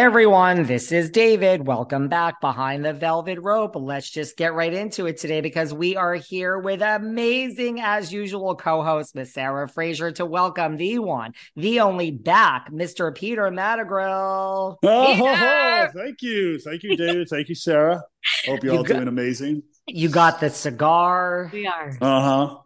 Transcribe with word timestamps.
Everyone, 0.00 0.62
this 0.64 0.92
is 0.92 1.10
David. 1.10 1.66
Welcome 1.66 2.08
back 2.08 2.40
behind 2.40 2.86
the 2.86 2.94
velvet 2.94 3.38
rope. 3.38 3.76
Let's 3.76 4.08
just 4.08 4.34
get 4.38 4.54
right 4.54 4.72
into 4.72 5.04
it 5.04 5.18
today 5.18 5.42
because 5.42 5.74
we 5.74 5.94
are 5.94 6.14
here 6.14 6.58
with 6.58 6.80
amazing, 6.80 7.82
as 7.82 8.10
usual, 8.10 8.56
co 8.56 8.82
host 8.82 9.14
Miss 9.14 9.34
Sarah 9.34 9.68
Fraser 9.68 10.10
to 10.12 10.24
welcome 10.24 10.78
the 10.78 11.00
one, 11.00 11.34
the 11.54 11.80
only 11.80 12.12
back, 12.12 12.70
Mr. 12.72 13.14
Peter 13.14 13.50
Madrigal. 13.50 14.78
Oh, 14.82 15.90
thank 15.94 16.22
you. 16.22 16.58
Thank 16.60 16.82
you, 16.82 16.96
David. 16.96 17.28
thank 17.28 17.50
you, 17.50 17.54
Sarah. 17.54 18.02
Hope 18.46 18.64
you're 18.64 18.72
You 18.72 18.78
all 18.78 18.84
got- 18.84 18.94
doing 18.94 19.08
amazing. 19.08 19.64
You 19.86 20.08
got 20.08 20.40
the 20.40 20.48
cigar. 20.48 21.50
We 21.52 21.66
are. 21.66 21.90
Uh 22.00 22.46
huh. 22.48 22.58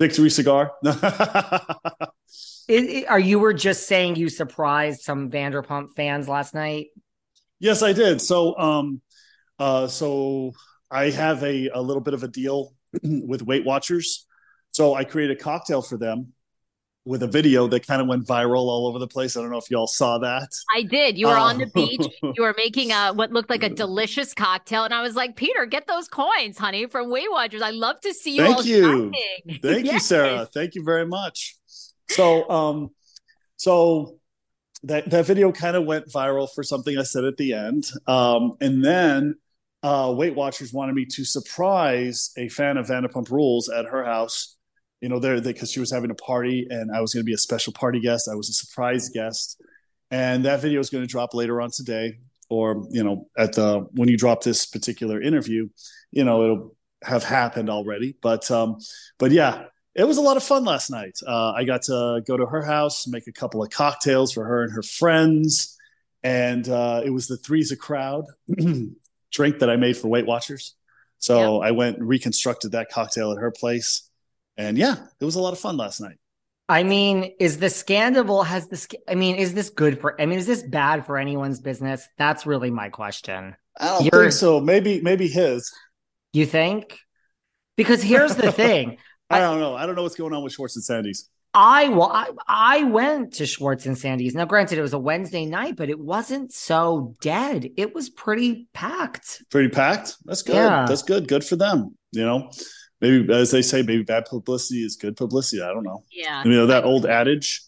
Victory 0.00 0.28
cigar. 0.28 0.72
I- 2.68 3.04
I- 3.06 3.10
are 3.10 3.18
you 3.18 3.38
were 3.38 3.52
just 3.54 3.86
saying 3.86 4.16
you 4.16 4.28
surprised 4.28 5.02
some 5.02 5.30
Vanderpump 5.30 5.88
fans 5.96 6.28
last 6.28 6.54
night? 6.54 6.86
yes, 7.60 7.82
I 7.82 7.92
did. 7.92 8.20
So, 8.20 8.58
um, 8.58 9.00
uh, 9.58 9.86
so 9.86 10.52
I 10.90 11.10
have 11.10 11.42
a, 11.42 11.68
a 11.68 11.80
little 11.80 12.02
bit 12.02 12.12
of 12.14 12.22
a 12.22 12.28
deal 12.28 12.74
with 13.02 13.42
Weight 13.42 13.64
Watchers. 13.64 14.26
So 14.72 14.94
I 14.94 15.04
created 15.04 15.38
a 15.38 15.40
cocktail 15.40 15.80
for 15.80 15.96
them 15.96 16.32
with 17.06 17.22
a 17.22 17.26
video 17.26 17.66
that 17.68 17.86
kind 17.86 18.00
of 18.02 18.08
went 18.08 18.26
viral 18.26 18.62
all 18.62 18.86
over 18.86 18.98
the 18.98 19.06
place. 19.06 19.36
I 19.36 19.40
don't 19.42 19.50
know 19.50 19.58
if 19.58 19.70
y'all 19.70 19.86
saw 19.86 20.18
that. 20.18 20.48
I 20.74 20.82
did. 20.82 21.16
You 21.18 21.28
were 21.28 21.36
on 21.36 21.58
the 21.58 21.66
Oh. 21.66 21.70
beach. 21.74 22.06
You 22.22 22.42
were 22.42 22.54
making 22.56 22.92
a 22.92 23.12
what 23.12 23.30
looked 23.30 23.50
like 23.50 23.62
a 23.62 23.68
delicious 23.84 24.34
cocktail, 24.34 24.84
and 24.84 24.92
I 24.94 25.02
was 25.02 25.14
like, 25.14 25.36
Peter, 25.36 25.64
get 25.66 25.86
those 25.86 26.08
coins, 26.08 26.58
honey, 26.58 26.86
from 26.86 27.10
Weight 27.10 27.30
Watchers. 27.30 27.62
I 27.62 27.70
love 27.70 28.00
to 28.02 28.12
see 28.14 28.36
you 28.36 28.42
Thank 28.42 28.56
all 28.56 28.64
you. 28.64 28.82
shining. 28.82 29.60
Thank 29.62 29.92
you, 29.92 30.00
Sarah. 30.10 30.46
Thank 30.52 30.74
you 30.74 30.82
very 30.82 31.06
much. 31.06 31.56
So, 32.08 32.48
um, 32.48 32.90
so 33.56 34.18
that 34.84 35.10
that 35.10 35.26
video 35.26 35.52
kind 35.52 35.76
of 35.76 35.84
went 35.84 36.08
viral 36.08 36.48
for 36.54 36.62
something 36.62 36.96
I 36.98 37.02
said 37.02 37.24
at 37.24 37.36
the 37.36 37.54
end, 37.54 37.90
um, 38.06 38.56
and 38.60 38.84
then 38.84 39.36
uh, 39.82 40.12
Weight 40.16 40.34
Watchers 40.34 40.72
wanted 40.72 40.94
me 40.94 41.04
to 41.06 41.24
surprise 41.24 42.30
a 42.38 42.48
fan 42.48 42.76
of 42.76 42.86
Vanderpump 42.86 43.30
Rules 43.30 43.68
at 43.68 43.86
her 43.86 44.04
house. 44.04 44.56
You 45.00 45.10
know, 45.10 45.18
there 45.18 45.38
because 45.40 45.70
she 45.70 45.80
was 45.80 45.90
having 45.90 46.10
a 46.10 46.14
party, 46.14 46.66
and 46.70 46.90
I 46.94 47.00
was 47.00 47.12
going 47.12 47.22
to 47.22 47.26
be 47.26 47.34
a 47.34 47.38
special 47.38 47.72
party 47.72 48.00
guest. 48.00 48.28
I 48.30 48.34
was 48.34 48.48
a 48.48 48.54
surprise 48.54 49.10
guest, 49.10 49.60
and 50.10 50.44
that 50.46 50.62
video 50.62 50.80
is 50.80 50.88
going 50.88 51.04
to 51.04 51.08
drop 51.08 51.34
later 51.34 51.60
on 51.60 51.70
today, 51.70 52.18
or 52.48 52.86
you 52.90 53.04
know, 53.04 53.28
at 53.36 53.52
the 53.52 53.86
when 53.92 54.08
you 54.08 54.16
drop 54.16 54.42
this 54.42 54.64
particular 54.64 55.20
interview, 55.20 55.68
you 56.10 56.24
know, 56.24 56.42
it'll 56.44 56.76
have 57.02 57.22
happened 57.22 57.68
already. 57.68 58.16
But 58.22 58.50
um, 58.50 58.78
but 59.18 59.30
yeah, 59.30 59.64
it 59.94 60.04
was 60.04 60.16
a 60.16 60.20
lot 60.22 60.36
of 60.36 60.42
fun 60.42 60.64
last 60.64 60.90
night. 60.90 61.18
Uh, 61.26 61.52
I 61.52 61.64
got 61.64 61.82
to 61.82 62.22
go 62.26 62.36
to 62.36 62.46
her 62.46 62.62
house, 62.62 63.06
make 63.06 63.26
a 63.26 63.32
couple 63.32 63.62
of 63.62 63.70
cocktails 63.70 64.32
for 64.32 64.44
her 64.44 64.62
and 64.64 64.72
her 64.72 64.82
friends, 64.82 65.76
and 66.22 66.68
uh, 66.68 67.02
it 67.04 67.10
was 67.10 67.28
the 67.28 67.36
Three's 67.36 67.70
a 67.72 67.76
Crowd 67.76 68.24
drink 69.32 69.58
that 69.60 69.70
I 69.70 69.76
made 69.76 69.96
for 69.96 70.08
Weight 70.08 70.26
Watchers. 70.26 70.74
So 71.18 71.62
I 71.62 71.70
went 71.70 71.98
and 71.98 72.08
reconstructed 72.08 72.72
that 72.72 72.90
cocktail 72.90 73.32
at 73.32 73.38
her 73.38 73.50
place, 73.50 74.10
and 74.58 74.76
yeah, 74.76 74.96
it 75.20 75.24
was 75.24 75.36
a 75.36 75.40
lot 75.40 75.52
of 75.52 75.58
fun 75.58 75.76
last 75.76 76.00
night. 76.00 76.16
I 76.68 76.82
mean, 76.82 77.34
is 77.40 77.58
the 77.58 77.70
scandal 77.70 78.42
has 78.42 78.68
this? 78.68 78.88
I 79.08 79.14
mean, 79.14 79.36
is 79.36 79.54
this 79.54 79.70
good 79.70 80.00
for? 80.00 80.20
I 80.20 80.26
mean, 80.26 80.38
is 80.38 80.46
this 80.46 80.62
bad 80.62 81.06
for 81.06 81.16
anyone's 81.16 81.60
business? 81.60 82.06
That's 82.18 82.46
really 82.46 82.70
my 82.70 82.88
question. 82.88 83.56
I 83.78 83.86
don't 83.86 84.04
You're- 84.04 84.24
think 84.24 84.32
so. 84.32 84.60
Maybe 84.60 85.00
maybe 85.00 85.28
his. 85.28 85.72
You 86.32 86.46
think? 86.46 86.98
Because 87.76 88.02
here's 88.02 88.34
the 88.36 88.52
thing. 88.52 88.98
I 89.34 89.40
don't 89.40 89.60
know. 89.60 89.74
I 89.74 89.86
don't 89.86 89.94
know 89.94 90.02
what's 90.02 90.16
going 90.16 90.32
on 90.32 90.42
with 90.42 90.52
Schwartz 90.52 90.76
and 90.76 90.84
Sandy's. 90.84 91.28
I 91.54 91.88
well, 91.88 92.10
I, 92.12 92.30
I 92.48 92.84
went 92.84 93.34
to 93.34 93.46
Schwartz 93.46 93.86
and 93.86 93.96
Sandy's. 93.96 94.34
Now, 94.34 94.44
granted, 94.44 94.78
it 94.78 94.82
was 94.82 94.92
a 94.92 94.98
Wednesday 94.98 95.46
night, 95.46 95.76
but 95.76 95.88
it 95.88 95.98
wasn't 95.98 96.52
so 96.52 97.14
dead. 97.20 97.70
It 97.76 97.94
was 97.94 98.10
pretty 98.10 98.68
packed. 98.74 99.44
Pretty 99.50 99.68
packed. 99.68 100.16
That's 100.24 100.42
good. 100.42 100.56
Yeah. 100.56 100.84
That's 100.88 101.02
good. 101.02 101.28
Good 101.28 101.44
for 101.44 101.54
them. 101.54 101.96
You 102.10 102.24
know, 102.24 102.50
maybe 103.00 103.32
as 103.32 103.52
they 103.52 103.62
say, 103.62 103.82
maybe 103.82 104.02
bad 104.02 104.24
publicity 104.24 104.84
is 104.84 104.96
good 104.96 105.16
publicity. 105.16 105.62
I 105.62 105.68
don't 105.68 105.84
know. 105.84 106.02
Yeah. 106.10 106.42
You 106.42 106.50
know 106.50 106.66
that 106.66 106.84
old 106.84 107.06
adage. 107.06 107.62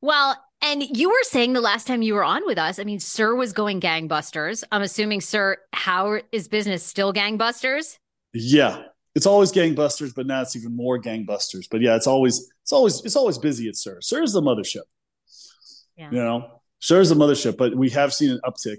Well, 0.00 0.42
and 0.62 0.82
you 0.82 1.10
were 1.10 1.22
saying 1.22 1.52
the 1.52 1.60
last 1.60 1.86
time 1.86 2.00
you 2.00 2.14
were 2.14 2.24
on 2.24 2.46
with 2.46 2.56
us, 2.56 2.78
I 2.78 2.84
mean, 2.84 2.98
Sur 2.98 3.34
was 3.34 3.52
going 3.52 3.80
gangbusters. 3.80 4.64
I'm 4.72 4.82
assuming, 4.82 5.20
Sur, 5.20 5.58
how 5.72 6.20
is 6.32 6.48
business 6.48 6.82
still 6.82 7.12
gangbusters? 7.12 7.98
Yeah, 8.32 8.84
it's 9.16 9.24
always 9.24 9.50
gangbusters, 9.50 10.14
but 10.14 10.26
now 10.26 10.42
it's 10.42 10.54
even 10.56 10.76
more 10.76 11.00
gangbusters. 11.00 11.66
But 11.70 11.80
yeah, 11.80 11.96
it's 11.96 12.06
always 12.06 12.52
it's 12.62 12.72
always 12.72 13.02
it's 13.02 13.16
always 13.16 13.38
busy 13.38 13.66
at 13.66 13.74
Sur. 13.74 13.98
Sur 14.02 14.22
is 14.22 14.34
the 14.34 14.42
mothership. 14.42 14.82
Yeah. 15.96 16.10
You 16.10 16.18
know, 16.18 16.60
Sur 16.80 17.00
is 17.00 17.08
the 17.08 17.14
mothership, 17.14 17.56
but 17.56 17.74
we 17.74 17.88
have 17.90 18.12
seen 18.12 18.30
an 18.30 18.40
uptick 18.44 18.76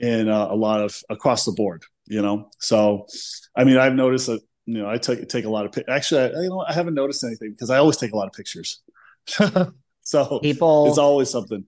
in 0.00 0.30
uh, 0.30 0.48
a 0.50 0.56
lot 0.56 0.80
of 0.80 1.02
across 1.10 1.44
the 1.44 1.52
board. 1.52 1.84
You 2.06 2.22
know, 2.22 2.48
so 2.58 3.06
I 3.54 3.64
mean, 3.64 3.76
I've 3.76 3.94
noticed 3.94 4.28
that. 4.28 4.40
You 4.68 4.78
know, 4.78 4.88
I 4.88 4.96
take 4.96 5.28
take 5.28 5.44
a 5.44 5.50
lot 5.50 5.66
of 5.66 5.84
actually. 5.88 6.22
I, 6.22 6.40
you 6.40 6.48
know, 6.48 6.64
I 6.66 6.72
haven't 6.72 6.94
noticed 6.94 7.22
anything 7.22 7.52
because 7.52 7.70
I 7.70 7.76
always 7.76 7.98
take 7.98 8.12
a 8.12 8.16
lot 8.16 8.26
of 8.26 8.32
pictures. 8.32 8.82
so 10.02 10.40
People, 10.40 10.88
it's 10.88 10.98
always 10.98 11.30
something. 11.30 11.64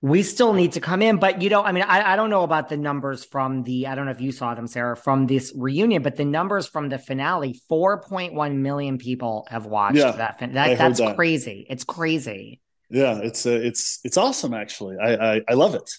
We 0.00 0.22
still 0.22 0.52
need 0.52 0.72
to 0.72 0.80
come 0.80 1.02
in, 1.02 1.16
but 1.16 1.42
you 1.42 1.50
know, 1.50 1.60
I 1.62 1.72
mean, 1.72 1.82
I, 1.82 2.12
I 2.12 2.16
don't 2.16 2.30
know 2.30 2.44
about 2.44 2.68
the 2.68 2.76
numbers 2.76 3.24
from 3.24 3.64
the. 3.64 3.88
I 3.88 3.96
don't 3.96 4.04
know 4.04 4.12
if 4.12 4.20
you 4.20 4.30
saw 4.30 4.54
them, 4.54 4.68
Sarah, 4.68 4.96
from 4.96 5.26
this 5.26 5.52
reunion, 5.56 6.02
but 6.02 6.14
the 6.14 6.24
numbers 6.24 6.68
from 6.68 6.88
the 6.88 6.98
finale: 6.98 7.60
four 7.68 8.00
point 8.02 8.32
one 8.32 8.62
million 8.62 8.98
people 8.98 9.48
have 9.50 9.66
watched 9.66 9.96
Yeah, 9.96 10.12
that. 10.12 10.38
Fin- 10.38 10.52
that 10.52 10.78
that's 10.78 11.00
that. 11.00 11.16
crazy. 11.16 11.66
It's 11.68 11.82
crazy. 11.82 12.60
Yeah, 12.90 13.18
it's 13.18 13.44
uh, 13.44 13.50
it's 13.60 13.98
it's 14.04 14.16
awesome. 14.16 14.54
Actually, 14.54 14.98
I, 15.02 15.34
I 15.36 15.40
I 15.48 15.54
love 15.54 15.74
it. 15.74 15.90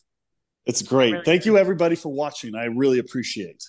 It's 0.66 0.82
great. 0.82 1.12
Really 1.12 1.26
Thank 1.26 1.46
you 1.46 1.58
everybody 1.58 1.96
for 1.96 2.08
watching. 2.14 2.56
I 2.56 2.66
really 2.66 3.00
appreciate. 3.00 3.64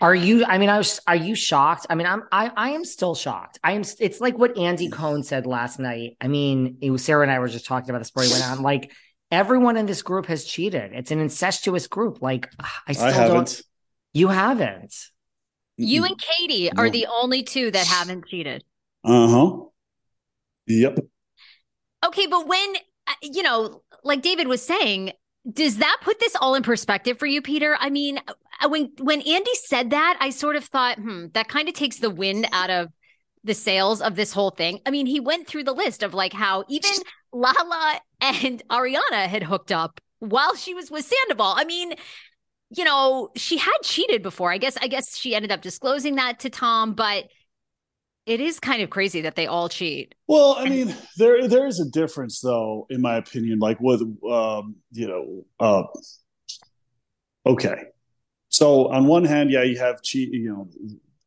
Are 0.00 0.14
you? 0.14 0.44
I 0.44 0.58
mean, 0.58 0.68
I 0.68 0.78
was. 0.78 1.00
Are 1.08 1.16
you 1.16 1.34
shocked? 1.34 1.86
I 1.90 1.96
mean, 1.96 2.06
I'm. 2.06 2.22
I. 2.30 2.52
I 2.56 2.70
am 2.70 2.84
still 2.84 3.16
shocked. 3.16 3.58
I 3.64 3.72
am. 3.72 3.82
It's 3.98 4.20
like 4.20 4.38
what 4.38 4.56
Andy 4.56 4.90
Cohen 4.90 5.24
said 5.24 5.44
last 5.44 5.80
night. 5.80 6.16
I 6.20 6.28
mean, 6.28 6.78
it 6.80 6.90
was 6.90 7.04
Sarah 7.04 7.22
and 7.22 7.32
I 7.32 7.40
were 7.40 7.48
just 7.48 7.66
talking 7.66 7.90
about 7.90 7.98
this 7.98 8.10
before 8.10 8.22
he 8.22 8.30
went 8.30 8.44
on. 8.48 8.62
Like 8.62 8.92
everyone 9.30 9.76
in 9.76 9.86
this 9.86 10.02
group 10.02 10.26
has 10.26 10.44
cheated. 10.44 10.92
It's 10.92 11.10
an 11.10 11.18
incestuous 11.20 11.86
group. 11.86 12.22
Like 12.22 12.50
I 12.86 12.92
still 12.92 13.06
I 13.06 13.10
don't. 13.12 13.20
haven't. 13.28 13.62
You 14.12 14.28
haven't. 14.28 14.94
You 15.76 16.04
and 16.04 16.16
Katie 16.18 16.72
are 16.72 16.86
No. 16.86 16.90
the 16.90 17.06
only 17.06 17.42
two 17.44 17.70
that 17.70 17.86
haven't 17.86 18.26
cheated. 18.26 18.64
Uh 19.04 19.28
huh. 19.28 19.56
Yep. 20.66 20.98
Okay, 22.04 22.26
but 22.26 22.46
when 22.46 22.74
uh, 23.06 23.12
you 23.22 23.42
know, 23.42 23.82
like 24.04 24.22
David 24.22 24.48
was 24.48 24.62
saying, 24.64 25.12
does 25.50 25.78
that 25.78 25.98
put 26.02 26.18
this 26.20 26.34
all 26.40 26.54
in 26.54 26.62
perspective 26.62 27.18
for 27.18 27.26
you, 27.26 27.40
Peter? 27.42 27.76
I 27.78 27.90
mean, 27.90 28.18
uh, 28.60 28.68
when 28.68 28.90
when 28.98 29.20
Andy 29.20 29.54
said 29.54 29.90
that, 29.90 30.16
I 30.20 30.30
sort 30.30 30.56
of 30.56 30.64
thought, 30.64 30.98
hmm, 30.98 31.26
that 31.34 31.48
kind 31.48 31.68
of 31.68 31.74
takes 31.74 31.98
the 31.98 32.10
wind 32.10 32.46
out 32.52 32.70
of 32.70 32.88
the 33.44 33.54
sails 33.54 34.02
of 34.02 34.16
this 34.16 34.32
whole 34.32 34.50
thing. 34.50 34.80
I 34.84 34.90
mean, 34.90 35.06
he 35.06 35.20
went 35.20 35.46
through 35.46 35.64
the 35.64 35.72
list 35.72 36.02
of 36.02 36.12
like 36.12 36.32
how 36.32 36.64
even 36.68 36.90
Lala 37.32 38.00
and 38.20 38.62
Ariana 38.70 39.26
had 39.26 39.42
hooked 39.42 39.72
up 39.72 40.00
while 40.18 40.54
she 40.54 40.74
was 40.74 40.90
with 40.90 41.04
Sandoval. 41.04 41.54
I 41.56 41.64
mean, 41.64 41.94
you 42.70 42.84
know, 42.84 43.30
she 43.36 43.56
had 43.58 43.78
cheated 43.82 44.22
before. 44.22 44.52
I 44.52 44.58
guess 44.58 44.76
I 44.80 44.88
guess 44.88 45.16
she 45.16 45.34
ended 45.34 45.52
up 45.52 45.62
disclosing 45.62 46.16
that 46.16 46.40
to 46.40 46.50
Tom, 46.50 46.94
but 46.94 47.28
it 48.26 48.40
is 48.40 48.60
kind 48.60 48.82
of 48.82 48.90
crazy 48.90 49.22
that 49.22 49.36
they 49.36 49.46
all 49.46 49.70
cheat. 49.70 50.14
Well, 50.26 50.56
I 50.58 50.68
mean, 50.68 50.94
there 51.16 51.48
there 51.48 51.66
is 51.66 51.80
a 51.80 51.88
difference, 51.88 52.40
though, 52.40 52.86
in 52.90 53.00
my 53.00 53.16
opinion. 53.16 53.58
Like 53.58 53.80
with, 53.80 54.02
um, 54.02 54.76
you 54.92 55.08
know, 55.08 55.44
uh, 55.58 55.84
okay. 57.46 57.84
So 58.50 58.88
on 58.88 59.06
one 59.06 59.24
hand, 59.24 59.50
yeah, 59.50 59.62
you 59.62 59.78
have 59.78 60.02
cheat. 60.02 60.30
You 60.32 60.50
know, 60.50 60.68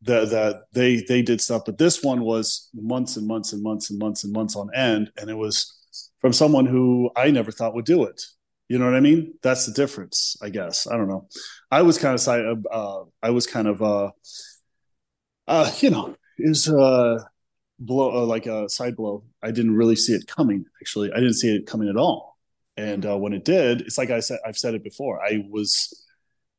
that 0.03 0.29
that 0.29 0.63
they 0.73 1.03
they 1.07 1.23
did 1.23 1.41
stuff, 1.41 1.63
but 1.65 1.79
this 1.79 2.03
one 2.03 2.21
was 2.21 2.69
months 2.73 3.17
and 3.17 3.27
months 3.27 3.53
and 3.53 3.63
months 3.63 3.89
and 3.89 3.99
months 3.99 4.23
and 4.23 4.33
months 4.33 4.55
on 4.55 4.69
end, 4.75 5.11
and 5.17 5.29
it 5.29 5.35
was 5.35 5.80
from 6.21 6.33
someone 6.33 6.65
who 6.65 7.11
I 7.15 7.31
never 7.31 7.51
thought 7.51 7.75
would 7.75 7.85
do 7.85 8.03
it. 8.05 8.21
You 8.69 8.79
know 8.79 8.85
what 8.85 8.95
I 8.95 9.01
mean? 9.01 9.33
That's 9.43 9.65
the 9.65 9.73
difference, 9.73 10.37
I 10.41 10.49
guess. 10.49 10.87
I 10.87 10.95
don't 10.95 11.09
know. 11.09 11.27
I 11.69 11.81
was 11.81 11.97
kind 11.97 12.15
of 12.15 12.65
uh, 12.71 13.03
I 13.21 13.31
was 13.31 13.45
kind 13.47 13.67
of 13.67 13.81
uh, 13.81 14.11
uh, 15.47 15.71
you 15.79 15.89
know, 15.89 16.15
is 16.37 16.69
uh 16.69 17.23
blow 17.79 18.23
uh, 18.23 18.25
like 18.25 18.45
a 18.45 18.69
side 18.69 18.95
blow. 18.95 19.25
I 19.43 19.51
didn't 19.51 19.75
really 19.75 19.95
see 19.95 20.13
it 20.13 20.27
coming. 20.27 20.65
Actually, 20.81 21.11
I 21.11 21.15
didn't 21.15 21.33
see 21.33 21.53
it 21.53 21.67
coming 21.67 21.89
at 21.89 21.97
all. 21.97 22.37
And 22.77 23.05
uh, 23.05 23.17
when 23.17 23.33
it 23.33 23.43
did, 23.43 23.81
it's 23.81 23.97
like 23.97 24.11
I 24.11 24.21
said, 24.21 24.39
I've 24.45 24.57
said 24.57 24.75
it 24.75 24.83
before. 24.83 25.21
I 25.21 25.45
was, 25.49 26.05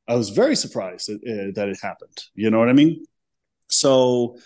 I 0.06 0.14
was 0.14 0.30
very 0.30 0.56
surprised 0.56 1.08
that, 1.08 1.16
uh, 1.16 1.52
that 1.54 1.68
it 1.68 1.78
happened. 1.80 2.16
You 2.34 2.50
know 2.50 2.58
what 2.58 2.68
I 2.68 2.74
mean? 2.74 3.04
So 3.68 4.36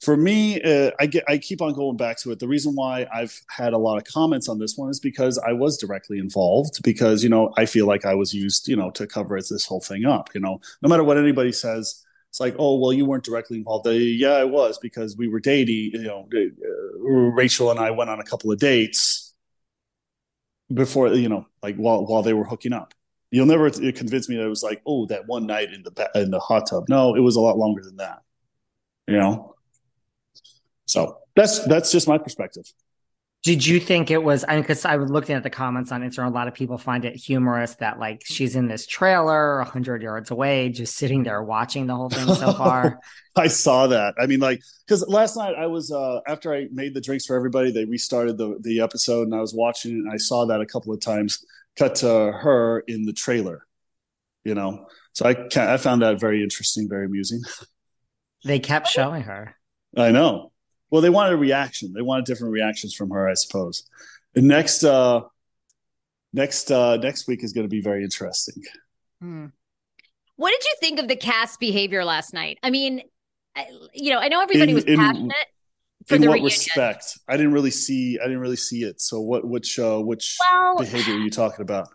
for 0.00 0.16
me, 0.16 0.60
uh, 0.62 0.90
I 0.98 1.06
get 1.06 1.24
I 1.28 1.36
keep 1.36 1.60
on 1.60 1.74
going 1.74 1.96
back 1.96 2.16
to 2.18 2.32
it. 2.32 2.38
The 2.38 2.48
reason 2.48 2.74
why 2.74 3.06
I've 3.12 3.38
had 3.48 3.74
a 3.74 3.78
lot 3.78 3.98
of 3.98 4.04
comments 4.04 4.48
on 4.48 4.58
this 4.58 4.76
one 4.76 4.88
is 4.88 4.98
because 4.98 5.38
I 5.38 5.52
was 5.52 5.76
directly 5.76 6.18
involved. 6.18 6.82
Because 6.82 7.22
you 7.22 7.28
know 7.28 7.52
I 7.58 7.66
feel 7.66 7.86
like 7.86 8.06
I 8.06 8.14
was 8.14 8.32
used, 8.32 8.66
you 8.66 8.76
know, 8.76 8.90
to 8.92 9.06
cover 9.06 9.36
this 9.36 9.66
whole 9.66 9.80
thing 9.80 10.06
up. 10.06 10.30
You 10.34 10.40
know, 10.40 10.60
no 10.80 10.88
matter 10.88 11.04
what 11.04 11.18
anybody 11.18 11.52
says, 11.52 12.02
it's 12.30 12.40
like, 12.40 12.54
oh 12.58 12.78
well, 12.78 12.92
you 12.94 13.04
weren't 13.04 13.24
directly 13.24 13.58
involved. 13.58 13.86
Uh, 13.86 13.90
yeah, 13.90 14.32
I 14.32 14.44
was 14.44 14.78
because 14.78 15.16
we 15.18 15.28
were 15.28 15.40
dating. 15.40 15.90
You 15.92 16.04
know, 16.04 16.28
uh, 16.34 17.08
Rachel 17.34 17.70
and 17.70 17.78
I 17.78 17.90
went 17.90 18.08
on 18.08 18.20
a 18.20 18.24
couple 18.24 18.50
of 18.50 18.58
dates 18.58 19.34
before, 20.72 21.08
you 21.08 21.28
know, 21.28 21.46
like 21.62 21.76
while 21.76 22.06
while 22.06 22.22
they 22.22 22.32
were 22.32 22.44
hooking 22.44 22.72
up. 22.72 22.94
You'll 23.32 23.46
never 23.46 23.70
convince 23.70 24.28
me 24.28 24.36
that 24.36 24.46
it 24.46 24.48
was 24.48 24.62
like, 24.64 24.82
oh, 24.86 25.06
that 25.06 25.26
one 25.26 25.46
night 25.46 25.72
in 25.72 25.84
the 25.84 26.10
in 26.14 26.30
the 26.30 26.40
hot 26.40 26.68
tub. 26.68 26.88
No, 26.88 27.14
it 27.14 27.20
was 27.20 27.36
a 27.36 27.40
lot 27.40 27.58
longer 27.58 27.82
than 27.82 27.96
that. 27.96 28.22
You 29.06 29.18
know, 29.18 29.54
so 30.90 31.18
that's 31.36 31.64
that's 31.66 31.92
just 31.92 32.08
my 32.08 32.18
perspective. 32.18 32.64
Did 33.42 33.64
you 33.64 33.80
think 33.80 34.10
it 34.10 34.22
was? 34.22 34.44
I 34.46 34.54
mean, 34.54 34.62
because 34.62 34.84
I 34.84 34.96
was 34.96 35.08
looking 35.08 35.34
at 35.34 35.42
the 35.42 35.50
comments 35.50 35.92
on 35.92 36.02
Instagram, 36.02 36.26
a 36.26 36.34
lot 36.34 36.48
of 36.48 36.52
people 36.52 36.76
find 36.76 37.04
it 37.04 37.16
humorous 37.16 37.76
that 37.76 37.98
like 37.98 38.22
she's 38.24 38.56
in 38.56 38.66
this 38.66 38.86
trailer, 38.86 39.62
hundred 39.62 40.02
yards 40.02 40.30
away, 40.30 40.68
just 40.68 40.96
sitting 40.96 41.22
there 41.22 41.42
watching 41.42 41.86
the 41.86 41.94
whole 41.94 42.10
thing 42.10 42.26
so 42.34 42.52
far. 42.58 43.00
I 43.36 43.46
saw 43.46 43.86
that. 43.86 44.14
I 44.20 44.26
mean, 44.26 44.40
like, 44.40 44.60
because 44.84 45.06
last 45.08 45.36
night 45.36 45.54
I 45.56 45.66
was 45.66 45.92
uh 45.92 46.20
after 46.26 46.52
I 46.52 46.66
made 46.72 46.92
the 46.92 47.00
drinks 47.00 47.24
for 47.24 47.36
everybody, 47.36 47.70
they 47.70 47.84
restarted 47.84 48.36
the 48.36 48.58
the 48.60 48.80
episode, 48.80 49.22
and 49.22 49.34
I 49.34 49.40
was 49.40 49.54
watching 49.54 49.92
it, 49.92 50.00
and 50.00 50.12
I 50.12 50.16
saw 50.16 50.44
that 50.46 50.60
a 50.60 50.66
couple 50.66 50.92
of 50.92 51.00
times. 51.00 51.44
Cut 51.76 51.94
to 51.96 52.08
her 52.08 52.80
in 52.88 53.06
the 53.06 53.12
trailer, 53.12 53.64
you 54.44 54.56
know. 54.56 54.86
So 55.12 55.24
I 55.24 55.46
I 55.54 55.76
found 55.76 56.02
that 56.02 56.18
very 56.18 56.42
interesting, 56.42 56.88
very 56.88 57.06
amusing. 57.06 57.42
They 58.44 58.58
kept 58.58 58.88
showing 58.88 59.22
her. 59.22 59.54
I 59.96 60.10
know. 60.10 60.49
Well, 60.90 61.02
they 61.02 61.10
wanted 61.10 61.34
a 61.34 61.36
reaction. 61.36 61.92
They 61.92 62.02
wanted 62.02 62.24
different 62.24 62.52
reactions 62.52 62.94
from 62.94 63.10
her, 63.10 63.28
I 63.28 63.34
suppose. 63.34 63.84
And 64.34 64.48
next, 64.48 64.84
uh, 64.84 65.22
next, 66.32 66.70
uh, 66.70 66.96
next 66.96 67.28
week 67.28 67.44
is 67.44 67.52
going 67.52 67.64
to 67.64 67.70
be 67.70 67.80
very 67.80 68.02
interesting. 68.02 68.62
Hmm. 69.20 69.46
What 70.36 70.52
did 70.52 70.64
you 70.64 70.74
think 70.80 70.98
of 70.98 71.08
the 71.08 71.16
cast 71.16 71.60
behavior 71.60 72.04
last 72.04 72.32
night? 72.32 72.58
I 72.62 72.70
mean, 72.70 73.02
you 73.92 74.10
know, 74.10 74.18
I 74.18 74.28
know 74.28 74.40
everybody 74.40 74.70
in, 74.70 74.74
was 74.74 74.84
passionate. 74.84 75.34
For 76.06 76.14
in 76.14 76.22
what 76.22 76.34
reunion. 76.34 76.44
respect? 76.46 77.18
I 77.28 77.36
didn't 77.36 77.52
really 77.52 77.70
see. 77.70 78.18
I 78.18 78.24
didn't 78.24 78.40
really 78.40 78.56
see 78.56 78.84
it. 78.84 79.00
So, 79.00 79.20
what? 79.20 79.46
Which? 79.46 79.78
Uh, 79.78 79.98
which 79.98 80.38
well, 80.40 80.78
behavior 80.78 81.14
are 81.14 81.18
you 81.18 81.30
talking 81.30 81.60
about? 81.60 81.88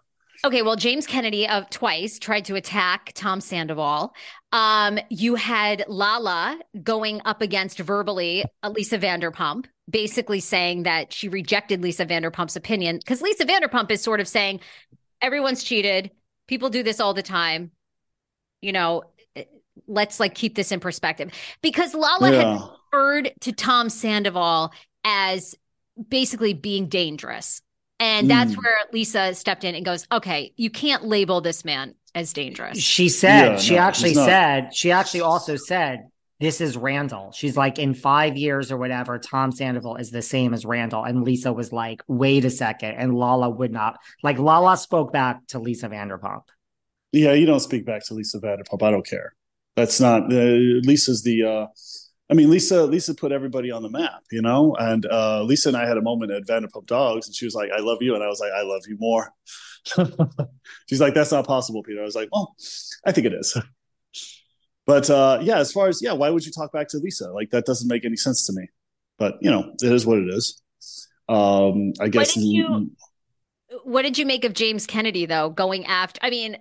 Okay, 0.45 0.61
well, 0.61 0.75
James 0.75 1.07
Kennedy 1.07 1.47
of 1.47 1.67
twice 1.71 2.19
tried 2.19 2.45
to 2.45 2.55
attack 2.55 3.11
Tom 3.15 3.41
Sandoval. 3.41 4.13
Um, 4.51 4.99
you 5.09 5.33
had 5.33 5.83
Lala 5.87 6.59
going 6.83 7.19
up 7.25 7.41
against 7.41 7.79
verbally 7.79 8.45
Lisa 8.63 8.99
Vanderpump, 8.99 9.65
basically 9.89 10.39
saying 10.39 10.83
that 10.83 11.11
she 11.11 11.29
rejected 11.29 11.81
Lisa 11.81 12.05
Vanderpump's 12.05 12.55
opinion 12.55 12.97
because 12.99 13.23
Lisa 13.23 13.43
Vanderpump 13.43 13.89
is 13.89 14.03
sort 14.03 14.19
of 14.19 14.27
saying 14.27 14.59
everyone's 15.19 15.63
cheated, 15.63 16.11
people 16.47 16.69
do 16.69 16.83
this 16.83 16.99
all 16.99 17.15
the 17.15 17.23
time. 17.23 17.71
You 18.61 18.71
know, 18.71 19.01
let's 19.87 20.19
like 20.19 20.35
keep 20.35 20.53
this 20.53 20.71
in 20.71 20.79
perspective 20.79 21.31
because 21.63 21.95
Lala 21.95 22.31
yeah. 22.31 22.37
had 22.43 22.69
referred 22.93 23.31
to 23.41 23.51
Tom 23.51 23.89
Sandoval 23.89 24.71
as 25.03 25.55
basically 26.07 26.53
being 26.53 26.87
dangerous. 26.87 27.63
And 28.05 28.29
that's 28.29 28.53
mm. 28.53 28.57
where 28.57 28.77
Lisa 28.93 29.33
stepped 29.33 29.63
in 29.63 29.73
and 29.73 29.83
goes, 29.83 30.05
okay, 30.11 30.53
you 30.57 30.69
can't 30.69 31.05
label 31.05 31.41
this 31.41 31.65
man 31.65 31.95
as 32.13 32.33
dangerous. 32.33 32.77
She 32.77 33.09
said, 33.09 33.53
yeah, 33.53 33.57
she 33.57 33.73
no, 33.73 33.81
actually 33.81 34.13
said, 34.13 34.75
she 34.75 34.91
actually 34.91 35.21
also 35.21 35.55
said, 35.55 36.07
this 36.39 36.61
is 36.61 36.77
Randall. 36.77 37.31
She's 37.31 37.57
like, 37.57 37.79
in 37.79 37.95
five 37.95 38.37
years 38.37 38.71
or 38.71 38.77
whatever, 38.77 39.17
Tom 39.17 39.51
Sandoval 39.51 39.95
is 39.95 40.11
the 40.11 40.21
same 40.21 40.53
as 40.53 40.65
Randall. 40.65 41.03
And 41.03 41.23
Lisa 41.23 41.51
was 41.51 41.73
like, 41.73 42.03
wait 42.07 42.45
a 42.45 42.51
second. 42.51 42.91
And 42.91 43.15
Lala 43.15 43.49
would 43.49 43.71
not, 43.71 43.97
like, 44.21 44.37
Lala 44.37 44.77
spoke 44.77 45.11
back 45.11 45.47
to 45.47 45.59
Lisa 45.59 45.89
Vanderpump. 45.89 46.43
Yeah, 47.11 47.33
you 47.33 47.47
don't 47.47 47.59
speak 47.59 47.87
back 47.87 48.05
to 48.05 48.13
Lisa 48.13 48.39
Vanderpump. 48.39 48.83
I 48.83 48.91
don't 48.91 49.07
care. 49.07 49.33
That's 49.75 49.99
not, 49.99 50.31
uh, 50.31 50.83
Lisa's 50.83 51.23
the, 51.23 51.43
uh, 51.43 51.65
I 52.29 52.33
mean, 52.33 52.49
Lisa 52.49 52.85
Lisa 52.85 53.13
put 53.13 53.31
everybody 53.31 53.69
on 53.69 53.83
the 53.83 53.89
map, 53.89 54.23
you 54.31 54.41
know. 54.41 54.75
And 54.79 55.05
uh, 55.05 55.43
Lisa 55.43 55.69
and 55.69 55.77
I 55.77 55.87
had 55.87 55.97
a 55.97 56.01
moment 56.01 56.31
at 56.31 56.43
Vanderpump 56.43 56.87
Dogs, 56.87 57.27
and 57.27 57.35
she 57.35 57.45
was 57.45 57.53
like, 57.53 57.69
"I 57.71 57.79
love 57.79 57.99
you," 58.01 58.15
and 58.15 58.23
I 58.23 58.27
was 58.27 58.39
like, 58.39 58.51
"I 58.51 58.63
love 58.63 58.83
you 58.87 58.97
more." 58.99 59.31
She's 60.89 60.99
like, 60.99 61.13
"That's 61.13 61.31
not 61.31 61.45
possible, 61.45 61.83
Peter." 61.83 62.01
I 62.01 62.05
was 62.05 62.15
like, 62.15 62.29
"Well, 62.31 62.55
I 63.05 63.11
think 63.11 63.27
it 63.27 63.33
is." 63.33 63.55
but 64.87 65.09
uh, 65.09 65.39
yeah, 65.43 65.59
as 65.59 65.71
far 65.71 65.87
as 65.87 66.01
yeah, 66.01 66.13
why 66.13 66.31
would 66.31 66.45
you 66.45 66.51
talk 66.51 66.71
back 66.73 66.87
to 66.89 66.97
Lisa? 66.97 67.31
Like 67.31 67.51
that 67.51 67.65
doesn't 67.65 67.87
make 67.87 68.05
any 68.05 68.17
sense 68.17 68.47
to 68.47 68.53
me. 68.53 68.69
But 69.19 69.35
you 69.41 69.51
know, 69.51 69.73
it 69.81 69.91
is 69.91 70.05
what 70.05 70.17
it 70.17 70.29
is. 70.29 70.61
Um, 71.29 71.93
I 71.99 72.07
guess. 72.07 72.35
What 72.35 72.41
did 72.41 72.47
you, 72.47 72.91
what 73.83 74.01
did 74.01 74.17
you 74.17 74.25
make 74.25 74.45
of 74.45 74.53
James 74.53 74.87
Kennedy 74.87 75.27
though? 75.27 75.49
Going 75.49 75.85
after, 75.85 76.19
I 76.23 76.31
mean, 76.31 76.57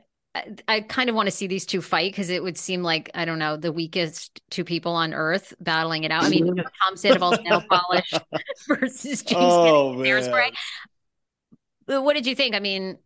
I, 0.67 0.81
kind 0.81 1.09
of 1.09 1.15
want 1.15 1.29
to 1.29 1.31
see 1.31 1.47
these 1.47 1.65
two 1.65 1.81
fight 1.81 2.11
because 2.11 2.29
it 2.29 2.43
would 2.43 2.59
seem 2.59 2.83
like 2.83 3.11
I 3.15 3.25
don't 3.25 3.39
know 3.39 3.57
the 3.57 3.73
weakest 3.73 4.41
two 4.51 4.65
people 4.65 4.93
on 4.93 5.15
earth 5.15 5.55
battling 5.61 6.05
it 6.05 6.11
out. 6.11 6.25
I 6.25 6.29
mean, 6.29 6.47
you 6.47 6.55
know, 6.55 6.65
Tom 6.85 6.97
Sandoval's 6.97 7.39
nail 7.41 7.63
polish 7.71 8.13
versus 8.69 9.23
James 9.23 9.41
oh, 9.41 9.93
Kennedy 9.93 10.11
hairspray. 10.11 10.51
What 11.87 12.15
did 12.15 12.27
you 12.27 12.35
think? 12.35 12.57
I 12.57 12.61
mean, 12.61 12.99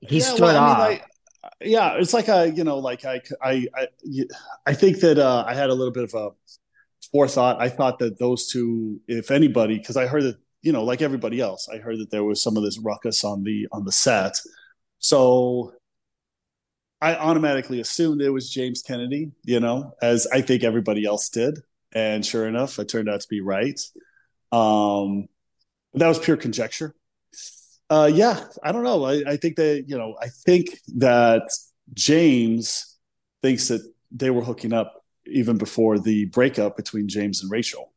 he 0.00 0.18
yeah, 0.18 0.24
stood 0.24 0.42
well, 0.42 0.62
I 0.62 0.68
mean, 0.68 0.78
like, 0.78 1.04
yeah, 1.60 1.94
it's 1.94 2.14
like 2.14 2.28
a 2.28 2.50
you 2.50 2.62
know, 2.62 2.78
like 2.78 3.04
I 3.04 3.20
I 3.42 3.66
I, 3.74 3.88
I 4.66 4.74
think 4.74 5.00
that 5.00 5.18
uh, 5.18 5.44
I 5.46 5.54
had 5.54 5.70
a 5.70 5.74
little 5.74 5.92
bit 5.92 6.04
of 6.04 6.14
a 6.14 6.30
forethought. 7.10 7.60
I 7.60 7.68
thought 7.68 7.98
that 7.98 8.18
those 8.18 8.48
two, 8.48 9.00
if 9.08 9.32
anybody, 9.32 9.78
because 9.78 9.96
I 9.96 10.06
heard 10.06 10.22
that 10.22 10.36
you 10.62 10.72
know, 10.72 10.84
like 10.84 11.02
everybody 11.02 11.40
else, 11.40 11.68
I 11.68 11.78
heard 11.78 11.98
that 11.98 12.10
there 12.10 12.24
was 12.24 12.40
some 12.40 12.56
of 12.56 12.62
this 12.62 12.78
ruckus 12.78 13.24
on 13.24 13.42
the 13.42 13.66
on 13.72 13.84
the 13.84 13.92
set. 13.92 14.38
So 15.00 15.72
I 17.04 17.16
automatically 17.16 17.80
assumed 17.80 18.22
it 18.22 18.30
was 18.30 18.48
James 18.48 18.80
Kennedy, 18.80 19.30
you 19.44 19.60
know, 19.60 19.92
as 20.00 20.26
I 20.32 20.40
think 20.40 20.64
everybody 20.64 21.04
else 21.04 21.28
did. 21.28 21.58
And 21.92 22.24
sure 22.24 22.48
enough, 22.48 22.78
it 22.78 22.88
turned 22.88 23.10
out 23.10 23.20
to 23.20 23.28
be 23.28 23.42
right. 23.42 23.78
Um, 24.50 25.28
that 25.92 26.08
was 26.08 26.18
pure 26.18 26.38
conjecture. 26.38 26.94
Uh, 27.90 28.10
yeah, 28.12 28.46
I 28.62 28.72
don't 28.72 28.84
know. 28.84 29.04
I, 29.04 29.22
I 29.26 29.36
think 29.36 29.56
that, 29.56 29.84
you 29.86 29.98
know, 29.98 30.16
I 30.18 30.28
think 30.28 30.80
that 30.96 31.42
James 31.92 32.96
thinks 33.42 33.68
that 33.68 33.82
they 34.10 34.30
were 34.30 34.42
hooking 34.42 34.72
up 34.72 35.04
even 35.26 35.58
before 35.58 35.98
the 35.98 36.24
breakup 36.24 36.74
between 36.74 37.06
James 37.06 37.42
and 37.42 37.50
Rachel. 37.50 37.92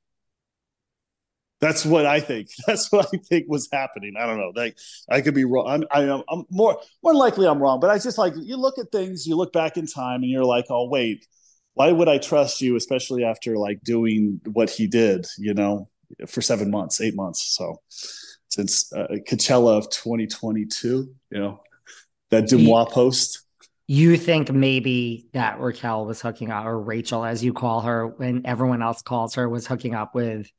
That's 1.59 1.85
what 1.85 2.05
I 2.05 2.19
think. 2.19 2.49
That's 2.67 2.91
what 2.91 3.07
I 3.13 3.17
think 3.17 3.45
was 3.47 3.67
happening. 3.71 4.13
I 4.17 4.25
don't 4.25 4.37
know. 4.37 4.51
Like 4.55 4.77
I 5.09 5.21
could 5.21 5.33
be 5.33 5.45
wrong. 5.45 5.67
I'm, 5.67 5.83
I, 5.91 6.03
am 6.03 6.23
i 6.29 6.33
am 6.33 6.45
more 6.49 6.79
more 7.03 7.13
likely 7.13 7.47
I'm 7.47 7.61
wrong. 7.61 7.79
But 7.79 7.89
I 7.89 7.99
just 7.99 8.17
like 8.17 8.33
you 8.35 8.57
look 8.57 8.77
at 8.77 8.91
things, 8.91 9.25
you 9.25 9.35
look 9.35 9.53
back 9.53 9.77
in 9.77 9.87
time, 9.87 10.21
and 10.21 10.31
you're 10.31 10.45
like, 10.45 10.65
oh 10.69 10.87
wait, 10.87 11.25
why 11.73 11.91
would 11.91 12.07
I 12.07 12.17
trust 12.17 12.61
you, 12.61 12.75
especially 12.75 13.23
after 13.23 13.57
like 13.57 13.81
doing 13.83 14.41
what 14.51 14.69
he 14.69 14.87
did, 14.87 15.27
you 15.37 15.53
know, 15.53 15.89
for 16.27 16.41
seven 16.41 16.71
months, 16.71 17.01
eight 17.01 17.15
months. 17.15 17.55
So 17.55 17.81
since 18.49 18.91
uh, 18.93 19.07
Coachella 19.29 19.77
of 19.77 19.89
2022, 19.89 21.13
you 21.29 21.39
know, 21.39 21.61
that 22.31 22.45
DeuxMoi 22.45 22.89
post. 22.91 23.43
You 23.89 24.17
think 24.17 24.51
maybe 24.51 25.29
that 25.33 25.59
Raquel 25.59 26.05
was 26.05 26.21
hooking 26.21 26.51
up, 26.51 26.65
or 26.65 26.79
Rachel, 26.79 27.23
as 27.23 27.43
you 27.43 27.53
call 27.53 27.81
her, 27.81 28.07
when 28.07 28.41
everyone 28.45 28.81
else 28.81 29.01
calls 29.01 29.35
her, 29.35 29.47
was 29.47 29.65
hooking 29.65 29.95
up 29.95 30.13
with 30.13 30.51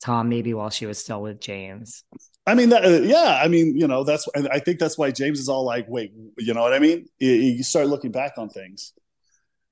Tom 0.00 0.28
maybe 0.28 0.54
while 0.54 0.70
she 0.70 0.86
was 0.86 0.98
still 0.98 1.22
with 1.22 1.40
James. 1.40 2.04
I 2.46 2.54
mean, 2.54 2.68
that, 2.68 2.84
uh, 2.84 3.02
yeah, 3.02 3.40
I 3.42 3.48
mean, 3.48 3.76
you 3.76 3.88
know, 3.88 4.04
that's, 4.04 4.28
I 4.36 4.60
think 4.60 4.78
that's 4.78 4.96
why 4.96 5.10
James 5.10 5.40
is 5.40 5.48
all 5.48 5.64
like, 5.64 5.86
wait, 5.88 6.12
you 6.38 6.54
know 6.54 6.62
what 6.62 6.74
I 6.74 6.78
mean? 6.78 7.06
You, 7.18 7.32
you 7.32 7.62
start 7.62 7.88
looking 7.88 8.12
back 8.12 8.34
on 8.38 8.48
things. 8.48 8.92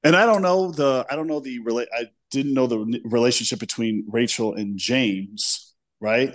And 0.02 0.16
I 0.16 0.26
don't 0.26 0.42
know 0.42 0.72
the, 0.72 1.06
I 1.08 1.14
don't 1.14 1.28
know 1.28 1.40
the, 1.40 1.60
I 1.94 2.06
didn't 2.30 2.54
know 2.54 2.66
the 2.66 3.00
relationship 3.04 3.60
between 3.60 4.04
Rachel 4.08 4.54
and 4.54 4.76
James, 4.76 5.72
right? 6.00 6.34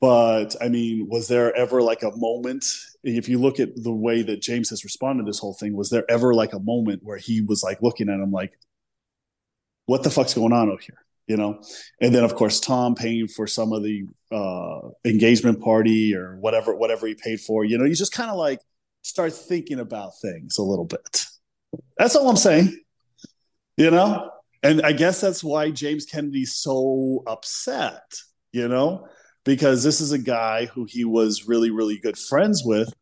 But 0.00 0.56
I 0.60 0.68
mean, 0.68 1.08
was 1.08 1.28
there 1.28 1.56
ever 1.56 1.80
like 1.80 2.02
a 2.02 2.14
moment? 2.14 2.66
If 3.02 3.28
you 3.28 3.40
look 3.40 3.58
at 3.58 3.70
the 3.74 3.92
way 3.92 4.22
that 4.22 4.42
James 4.42 4.68
has 4.70 4.84
responded 4.84 5.22
to 5.22 5.26
this 5.30 5.38
whole 5.38 5.54
thing, 5.54 5.74
was 5.74 5.88
there 5.88 6.04
ever 6.10 6.34
like 6.34 6.52
a 6.52 6.60
moment 6.60 7.02
where 7.02 7.16
he 7.16 7.40
was 7.40 7.62
like 7.62 7.80
looking 7.80 8.10
at 8.10 8.20
him 8.20 8.30
like, 8.30 8.52
what 9.86 10.02
the 10.02 10.10
fuck's 10.10 10.34
going 10.34 10.52
on 10.52 10.68
over 10.68 10.82
here? 10.82 11.03
You 11.26 11.36
know? 11.36 11.62
And 12.00 12.14
then 12.14 12.24
of 12.24 12.34
course 12.34 12.60
Tom 12.60 12.94
paying 12.94 13.28
for 13.28 13.46
some 13.46 13.72
of 13.72 13.82
the 13.82 14.04
uh 14.30 14.88
engagement 15.04 15.60
party 15.60 16.14
or 16.14 16.36
whatever, 16.36 16.74
whatever 16.74 17.06
he 17.06 17.14
paid 17.14 17.40
for, 17.40 17.64
you 17.64 17.78
know, 17.78 17.84
you 17.84 17.94
just 17.94 18.12
kind 18.12 18.30
of 18.30 18.36
like 18.36 18.60
start 19.02 19.32
thinking 19.32 19.80
about 19.80 20.12
things 20.20 20.58
a 20.58 20.62
little 20.62 20.84
bit. 20.84 21.24
That's 21.96 22.16
all 22.16 22.28
I'm 22.28 22.36
saying. 22.36 22.78
You 23.76 23.90
know? 23.90 24.30
And 24.62 24.82
I 24.82 24.92
guess 24.92 25.20
that's 25.20 25.44
why 25.44 25.70
James 25.70 26.06
Kennedy's 26.06 26.54
so 26.54 27.22
upset, 27.26 28.14
you 28.52 28.68
know? 28.68 29.08
because 29.44 29.84
this 29.84 30.00
is 30.00 30.12
a 30.12 30.18
guy 30.18 30.66
who 30.66 30.86
he 30.88 31.04
was 31.04 31.46
really, 31.46 31.70
really 31.70 31.98
good 31.98 32.18
friends 32.18 32.62
with. 32.64 32.92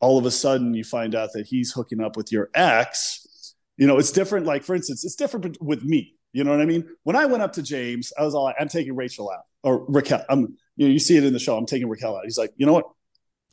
All 0.00 0.16
of 0.16 0.26
a 0.26 0.30
sudden, 0.30 0.74
you 0.74 0.84
find 0.84 1.14
out 1.14 1.30
that 1.34 1.46
he's 1.46 1.72
hooking 1.72 2.00
up 2.00 2.16
with 2.16 2.30
your 2.30 2.50
ex. 2.54 3.54
You 3.76 3.86
know, 3.86 3.98
it's 3.98 4.12
different. 4.12 4.46
Like, 4.46 4.62
for 4.62 4.76
instance, 4.76 5.04
it's 5.04 5.16
different 5.16 5.60
with 5.60 5.84
me. 5.84 6.14
You 6.32 6.44
know 6.44 6.50
what 6.50 6.60
I 6.60 6.66
mean? 6.66 6.88
When 7.04 7.16
I 7.16 7.26
went 7.26 7.42
up 7.42 7.54
to 7.54 7.62
James, 7.62 8.12
I 8.18 8.24
was 8.24 8.34
all 8.34 8.44
like, 8.44 8.56
I'm 8.60 8.68
taking 8.68 8.94
Rachel 8.94 9.30
out 9.30 9.44
or 9.62 9.84
Raquel. 9.88 10.24
I'm, 10.28 10.56
you 10.76 10.86
know, 10.86 10.92
you 10.92 10.98
see 10.98 11.16
it 11.16 11.24
in 11.24 11.32
the 11.32 11.38
show. 11.38 11.56
I'm 11.56 11.66
taking 11.66 11.88
Raquel 11.88 12.16
out. 12.16 12.24
He's 12.24 12.38
like, 12.38 12.52
you 12.56 12.66
know 12.66 12.74
what? 12.74 12.84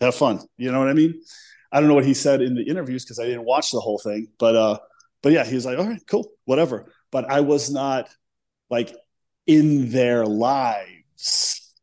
Have 0.01 0.15
fun. 0.15 0.41
You 0.57 0.71
know 0.71 0.79
what 0.79 0.89
I 0.89 0.93
mean? 0.93 1.21
I 1.71 1.79
don't 1.79 1.89
know 1.89 1.95
what 1.95 2.05
he 2.05 2.13
said 2.13 2.41
in 2.41 2.55
the 2.55 2.63
interviews 2.63 3.03
because 3.03 3.19
I 3.19 3.25
didn't 3.25 3.45
watch 3.45 3.71
the 3.71 3.79
whole 3.79 3.97
thing, 3.97 4.27
but, 4.37 4.55
uh, 4.55 4.79
but 5.21 5.31
yeah, 5.31 5.45
he 5.45 5.55
was 5.55 5.65
like, 5.65 5.77
all 5.77 5.87
right, 5.87 6.01
cool, 6.07 6.31
whatever. 6.45 6.91
But 7.11 7.31
I 7.31 7.41
was 7.41 7.71
not 7.71 8.09
like 8.69 8.95
in 9.47 9.89
their 9.89 10.25
lives 10.25 11.73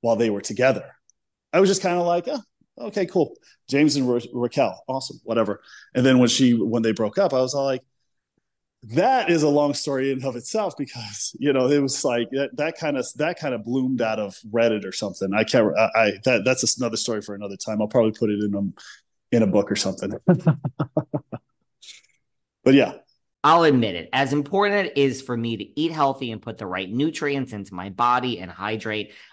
while 0.00 0.16
they 0.16 0.30
were 0.30 0.40
together. 0.40 0.84
I 1.52 1.60
was 1.60 1.68
just 1.68 1.82
kind 1.82 1.98
of 1.98 2.06
like, 2.06 2.28
oh, 2.28 2.40
okay, 2.78 3.06
cool. 3.06 3.34
James 3.68 3.96
and 3.96 4.08
Ra- 4.08 4.20
Raquel, 4.32 4.82
awesome, 4.88 5.20
whatever. 5.24 5.62
And 5.94 6.04
then 6.04 6.18
when 6.18 6.28
she 6.28 6.54
when 6.54 6.82
they 6.82 6.92
broke 6.92 7.18
up, 7.18 7.32
I 7.32 7.40
was 7.40 7.54
all 7.54 7.64
like, 7.64 7.82
that 8.82 9.28
is 9.28 9.42
a 9.42 9.48
long 9.48 9.74
story 9.74 10.10
in 10.10 10.24
of 10.24 10.36
itself 10.36 10.74
because 10.76 11.36
you 11.38 11.52
know 11.52 11.68
it 11.68 11.80
was 11.80 12.02
like 12.04 12.30
that, 12.30 12.56
that 12.56 12.78
kind 12.78 12.96
of 12.96 13.06
that 13.16 13.38
kind 13.38 13.54
of 13.54 13.62
bloomed 13.62 14.00
out 14.00 14.18
of 14.18 14.38
Reddit 14.50 14.86
or 14.86 14.92
something. 14.92 15.34
I 15.34 15.44
can't. 15.44 15.76
I, 15.76 15.90
I 15.94 16.12
that 16.24 16.44
that's 16.44 16.78
another 16.78 16.96
story 16.96 17.20
for 17.20 17.34
another 17.34 17.56
time. 17.56 17.82
I'll 17.82 17.88
probably 17.88 18.12
put 18.12 18.30
it 18.30 18.42
in 18.42 18.54
a 18.54 19.36
in 19.36 19.42
a 19.42 19.46
book 19.46 19.70
or 19.70 19.76
something. 19.76 20.12
but 20.26 20.56
yeah, 22.74 22.94
I'll 23.44 23.64
admit 23.64 23.94
it. 23.96 24.08
As 24.12 24.32
important 24.32 24.86
it 24.86 24.98
is 24.98 25.22
for 25.22 25.36
me 25.36 25.56
to 25.56 25.80
eat 25.80 25.92
healthy 25.92 26.30
and 26.32 26.42
put 26.42 26.58
the 26.58 26.66
right 26.66 26.90
nutrients 26.90 27.52
into 27.52 27.74
my 27.74 27.90
body 27.90 28.38
and 28.38 28.50
hydrate, 28.50 29.12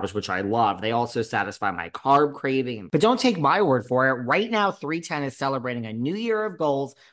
carbs, 0.00 0.14
which 0.14 0.30
I 0.30 0.40
love. 0.40 0.80
They 0.80 0.92
also 0.92 1.22
satisfy 1.22 1.70
my 1.70 1.90
carb 1.90 2.34
craving. 2.34 2.88
But 2.92 3.00
don't 3.00 3.20
take 3.20 3.38
my 3.38 3.62
word 3.62 3.86
for 3.88 4.08
it. 4.08 4.24
Right 4.24 4.50
now, 4.50 4.70
310 4.70 5.24
is 5.24 5.36
celebrating 5.36 5.86
a 5.86 5.92
new 5.92 6.14
year 6.14 6.44
of 6.44 6.58
goals 6.58 6.94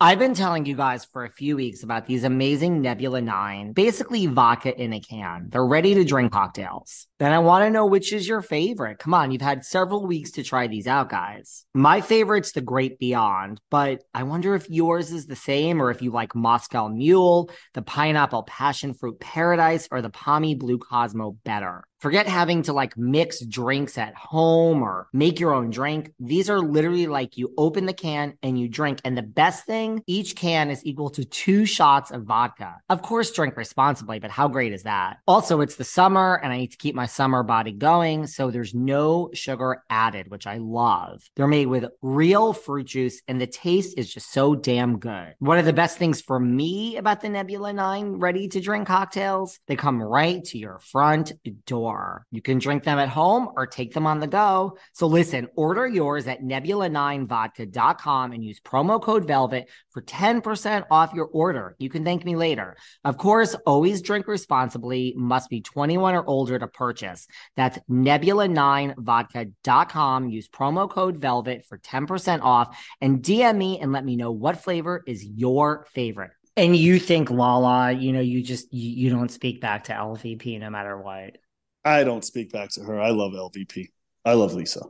I've 0.00 0.18
been 0.18 0.34
telling 0.34 0.66
you 0.66 0.74
guys 0.74 1.04
for 1.04 1.24
a 1.24 1.30
few 1.30 1.54
weeks 1.54 1.84
about 1.84 2.08
these 2.08 2.24
amazing 2.24 2.82
Nebula 2.82 3.20
9, 3.20 3.72
basically 3.74 4.26
vodka 4.26 4.76
in 4.76 4.92
a 4.92 4.98
can. 4.98 5.46
They're 5.50 5.64
ready 5.64 5.94
to 5.94 6.04
drink 6.04 6.32
cocktails. 6.32 7.06
Then 7.20 7.32
I 7.32 7.38
want 7.38 7.64
to 7.64 7.70
know 7.70 7.86
which 7.86 8.12
is 8.12 8.26
your 8.26 8.42
favorite. 8.42 8.98
Come 8.98 9.14
on, 9.14 9.30
you've 9.30 9.40
had 9.40 9.64
several 9.64 10.04
weeks 10.04 10.32
to 10.32 10.42
try 10.42 10.66
these 10.66 10.88
out, 10.88 11.10
guys. 11.10 11.64
My 11.74 12.00
favorite's 12.00 12.50
the 12.50 12.60
Great 12.60 12.98
Beyond, 12.98 13.60
but 13.70 14.02
I 14.12 14.24
wonder 14.24 14.56
if 14.56 14.68
yours 14.68 15.12
is 15.12 15.26
the 15.26 15.36
same 15.36 15.80
or 15.80 15.92
if 15.92 16.02
you 16.02 16.10
like 16.10 16.34
Moscow 16.34 16.88
Mule, 16.88 17.48
the 17.74 17.82
Pineapple 17.82 18.42
Passion 18.42 18.94
Fruit 18.94 19.20
Paradise, 19.20 19.86
or 19.92 20.02
the 20.02 20.10
Pommy 20.10 20.56
Blue 20.56 20.78
Cosmo 20.78 21.36
better. 21.44 21.84
Forget 22.00 22.26
having 22.26 22.62
to 22.64 22.72
like 22.72 22.96
mix 22.98 23.44
drinks 23.44 23.96
at 23.96 24.14
home 24.14 24.82
or 24.82 25.08
make 25.12 25.40
your 25.40 25.54
own 25.54 25.70
drink. 25.70 26.12
These 26.20 26.50
are 26.50 26.60
literally 26.60 27.06
like 27.06 27.36
you 27.38 27.52
open 27.56 27.86
the 27.86 27.92
can 27.92 28.34
and 28.42 28.58
you 28.58 28.68
drink. 28.68 29.00
And 29.04 29.16
the 29.16 29.22
best 29.22 29.64
thing, 29.64 30.02
each 30.06 30.36
can 30.36 30.70
is 30.70 30.84
equal 30.84 31.10
to 31.10 31.24
two 31.24 31.64
shots 31.64 32.10
of 32.10 32.24
vodka. 32.24 32.76
Of 32.90 33.02
course, 33.02 33.32
drink 33.32 33.56
responsibly, 33.56 34.18
but 34.18 34.30
how 34.30 34.48
great 34.48 34.72
is 34.72 34.82
that? 34.82 35.18
Also, 35.26 35.60
it's 35.60 35.76
the 35.76 35.84
summer 35.84 36.40
and 36.42 36.52
I 36.52 36.58
need 36.58 36.72
to 36.72 36.76
keep 36.76 36.94
my 36.94 37.06
summer 37.06 37.42
body 37.42 37.72
going. 37.72 38.26
So 38.26 38.50
there's 38.50 38.74
no 38.74 39.30
sugar 39.32 39.82
added, 39.88 40.30
which 40.30 40.46
I 40.46 40.58
love. 40.58 41.22
They're 41.36 41.46
made 41.46 41.66
with 41.66 41.86
real 42.02 42.52
fruit 42.52 42.86
juice 42.86 43.22
and 43.28 43.40
the 43.40 43.46
taste 43.46 43.96
is 43.96 44.12
just 44.12 44.32
so 44.32 44.54
damn 44.54 44.98
good. 44.98 45.34
One 45.38 45.58
of 45.58 45.64
the 45.64 45.72
best 45.72 45.96
things 45.98 46.20
for 46.20 46.38
me 46.38 46.96
about 46.96 47.20
the 47.22 47.28
Nebula 47.30 47.72
9 47.72 48.18
ready 48.18 48.48
to 48.48 48.60
drink 48.60 48.86
cocktails, 48.86 49.58
they 49.66 49.76
come 49.76 50.02
right 50.02 50.44
to 50.44 50.58
your 50.58 50.78
front 50.80 51.32
door. 51.66 51.93
You 52.30 52.42
can 52.42 52.58
drink 52.58 52.84
them 52.84 52.98
at 52.98 53.08
home 53.08 53.48
or 53.56 53.66
take 53.66 53.94
them 53.94 54.06
on 54.06 54.20
the 54.20 54.26
go. 54.26 54.76
So 54.92 55.06
listen, 55.06 55.48
order 55.56 55.86
yours 55.86 56.26
at 56.26 56.42
nebula9vodka.com 56.42 58.32
and 58.32 58.44
use 58.44 58.60
promo 58.60 59.00
code 59.00 59.26
VELVET 59.26 59.68
for 59.90 60.02
10% 60.02 60.84
off 60.90 61.14
your 61.14 61.26
order. 61.26 61.76
You 61.78 61.88
can 61.88 62.04
thank 62.04 62.24
me 62.24 62.34
later. 62.36 62.76
Of 63.04 63.16
course, 63.18 63.54
always 63.66 64.02
drink 64.02 64.26
responsibly, 64.26 65.14
must 65.16 65.48
be 65.50 65.60
21 65.60 66.14
or 66.14 66.26
older 66.26 66.58
to 66.58 66.66
purchase. 66.66 67.28
That's 67.56 67.78
nebula9vodka.com. 67.90 70.28
Use 70.28 70.48
promo 70.48 70.90
code 70.90 71.18
VELVET 71.18 71.66
for 71.66 71.78
10% 71.78 72.42
off 72.42 72.76
and 73.00 73.22
DM 73.22 73.56
me 73.56 73.78
and 73.80 73.92
let 73.92 74.04
me 74.04 74.16
know 74.16 74.32
what 74.32 74.62
flavor 74.62 75.02
is 75.06 75.24
your 75.24 75.86
favorite. 75.92 76.32
And 76.56 76.76
you 76.76 77.00
think 77.00 77.30
Lala, 77.30 77.92
you 77.92 78.12
know, 78.12 78.20
you 78.20 78.42
just 78.42 78.72
you, 78.72 78.90
you 78.90 79.10
don't 79.10 79.30
speak 79.30 79.60
back 79.60 79.84
to 79.84 79.92
LVP 79.92 80.60
no 80.60 80.70
matter 80.70 80.96
what. 80.96 81.36
I 81.84 82.04
don't 82.04 82.24
speak 82.24 82.52
back 82.52 82.70
to 82.70 82.82
her. 82.82 83.00
I 83.00 83.10
love 83.10 83.32
LVP. 83.32 83.88
I 84.24 84.32
love 84.34 84.54
Lisa. 84.54 84.82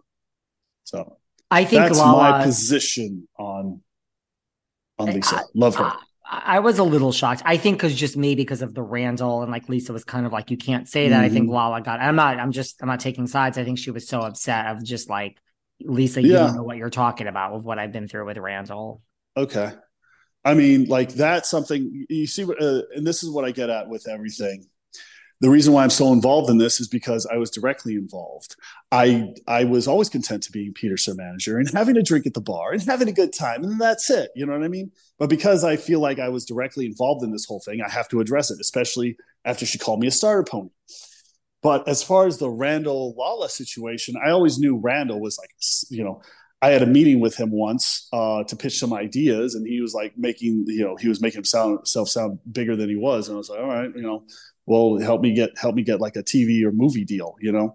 So 0.85 1.17
I 1.51 1.65
think 1.65 1.83
that's 1.83 1.99
Lala, 1.99 2.31
my 2.31 2.45
position 2.45 3.29
on 3.39 3.81
on 4.99 5.07
Lisa. 5.07 5.37
I, 5.37 5.43
love 5.55 5.75
her. 5.77 5.93
I, 6.25 6.57
I, 6.57 6.59
was 6.61 6.79
a 6.79 6.85
little 6.85 7.11
shocked. 7.11 7.43
I 7.45 7.57
think 7.57 7.79
because 7.79 7.95
just 7.95 8.17
maybe 8.17 8.43
because 8.43 8.63
of 8.63 8.75
the 8.75 8.83
Randall 8.83 9.43
and 9.43 9.51
like 9.51 9.69
Lisa 9.69 9.93
was 9.93 10.05
kind 10.05 10.25
of 10.25 10.33
like 10.33 10.51
you 10.51 10.57
can't 10.57 10.89
say 10.89 11.09
that. 11.09 11.17
Mm-hmm. 11.17 11.25
I 11.25 11.29
think 11.31 11.45
mm-hmm. 11.47 11.55
Lala 11.55 11.81
got. 11.81 12.01
I'm 12.01 12.17
not. 12.17 12.39
I'm 12.39 12.53
just. 12.53 12.81
I'm 12.81 12.89
not 12.89 13.01
taking 13.01 13.27
sides. 13.27 13.59
I 13.59 13.65
think 13.65 13.79
she 13.79 13.91
was 13.91 14.07
so 14.07 14.21
upset 14.21 14.67
of 14.67 14.85
just 14.85 15.11
like 15.11 15.39
Lisa. 15.81 16.23
You 16.23 16.33
yeah. 16.33 16.39
don't 16.39 16.57
know 16.57 16.63
what 16.63 16.77
you're 16.77 16.91
talking 16.91 17.27
about 17.27 17.55
with 17.55 17.65
what 17.65 17.79
I've 17.79 17.93
been 17.93 18.07
through 18.07 18.27
with 18.27 18.39
Randall. 18.39 19.03
Okay. 19.37 19.73
I 20.45 20.55
mean, 20.55 20.85
like 20.85 21.15
that's 21.15 21.49
something 21.49 22.05
you 22.09 22.27
see, 22.27 22.45
uh, 22.45 22.83
and 22.95 23.07
this 23.07 23.23
is 23.23 23.31
what 23.31 23.47
I 23.47 23.51
get 23.51 23.71
at 23.71 23.89
with 23.89 24.07
everything 24.07 24.67
the 25.41 25.51
reason 25.51 25.73
why 25.73 25.83
I'm 25.83 25.91
so 25.91 26.13
involved 26.13 26.49
in 26.49 26.59
this 26.59 26.81
is 26.81 26.89
because 26.89 27.27
I 27.27 27.37
was 27.37 27.51
directly 27.51 27.95
involved. 27.95 28.57
I 28.91 29.35
I 29.47 29.65
was 29.65 29.89
always 29.89 30.09
content 30.09 30.43
to 30.45 30.53
be 30.53 30.71
Peter 30.71 30.97
Sur 30.97 31.15
manager 31.15 31.59
and 31.59 31.69
having 31.73 31.97
a 31.97 32.03
drink 32.03 32.27
at 32.27 32.35
the 32.35 32.41
bar 32.41 32.73
and 32.73 32.83
having 32.83 33.09
a 33.09 33.13
good 33.13 33.33
time, 33.33 33.65
and 33.65 33.81
that's 33.81 34.11
it. 34.11 34.31
You 34.35 34.47
know 34.47 34.53
what 34.53 34.65
I 34.65 34.69
mean? 34.69 34.93
But 35.19 35.31
because 35.31 35.65
I 35.65 35.77
feel 35.77 36.01
like 36.01 36.19
I 36.19 36.29
was 36.29 36.45
directly 36.45 36.87
involved 36.87 37.25
in 37.25 37.33
this 37.33 37.47
whole 37.47 37.61
thing, 37.61 37.81
I 37.81 37.91
have 37.91 38.09
to 38.09 38.21
address 38.21 38.51
it, 38.51 38.59
especially 38.61 39.17
after 39.45 39.67
she 39.67 39.79
called 39.79 40.01
me 40.01 40.07
a 40.07 40.11
starter 40.11 40.45
pony. 40.45 40.71
But 41.63 41.89
as 41.89 42.03
far 42.03 42.27
as 42.27 42.39
the 42.39 42.51
Randall 42.51 43.15
Lala 43.17 43.49
situation, 43.49 44.17
I 44.23 44.31
always 44.31 44.59
knew 44.59 44.77
Randall 44.77 45.21
was 45.21 45.39
like, 45.39 45.51
you 45.89 46.05
know, 46.05 46.21
I 46.61 46.69
had 46.71 46.83
a 46.83 46.87
meeting 46.87 47.21
with 47.21 47.37
him 47.37 47.51
once 47.51 48.09
uh, 48.13 48.45
to 48.45 48.57
pitch 48.57 48.79
some 48.79 48.95
ideas, 48.95 49.55
and 49.55 49.67
he 49.67 49.81
was 49.81 49.93
like 49.93 50.17
making, 50.17 50.65
you 50.67 50.85
know, 50.85 50.97
he 50.97 51.09
was 51.09 51.21
making 51.21 51.39
himself 51.39 52.09
sound 52.09 52.39
bigger 52.51 52.77
than 52.77 52.89
he 52.89 52.97
was, 52.97 53.29
and 53.29 53.35
I 53.35 53.39
was 53.39 53.51
like, 53.51 53.61
all 53.61 53.67
right, 53.67 53.91
you 53.95 54.03
know, 54.03 54.25
well, 54.67 54.99
help 54.99 55.21
me 55.21 55.35
get 55.35 55.57
help 55.59 55.75
me 55.75 55.83
get 55.83 56.01
like 56.01 56.17
a 56.17 56.23
TV 56.23 56.65
or 56.65 56.73
movie 56.73 57.05
deal, 57.05 57.37
you 57.41 57.53
know. 57.53 57.75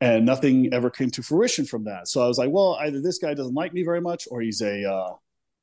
And 0.00 0.26
nothing 0.26 0.72
ever 0.72 0.90
came 0.90 1.10
to 1.10 1.22
fruition 1.22 1.64
from 1.64 1.84
that. 1.84 2.08
So 2.08 2.22
I 2.22 2.26
was 2.26 2.36
like, 2.36 2.50
well, 2.50 2.76
either 2.80 3.00
this 3.00 3.18
guy 3.18 3.32
doesn't 3.34 3.54
like 3.54 3.72
me 3.72 3.82
very 3.84 4.00
much, 4.00 4.28
or 4.30 4.40
he's 4.40 4.60
a 4.60 4.84
uh, 4.84 5.14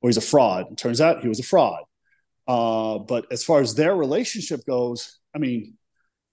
or 0.01 0.09
he's 0.09 0.17
a 0.17 0.21
fraud. 0.21 0.71
It 0.71 0.77
turns 0.77 0.99
out 1.01 1.21
he 1.21 1.27
was 1.27 1.39
a 1.39 1.43
fraud. 1.43 1.83
Uh, 2.47 2.99
but 2.99 3.31
as 3.31 3.43
far 3.43 3.61
as 3.61 3.75
their 3.75 3.95
relationship 3.95 4.65
goes, 4.65 5.19
I 5.33 5.37
mean, 5.37 5.77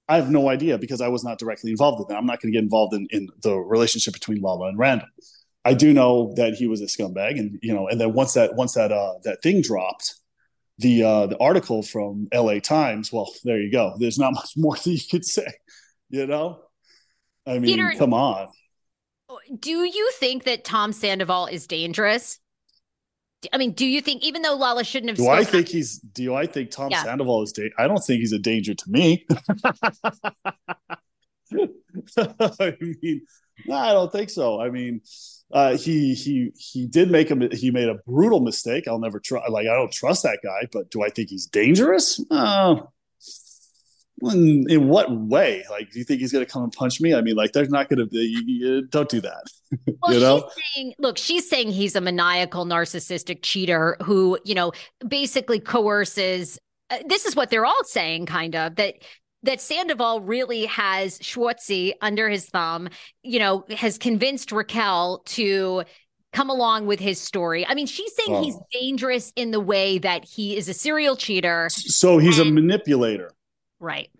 I 0.08 0.16
have 0.16 0.30
no 0.30 0.48
idea 0.48 0.78
because 0.78 1.00
I 1.00 1.08
was 1.08 1.22
not 1.22 1.38
directly 1.38 1.70
involved 1.70 2.00
in 2.00 2.06
that. 2.08 2.18
I'm 2.18 2.26
not 2.26 2.40
going 2.40 2.52
to 2.52 2.56
get 2.56 2.64
involved 2.64 2.94
in, 2.94 3.06
in 3.10 3.28
the 3.42 3.56
relationship 3.56 4.14
between 4.14 4.40
Lala 4.40 4.68
and 4.68 4.78
Randall. 4.78 5.08
I 5.64 5.74
do 5.74 5.92
know 5.92 6.32
that 6.36 6.54
he 6.54 6.66
was 6.66 6.80
a 6.80 6.86
scumbag, 6.86 7.38
and 7.38 7.58
you 7.62 7.74
know, 7.74 7.88
and 7.88 8.00
then 8.00 8.14
once 8.14 8.32
that 8.34 8.54
once 8.54 8.72
that 8.72 8.90
uh, 8.90 9.14
that 9.24 9.42
thing 9.42 9.60
dropped, 9.60 10.14
the 10.78 11.02
uh, 11.02 11.26
the 11.26 11.38
article 11.38 11.82
from 11.82 12.28
L.A. 12.32 12.60
Times. 12.60 13.12
Well, 13.12 13.30
there 13.44 13.60
you 13.60 13.70
go. 13.70 13.94
There's 13.98 14.18
not 14.18 14.32
much 14.34 14.52
more 14.56 14.76
that 14.84 14.90
you 14.90 15.00
could 15.10 15.24
say. 15.24 15.46
You 16.10 16.26
know, 16.26 16.60
I 17.46 17.54
mean, 17.54 17.76
Peter, 17.76 17.92
come 17.98 18.14
on. 18.14 18.48
Do 19.58 19.70
you 19.70 20.10
think 20.12 20.44
that 20.44 20.64
Tom 20.64 20.92
Sandoval 20.92 21.46
is 21.46 21.66
dangerous? 21.66 22.38
I 23.52 23.58
mean, 23.58 23.72
do 23.72 23.86
you 23.86 24.00
think 24.00 24.24
even 24.24 24.42
though 24.42 24.56
Lala 24.56 24.84
shouldn't 24.84 25.10
have? 25.10 25.16
Do 25.16 25.28
I 25.28 25.44
think 25.44 25.68
he's? 25.68 25.98
Do 25.98 26.34
I 26.34 26.46
think 26.46 26.70
Tom 26.70 26.90
yeah. 26.90 27.04
Sandoval 27.04 27.42
is? 27.42 27.52
Da- 27.52 27.70
I 27.78 27.86
don't 27.86 28.02
think 28.04 28.20
he's 28.20 28.32
a 28.32 28.38
danger 28.38 28.74
to 28.74 28.90
me. 28.90 29.26
I 32.16 32.76
mean, 32.80 33.22
no, 33.66 33.74
I 33.74 33.92
don't 33.92 34.10
think 34.10 34.30
so. 34.30 34.60
I 34.60 34.70
mean, 34.70 35.02
uh, 35.52 35.76
he 35.76 36.14
he 36.14 36.52
he 36.56 36.86
did 36.86 37.10
make 37.10 37.30
a 37.30 37.48
he 37.54 37.70
made 37.70 37.88
a 37.88 37.94
brutal 38.06 38.40
mistake. 38.40 38.86
I'll 38.86 38.98
never 38.98 39.18
try. 39.20 39.46
Like 39.48 39.66
I 39.66 39.74
don't 39.74 39.92
trust 39.92 40.22
that 40.24 40.40
guy, 40.42 40.68
but 40.72 40.90
do 40.90 41.02
I 41.02 41.08
think 41.08 41.30
he's 41.30 41.46
dangerous? 41.46 42.22
Uh, 42.30 42.80
in, 44.22 44.66
in 44.68 44.88
what 44.88 45.10
way? 45.10 45.64
Like, 45.70 45.90
do 45.90 45.98
you 45.98 46.04
think 46.04 46.20
he's 46.20 46.32
going 46.32 46.44
to 46.44 46.50
come 46.50 46.64
and 46.64 46.72
punch 46.72 47.00
me? 47.00 47.14
I 47.14 47.20
mean, 47.20 47.36
like, 47.36 47.52
there's 47.52 47.68
not 47.68 47.88
going 47.88 47.98
to 47.98 48.06
be. 48.06 48.82
Don't 48.90 49.08
do 49.08 49.20
that. 49.20 49.44
Well, 50.00 50.14
you 50.14 50.20
know? 50.20 50.38
she's 50.38 50.64
saying, 50.74 50.94
look, 50.98 51.18
she's 51.18 51.50
saying 51.50 51.72
he's 51.72 51.94
a 51.94 52.00
maniacal, 52.00 52.64
narcissistic 52.64 53.40
cheater 53.42 53.98
who, 54.02 54.38
you 54.44 54.54
know, 54.54 54.72
basically 55.06 55.60
coerces. 55.60 56.58
Uh, 56.88 56.98
this 57.06 57.26
is 57.26 57.36
what 57.36 57.50
they're 57.50 57.66
all 57.66 57.84
saying, 57.84 58.24
kind 58.24 58.56
of 58.56 58.76
that 58.76 58.94
that 59.48 59.62
Sandoval 59.62 60.20
really 60.20 60.66
has 60.66 61.18
Schwartzy 61.20 61.94
under 62.02 62.28
his 62.28 62.50
thumb, 62.50 62.90
you 63.22 63.38
know, 63.38 63.64
has 63.70 63.96
convinced 63.96 64.52
Raquel 64.52 65.22
to 65.24 65.84
come 66.34 66.50
along 66.50 66.84
with 66.84 67.00
his 67.00 67.18
story. 67.18 67.66
I 67.66 67.72
mean, 67.72 67.86
she's 67.86 68.14
saying 68.14 68.36
oh. 68.36 68.42
he's 68.42 68.58
dangerous 68.70 69.32
in 69.36 69.50
the 69.50 69.60
way 69.60 69.96
that 70.00 70.26
he 70.26 70.54
is 70.54 70.68
a 70.68 70.74
serial 70.74 71.16
cheater. 71.16 71.70
So 71.70 72.18
he's 72.18 72.38
and, 72.38 72.50
a 72.50 72.52
manipulator. 72.52 73.30
Right. 73.80 74.10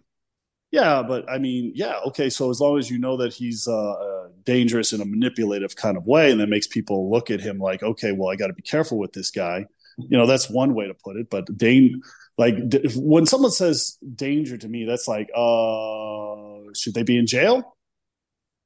Yeah, 0.70 1.02
but 1.06 1.30
I 1.30 1.36
mean, 1.36 1.72
yeah, 1.74 1.98
okay. 2.06 2.30
So 2.30 2.48
as 2.48 2.58
long 2.58 2.78
as 2.78 2.90
you 2.90 2.98
know 2.98 3.18
that 3.18 3.34
he's 3.34 3.68
uh, 3.68 3.90
uh, 3.92 4.28
dangerous 4.44 4.94
in 4.94 5.02
a 5.02 5.04
manipulative 5.04 5.76
kind 5.76 5.98
of 5.98 6.06
way, 6.06 6.30
and 6.30 6.40
that 6.40 6.48
makes 6.48 6.66
people 6.66 7.10
look 7.10 7.30
at 7.30 7.40
him 7.40 7.58
like, 7.58 7.82
okay, 7.82 8.12
well, 8.12 8.30
I 8.30 8.36
got 8.36 8.46
to 8.46 8.54
be 8.54 8.62
careful 8.62 8.98
with 8.98 9.12
this 9.12 9.30
guy. 9.30 9.66
You 9.98 10.16
know, 10.16 10.26
that's 10.26 10.48
one 10.48 10.74
way 10.74 10.86
to 10.86 10.94
put 10.94 11.16
it. 11.16 11.28
But 11.28 11.54
Dane, 11.58 12.00
like 12.38 12.68
d- 12.68 12.88
when 12.96 13.26
someone 13.26 13.50
says 13.50 13.98
danger 14.14 14.56
to 14.56 14.68
me 14.68 14.84
that's 14.84 15.08
like 15.08 15.28
uh 15.34 16.72
should 16.74 16.94
they 16.94 17.02
be 17.02 17.18
in 17.18 17.26
jail? 17.26 17.76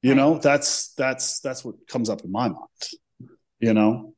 You 0.01 0.11
right. 0.11 0.17
know 0.17 0.37
that's 0.37 0.93
that's 0.93 1.39
that's 1.39 1.65
what 1.65 1.87
comes 1.87 2.09
up 2.09 2.23
in 2.23 2.31
my 2.31 2.49
mind 2.49 2.57
you 3.63 3.73
know? 3.73 4.13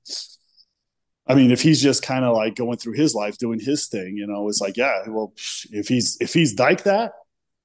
I 1.28 1.34
mean 1.34 1.52
if 1.52 1.62
he's 1.62 1.82
just 1.82 2.04
kind 2.04 2.26
of 2.26 2.36
like 2.36 2.56
going 2.56 2.78
through 2.78 2.94
his 2.94 3.16
life 3.16 3.38
doing 3.38 3.60
his 3.60 3.88
thing 3.88 4.16
you 4.18 4.28
know 4.28 4.48
it's 4.48 4.62
like 4.62 4.78
yeah 4.78 5.08
well 5.08 5.34
if 5.72 5.88
he's 5.88 6.18
if 6.20 6.34
he's 6.34 6.60
like 6.60 6.84
that 6.84 7.14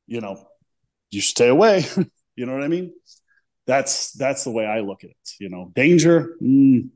you 0.07 0.21
know 0.21 0.47
you 1.11 1.21
stay 1.21 1.49
away. 1.49 1.85
You 2.37 2.47
know 2.47 2.55
what 2.55 2.63
i 2.63 2.69
mean? 2.69 2.95
That's 3.67 4.13
that's 4.13 4.45
the 4.45 4.51
way 4.51 4.65
i 4.65 4.81
look 4.81 5.05
at 5.05 5.11
it 5.11 5.31
you 5.41 5.51
know? 5.51 5.71
Danger 5.75 6.37
mm, 6.41 6.89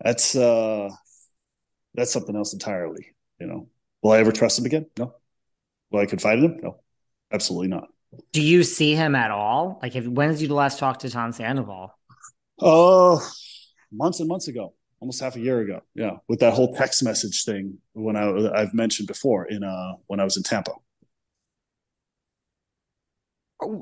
that's 0.00 0.36
uh 0.36 0.90
that's 1.94 2.12
something 2.12 2.36
else 2.36 2.52
entirely 2.52 3.06
you 3.40 3.48
know 3.48 3.68
Will 4.02 4.12
I 4.12 4.18
ever 4.18 4.32
trust 4.32 4.58
him 4.58 4.66
again? 4.66 4.86
No. 4.98 5.14
Will 5.90 6.00
I 6.00 6.06
confide 6.06 6.38
in 6.38 6.44
him? 6.44 6.60
No. 6.62 6.80
Absolutely 7.32 7.68
not. 7.68 7.88
Do 8.32 8.42
you 8.42 8.62
see 8.62 8.94
him 8.94 9.14
at 9.14 9.30
all? 9.30 9.78
Like, 9.82 9.94
if, 9.96 10.06
when 10.06 10.30
did 10.30 10.40
you 10.40 10.48
last 10.48 10.78
talk 10.78 11.00
to 11.00 11.10
Tom 11.10 11.32
Sandoval? 11.32 11.94
Oh, 12.60 13.16
uh, 13.16 13.28
months 13.92 14.20
and 14.20 14.28
months 14.28 14.48
ago, 14.48 14.74
almost 15.00 15.20
half 15.20 15.36
a 15.36 15.40
year 15.40 15.60
ago. 15.60 15.80
Yeah, 15.94 16.16
with 16.28 16.40
that 16.40 16.54
whole 16.54 16.74
text 16.74 17.02
message 17.04 17.44
thing 17.44 17.78
when 17.92 18.16
I 18.16 18.60
I've 18.60 18.74
mentioned 18.74 19.08
before 19.08 19.44
in 19.46 19.62
uh 19.62 19.92
when 20.06 20.20
I 20.20 20.24
was 20.24 20.36
in 20.36 20.42
Tampa. 20.42 20.72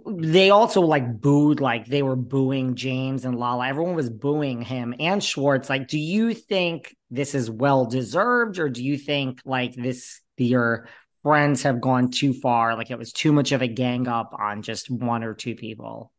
They 0.07 0.51
also 0.51 0.81
like 0.81 1.21
booed, 1.21 1.61
like 1.61 1.87
they 1.87 2.03
were 2.03 2.17
booing 2.17 2.77
James 2.77 3.25
and 3.27 3.39
Lala. 3.39 3.69
Everyone 3.69 3.95
was 3.95 4.09
booing 4.09 4.63
him 4.63 4.95
and 4.99 5.23
Schwartz. 5.23 5.69
Like, 5.69 5.89
do 5.89 5.99
you 5.99 6.33
think 6.33 6.97
this 7.11 7.35
is 7.35 7.51
well 7.51 7.85
deserved, 7.85 8.59
or 8.59 8.71
do 8.71 8.83
you 8.83 8.97
think 8.97 9.41
like 9.45 9.75
this 9.75 10.21
your 10.39 10.89
friends 11.23 11.63
have 11.65 11.81
gone 11.81 12.11
too 12.11 12.33
far? 12.33 12.75
Like 12.75 12.91
it 12.91 12.99
was 12.99 13.13
too 13.13 13.33
much 13.33 13.53
of 13.53 13.61
a 13.61 13.69
gang 13.69 14.09
up 14.09 14.35
on 14.39 14.63
just 14.63 14.91
one 14.91 15.23
or 15.23 15.35
two 15.35 15.55
people? 15.55 16.11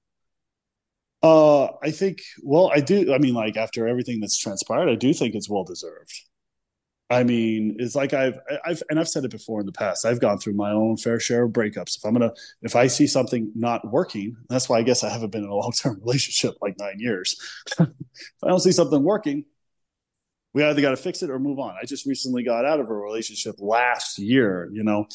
Uh, 1.24 1.66
I 1.82 1.92
think. 1.92 2.20
Well, 2.44 2.72
I 2.74 2.80
do. 2.80 3.14
I 3.14 3.18
mean, 3.18 3.34
like 3.34 3.58
after 3.58 3.88
everything 3.88 4.20
that's 4.20 4.38
transpired, 4.38 4.90
I 4.90 4.96
do 4.96 5.14
think 5.14 5.34
it's 5.34 5.50
well 5.50 5.64
deserved. 5.64 6.14
I 7.10 7.24
mean, 7.24 7.78
it's 7.80 7.96
like 7.96 8.14
I've, 8.14 8.34
I've, 8.66 8.84
and 8.90 9.00
I've 9.00 9.08
said 9.08 9.24
it 9.24 9.32
before 9.32 9.62
in 9.62 9.66
the 9.66 9.72
past. 9.72 10.06
I've 10.06 10.20
gone 10.20 10.40
through 10.40 10.54
my 10.54 10.72
own 10.72 10.98
fair 10.98 11.22
share 11.22 11.46
of 11.46 11.52
breakups. 11.52 11.98
If 11.98 12.06
I'm 12.06 12.14
gonna, 12.14 12.34
if 12.62 12.76
I 12.76 12.88
see 12.88 13.08
something 13.08 13.52
not 13.56 13.90
working, 13.90 14.36
that's 14.50 14.68
why 14.68 14.80
I 14.80 14.84
guess 14.84 15.04
I 15.04 15.10
haven't 15.10 15.32
been 15.32 15.44
in 15.44 15.50
a 15.50 15.56
long 15.56 15.72
term 15.72 16.00
relationship 16.02 16.56
like 16.62 16.78
nine 16.80 17.00
years. 17.00 17.40
if 17.80 17.88
I 18.44 18.50
don't 18.50 18.60
see 18.60 18.74
something 18.74 19.04
working, 19.04 19.46
we 20.54 20.64
either 20.64 20.82
got 20.82 20.90
to 20.90 20.98
fix 20.98 21.22
it 21.22 21.30
or 21.30 21.40
move 21.40 21.60
on. 21.60 21.76
I 21.80 21.86
just 21.86 22.08
recently 22.08 22.44
got 22.44 22.66
out 22.66 22.80
of 22.80 22.90
a 22.90 22.94
relationship 22.94 23.56
last 23.60 24.18
year, 24.18 24.70
you 24.74 24.84
know, 24.84 25.06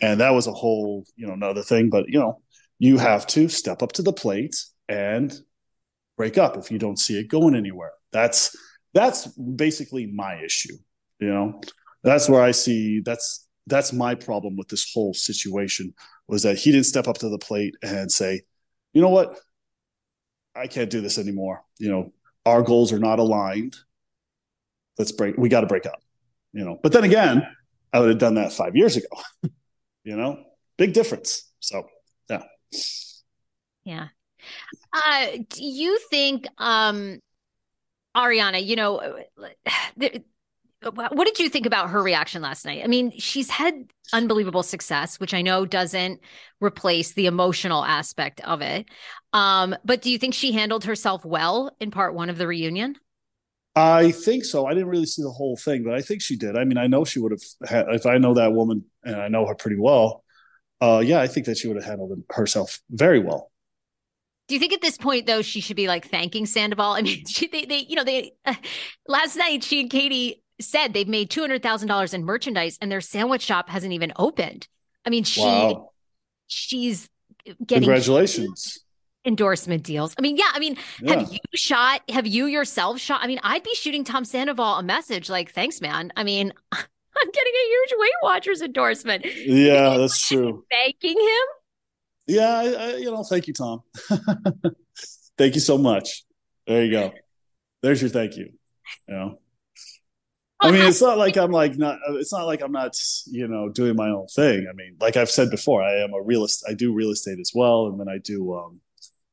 and 0.00 0.20
that 0.20 0.30
was 0.30 0.48
a 0.48 0.52
whole, 0.52 1.04
you 1.16 1.26
know, 1.26 1.34
another 1.34 1.62
thing. 1.62 1.88
But, 1.88 2.08
you 2.08 2.18
know, 2.18 2.40
you 2.80 2.98
have 2.98 3.24
to 3.28 3.48
step 3.48 3.82
up 3.82 3.92
to 3.92 4.02
the 4.02 4.12
plate 4.12 4.56
and 4.88 5.32
break 6.16 6.36
up 6.36 6.56
if 6.56 6.72
you 6.72 6.78
don't 6.78 6.98
see 6.98 7.18
it 7.18 7.28
going 7.28 7.54
anywhere. 7.54 7.92
That's, 8.10 8.56
that's 8.92 9.26
basically 9.26 10.06
my 10.06 10.42
issue, 10.42 10.76
you 11.18 11.28
know, 11.28 11.60
that's 12.02 12.28
where 12.28 12.42
I 12.42 12.52
see 12.52 13.00
that's, 13.00 13.46
that's 13.66 13.92
my 13.92 14.14
problem 14.14 14.56
with 14.56 14.68
this 14.68 14.90
whole 14.92 15.14
situation 15.14 15.94
was 16.26 16.42
that 16.42 16.58
he 16.58 16.72
didn't 16.72 16.86
step 16.86 17.08
up 17.08 17.18
to 17.18 17.28
the 17.28 17.38
plate 17.38 17.74
and 17.82 18.10
say, 18.10 18.42
you 18.92 19.02
know 19.02 19.10
what, 19.10 19.38
I 20.54 20.66
can't 20.66 20.90
do 20.90 21.00
this 21.00 21.18
anymore. 21.18 21.62
You 21.78 21.90
know, 21.90 22.12
our 22.46 22.62
goals 22.62 22.92
are 22.92 22.98
not 22.98 23.18
aligned. 23.18 23.76
Let's 24.98 25.12
break 25.12 25.36
we 25.36 25.48
got 25.48 25.60
to 25.60 25.66
break 25.66 25.86
up 25.86 26.00
you 26.52 26.64
know? 26.64 26.78
But 26.82 26.92
then 26.92 27.04
again 27.04 27.46
i 27.92 28.00
would 28.00 28.10
have 28.10 28.18
done 28.18 28.34
that 28.34 28.52
five 28.52 28.76
years 28.76 28.96
ago 28.96 29.08
you 30.04 30.16
know? 30.16 30.42
Big 30.76 30.92
difference. 30.92 31.50
So 31.60 31.86
yeah. 32.30 32.42
Yeah. 33.84 34.08
Uh 34.92 35.26
do 35.48 35.64
you 35.64 35.98
think 36.10 36.46
um 36.58 37.18
ariana 38.16 38.64
you 38.64 38.76
know 38.76 39.00
what 40.82 41.24
did 41.24 41.38
you 41.38 41.48
think 41.48 41.66
about 41.66 41.90
her 41.90 42.02
reaction 42.02 42.40
last 42.40 42.64
night? 42.64 42.82
I 42.84 42.86
mean, 42.86 43.12
she's 43.18 43.50
had 43.50 43.74
unbelievable 44.12 44.62
success, 44.62 45.18
which 45.18 45.34
I 45.34 45.42
know 45.42 45.66
doesn't 45.66 46.20
replace 46.60 47.12
the 47.12 47.26
emotional 47.26 47.84
aspect 47.84 48.40
of 48.42 48.62
it. 48.62 48.86
Um, 49.32 49.74
but 49.84 50.02
do 50.02 50.10
you 50.10 50.18
think 50.18 50.34
she 50.34 50.52
handled 50.52 50.84
herself 50.84 51.24
well 51.24 51.74
in 51.80 51.90
part 51.90 52.14
one 52.14 52.30
of 52.30 52.38
the 52.38 52.46
reunion? 52.46 52.96
I 53.74 54.12
think 54.12 54.44
so. 54.44 54.66
I 54.66 54.74
didn't 54.74 54.88
really 54.88 55.06
see 55.06 55.22
the 55.22 55.30
whole 55.30 55.56
thing, 55.56 55.84
but 55.84 55.94
I 55.94 56.00
think 56.00 56.22
she 56.22 56.36
did. 56.36 56.56
I 56.56 56.64
mean, 56.64 56.78
I 56.78 56.86
know 56.86 57.04
she 57.04 57.20
would 57.20 57.32
have 57.32 57.68
had, 57.68 57.86
if 57.90 58.06
I 58.06 58.18
know 58.18 58.34
that 58.34 58.52
woman 58.52 58.84
and 59.04 59.16
I 59.16 59.28
know 59.28 59.46
her 59.46 59.54
pretty 59.54 59.78
well. 59.78 60.24
Uh, 60.80 61.02
yeah, 61.04 61.20
I 61.20 61.26
think 61.26 61.46
that 61.46 61.58
she 61.58 61.68
would 61.68 61.76
have 61.76 61.84
handled 61.84 62.22
herself 62.30 62.80
very 62.90 63.18
well. 63.18 63.50
Do 64.46 64.54
you 64.54 64.60
think 64.60 64.72
at 64.72 64.80
this 64.80 64.96
point 64.96 65.26
though 65.26 65.42
she 65.42 65.60
should 65.60 65.76
be 65.76 65.88
like 65.88 66.08
thanking 66.08 66.46
Sandoval? 66.46 66.92
I 66.92 67.02
mean, 67.02 67.24
she, 67.28 67.48
they, 67.48 67.64
they, 67.64 67.80
you 67.80 67.96
know, 67.96 68.04
they 68.04 68.32
uh, 68.44 68.54
last 69.08 69.36
night 69.36 69.62
she 69.62 69.80
and 69.80 69.90
Katie 69.90 70.42
said 70.60 70.92
they've 70.92 71.08
made 71.08 71.30
two 71.30 71.40
hundred 71.40 71.62
thousand 71.62 71.88
dollars 71.88 72.14
in 72.14 72.24
merchandise 72.24 72.78
and 72.80 72.90
their 72.90 73.00
sandwich 73.00 73.42
shop 73.42 73.68
hasn't 73.68 73.92
even 73.92 74.12
opened. 74.16 74.68
I 75.04 75.10
mean, 75.10 75.24
she, 75.24 75.40
wow. 75.40 75.92
she's 76.46 77.08
getting 77.64 77.84
congratulations 77.84 78.80
endorsement 79.24 79.84
deals. 79.84 80.14
I 80.18 80.22
mean, 80.22 80.36
yeah, 80.36 80.50
I 80.52 80.58
mean, 80.58 80.76
yeah. 81.00 81.20
have 81.20 81.32
you 81.32 81.38
shot, 81.54 82.02
have 82.08 82.26
you 82.26 82.46
yourself 82.46 82.98
shot? 82.98 83.20
I 83.22 83.26
mean, 83.26 83.38
I'd 83.44 83.62
be 83.62 83.74
shooting 83.74 84.02
Tom 84.02 84.24
Sandoval 84.24 84.74
a 84.74 84.82
message 84.82 85.30
like, 85.30 85.52
thanks, 85.52 85.80
man. 85.80 86.12
I 86.16 86.24
mean, 86.24 86.52
I'm 86.72 87.30
getting 87.30 87.52
a 87.52 87.68
huge 87.68 87.92
Weight 87.98 88.10
Watchers 88.22 88.62
endorsement. 88.62 89.24
Yeah, 89.24 89.98
that's 89.98 90.26
true. 90.26 90.64
Thanking 90.70 91.18
him. 91.18 91.46
Yeah, 92.26 92.48
I, 92.48 92.64
I, 92.64 92.96
you 92.96 93.10
know, 93.10 93.22
thank 93.22 93.46
you, 93.46 93.54
Tom. 93.54 93.82
thank 95.38 95.54
you 95.54 95.60
so 95.60 95.78
much. 95.78 96.24
There 96.66 96.84
you 96.84 96.90
go. 96.90 97.12
There's 97.82 98.02
your 98.02 98.10
thank 98.10 98.36
you. 98.36 98.52
You 99.06 99.14
know. 99.14 99.38
I 100.60 100.70
mean, 100.72 100.82
it's 100.82 101.00
not 101.00 101.18
like 101.18 101.36
I'm 101.38 101.52
like 101.52 101.78
not. 101.78 101.98
It's 102.10 102.32
not 102.32 102.46
like 102.46 102.62
I'm 102.62 102.72
not, 102.72 102.96
you 103.26 103.46
know, 103.48 103.68
doing 103.68 103.96
my 103.96 104.08
own 104.08 104.26
thing. 104.26 104.66
I 104.68 104.74
mean, 104.74 104.96
like 105.00 105.16
I've 105.16 105.30
said 105.30 105.50
before, 105.50 105.82
I 105.82 106.02
am 106.02 106.12
a 106.12 106.22
realist. 106.22 106.64
I 106.68 106.74
do 106.74 106.92
real 106.92 107.10
estate 107.10 107.38
as 107.40 107.52
well, 107.54 107.86
and 107.86 107.98
then 108.00 108.08
I 108.08 108.18
do. 108.18 108.54
um 108.54 108.80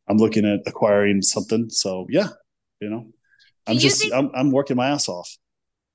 I'm 0.08 0.18
looking 0.18 0.46
at 0.46 0.60
acquiring 0.68 1.22
something. 1.22 1.70
So 1.70 2.06
yeah, 2.10 2.30
you 2.80 2.90
know, 2.90 3.08
I'm 3.66 3.78
just 3.78 4.02
think, 4.02 4.14
I'm 4.14 4.30
I'm 4.36 4.52
working 4.52 4.78
my 4.78 4.90
ass 4.90 5.10
off. 5.10 5.36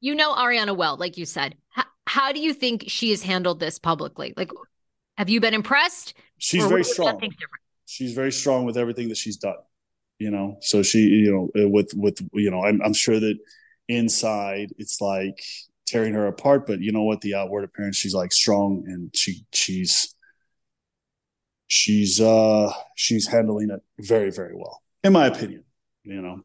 You 0.01 0.15
know 0.15 0.35
Ariana 0.35 0.77
well, 0.77 0.97
like 0.97 1.17
you 1.17 1.25
said. 1.25 1.57
How, 1.69 1.85
how 2.07 2.33
do 2.33 2.41
you 2.41 2.53
think 2.53 2.85
she 2.89 3.11
has 3.11 3.23
handled 3.23 3.61
this 3.61 3.79
publicly? 3.79 4.35
Like, 4.37 4.51
have 5.17 5.29
you 5.29 5.41
been 5.41 5.55
impressed? 5.55 6.15
She's 6.39 6.65
very 6.67 6.85
strong. 6.85 7.21
She's 7.87 8.15
very 8.15 8.33
strong 8.33 8.65
with 8.65 8.77
everything 8.77 9.09
that 9.09 9.17
she's 9.17 9.37
done. 9.37 9.57
You 10.19 10.31
know, 10.31 10.59
so 10.61 10.83
she, 10.83 11.01
you 11.01 11.31
know, 11.55 11.69
with 11.69 11.93
with 11.95 12.19
you 12.33 12.51
know, 12.51 12.65
I'm 12.65 12.83
I'm 12.83 12.95
sure 12.95 13.21
that 13.21 13.39
inside 13.91 14.73
it's 14.79 15.01
like 15.01 15.43
tearing 15.87 16.15
her 16.15 16.27
apart 16.27 16.67
but 16.67 16.81
you 16.81 16.93
know 16.93 17.03
what 17.03 17.21
the 17.21 17.35
outward 17.35 17.65
appearance 17.65 17.97
she's 17.97 18.15
like 18.15 18.33
strong 18.33 18.85
and 18.87 19.11
she 19.15 19.45
she's 19.53 20.15
she's 21.67 22.21
uh 22.21 22.73
she's 22.95 23.27
handling 23.27 23.71
it 23.71 23.81
very 23.99 24.31
very 24.31 24.55
well 24.55 24.83
in 25.03 25.13
my 25.13 25.27
opinion 25.27 25.65
you 26.05 26.23
know 26.23 26.41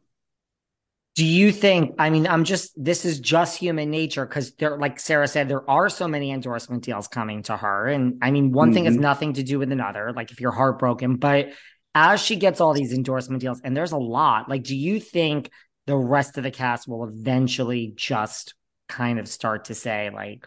do 1.14 1.24
you 1.24 1.52
think 1.52 1.94
i 1.98 2.10
mean 2.10 2.26
i'm 2.26 2.44
just 2.44 2.72
this 2.76 3.04
is 3.04 3.20
just 3.20 3.56
human 3.56 3.90
nature 3.90 4.26
because 4.26 4.54
there 4.56 4.76
like 4.78 4.98
sarah 4.98 5.28
said 5.28 5.48
there 5.48 5.68
are 5.70 5.88
so 5.88 6.08
many 6.08 6.30
endorsement 6.30 6.82
deals 6.82 7.08
coming 7.08 7.42
to 7.42 7.56
her 7.56 7.86
and 7.86 8.18
i 8.22 8.30
mean 8.30 8.52
one 8.52 8.68
mm-hmm. 8.68 8.74
thing 8.74 8.84
has 8.84 8.94
mm-hmm. 8.94 9.02
nothing 9.02 9.32
to 9.32 9.42
do 9.42 9.58
with 9.58 9.70
another 9.70 10.12
like 10.12 10.30
if 10.30 10.40
you're 10.40 10.52
heartbroken 10.52 11.16
but 11.16 11.48
as 11.94 12.20
she 12.20 12.36
gets 12.36 12.60
all 12.60 12.74
these 12.74 12.92
endorsement 12.92 13.40
deals 13.40 13.60
and 13.64 13.76
there's 13.76 13.92
a 13.92 13.98
lot 13.98 14.48
like 14.48 14.62
do 14.62 14.76
you 14.76 15.00
think 15.00 15.50
the 15.86 15.96
rest 15.96 16.36
of 16.36 16.44
the 16.44 16.50
cast 16.50 16.88
will 16.88 17.04
eventually 17.04 17.92
just 17.96 18.54
kind 18.88 19.18
of 19.18 19.28
start 19.28 19.66
to 19.66 19.74
say 19.74 20.10
like 20.10 20.46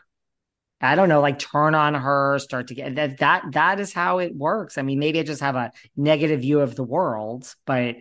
I 0.82 0.96
don't 0.96 1.10
know, 1.10 1.20
like 1.20 1.40
turn 1.40 1.76
on 1.76 1.94
her, 1.94 2.40
start 2.40 2.68
to 2.68 2.76
get 2.76 2.96
that 2.96 3.18
that 3.18 3.44
that 3.52 3.80
is 3.80 3.92
how 3.92 4.20
it 4.20 4.34
works. 4.34 4.78
I 4.78 4.82
mean, 4.82 5.00
maybe 5.00 5.20
I 5.20 5.24
just 5.24 5.42
have 5.42 5.56
a 5.56 5.72
negative 5.98 6.42
view 6.42 6.62
of 6.62 6.76
the 6.76 6.84
world, 6.84 7.54
but 7.66 7.98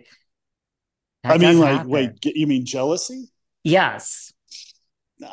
I 1.23 1.37
mean, 1.37 1.59
like, 1.59 1.77
happen. 1.77 1.89
wait, 1.89 2.11
you 2.23 2.47
mean 2.47 2.65
jealousy? 2.65 3.25
Yes. 3.63 4.31
Uh, 5.21 5.29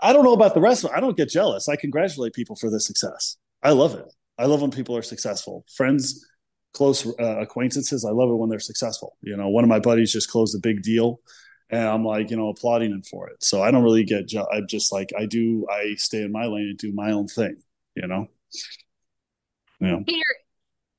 I 0.00 0.12
don't 0.12 0.24
know 0.24 0.32
about 0.32 0.54
the 0.54 0.60
rest. 0.60 0.82
of 0.82 0.90
I 0.90 0.98
don't 0.98 1.16
get 1.16 1.28
jealous. 1.28 1.68
I 1.68 1.76
congratulate 1.76 2.32
people 2.32 2.56
for 2.56 2.68
their 2.68 2.80
success. 2.80 3.36
I 3.62 3.70
love 3.70 3.94
it. 3.94 4.12
I 4.36 4.46
love 4.46 4.60
when 4.60 4.72
people 4.72 4.96
are 4.96 5.02
successful. 5.02 5.64
Friends 5.76 6.26
close 6.72 7.06
uh, 7.06 7.40
acquaintances. 7.40 8.04
I 8.04 8.10
love 8.10 8.30
it 8.30 8.34
when 8.34 8.48
they're 8.48 8.58
successful. 8.60 9.16
You 9.22 9.36
know, 9.36 9.48
one 9.48 9.64
of 9.64 9.68
my 9.68 9.78
buddies 9.78 10.12
just 10.12 10.30
closed 10.30 10.54
a 10.56 10.58
big 10.58 10.82
deal, 10.82 11.20
and 11.70 11.86
I'm 11.86 12.04
like, 12.04 12.30
you 12.30 12.36
know, 12.36 12.48
applauding 12.48 12.90
him 12.90 13.02
for 13.02 13.28
it. 13.28 13.42
So 13.42 13.62
I 13.62 13.70
don't 13.70 13.84
really 13.84 14.04
get. 14.04 14.32
I'm 14.52 14.66
just 14.66 14.92
like 14.92 15.10
I 15.18 15.26
do. 15.26 15.66
I 15.70 15.94
stay 15.96 16.22
in 16.22 16.32
my 16.32 16.46
lane 16.46 16.68
and 16.68 16.78
do 16.78 16.92
my 16.92 17.12
own 17.12 17.28
thing. 17.28 17.56
You 17.94 18.06
know. 18.06 18.28
Yeah. 19.80 19.98
Peter, 20.06 20.22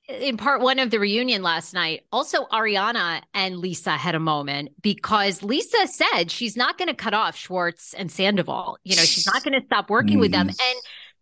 in 0.09 0.35
part 0.35 0.61
one 0.61 0.79
of 0.79 0.91
the 0.91 0.99
reunion 0.99 1.41
last 1.41 1.73
night, 1.73 2.01
also 2.11 2.45
Ariana 2.45 3.21
and 3.33 3.57
Lisa 3.59 3.91
had 3.91 4.15
a 4.15 4.19
moment 4.19 4.71
because 4.81 5.41
Lisa 5.41 5.87
said 5.87 6.29
she's 6.29 6.57
not 6.57 6.77
going 6.77 6.89
to 6.89 6.93
cut 6.93 7.13
off 7.13 7.37
Schwartz 7.37 7.93
and 7.93 8.11
Sandoval. 8.11 8.77
You 8.83 8.97
know, 8.97 9.03
she's 9.03 9.25
not 9.25 9.43
going 9.43 9.59
to 9.59 9.65
stop 9.65 9.89
working 9.89 10.17
mm. 10.17 10.21
with 10.21 10.31
them. 10.31 10.49
Mm-hmm. 10.49 10.69
And 10.69 10.79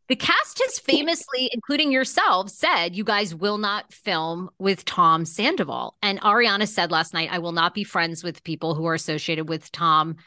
the 0.08 0.16
cast 0.16 0.60
has 0.66 0.80
famously, 0.80 1.50
including 1.54 1.92
yourself, 1.92 2.50
said 2.50 2.96
you 2.96 3.04
guys 3.04 3.34
will 3.34 3.58
not 3.58 3.94
film 3.94 4.50
with 4.60 4.84
Tom 4.86 5.26
Sandoval. 5.26 5.96
And 6.02 6.20
Ariana 6.22 6.68
said 6.68 6.92
last 6.92 7.14
night, 7.14 7.30
I 7.32 7.40
will 7.40 7.54
not 7.54 7.74
be 7.74 7.84
friends 7.84 8.24
with 8.24 8.44
people 8.44 8.76
who 8.76 8.86
are 8.86 8.94
associated 8.94 9.48
with 9.48 9.72
Tom 9.72 10.18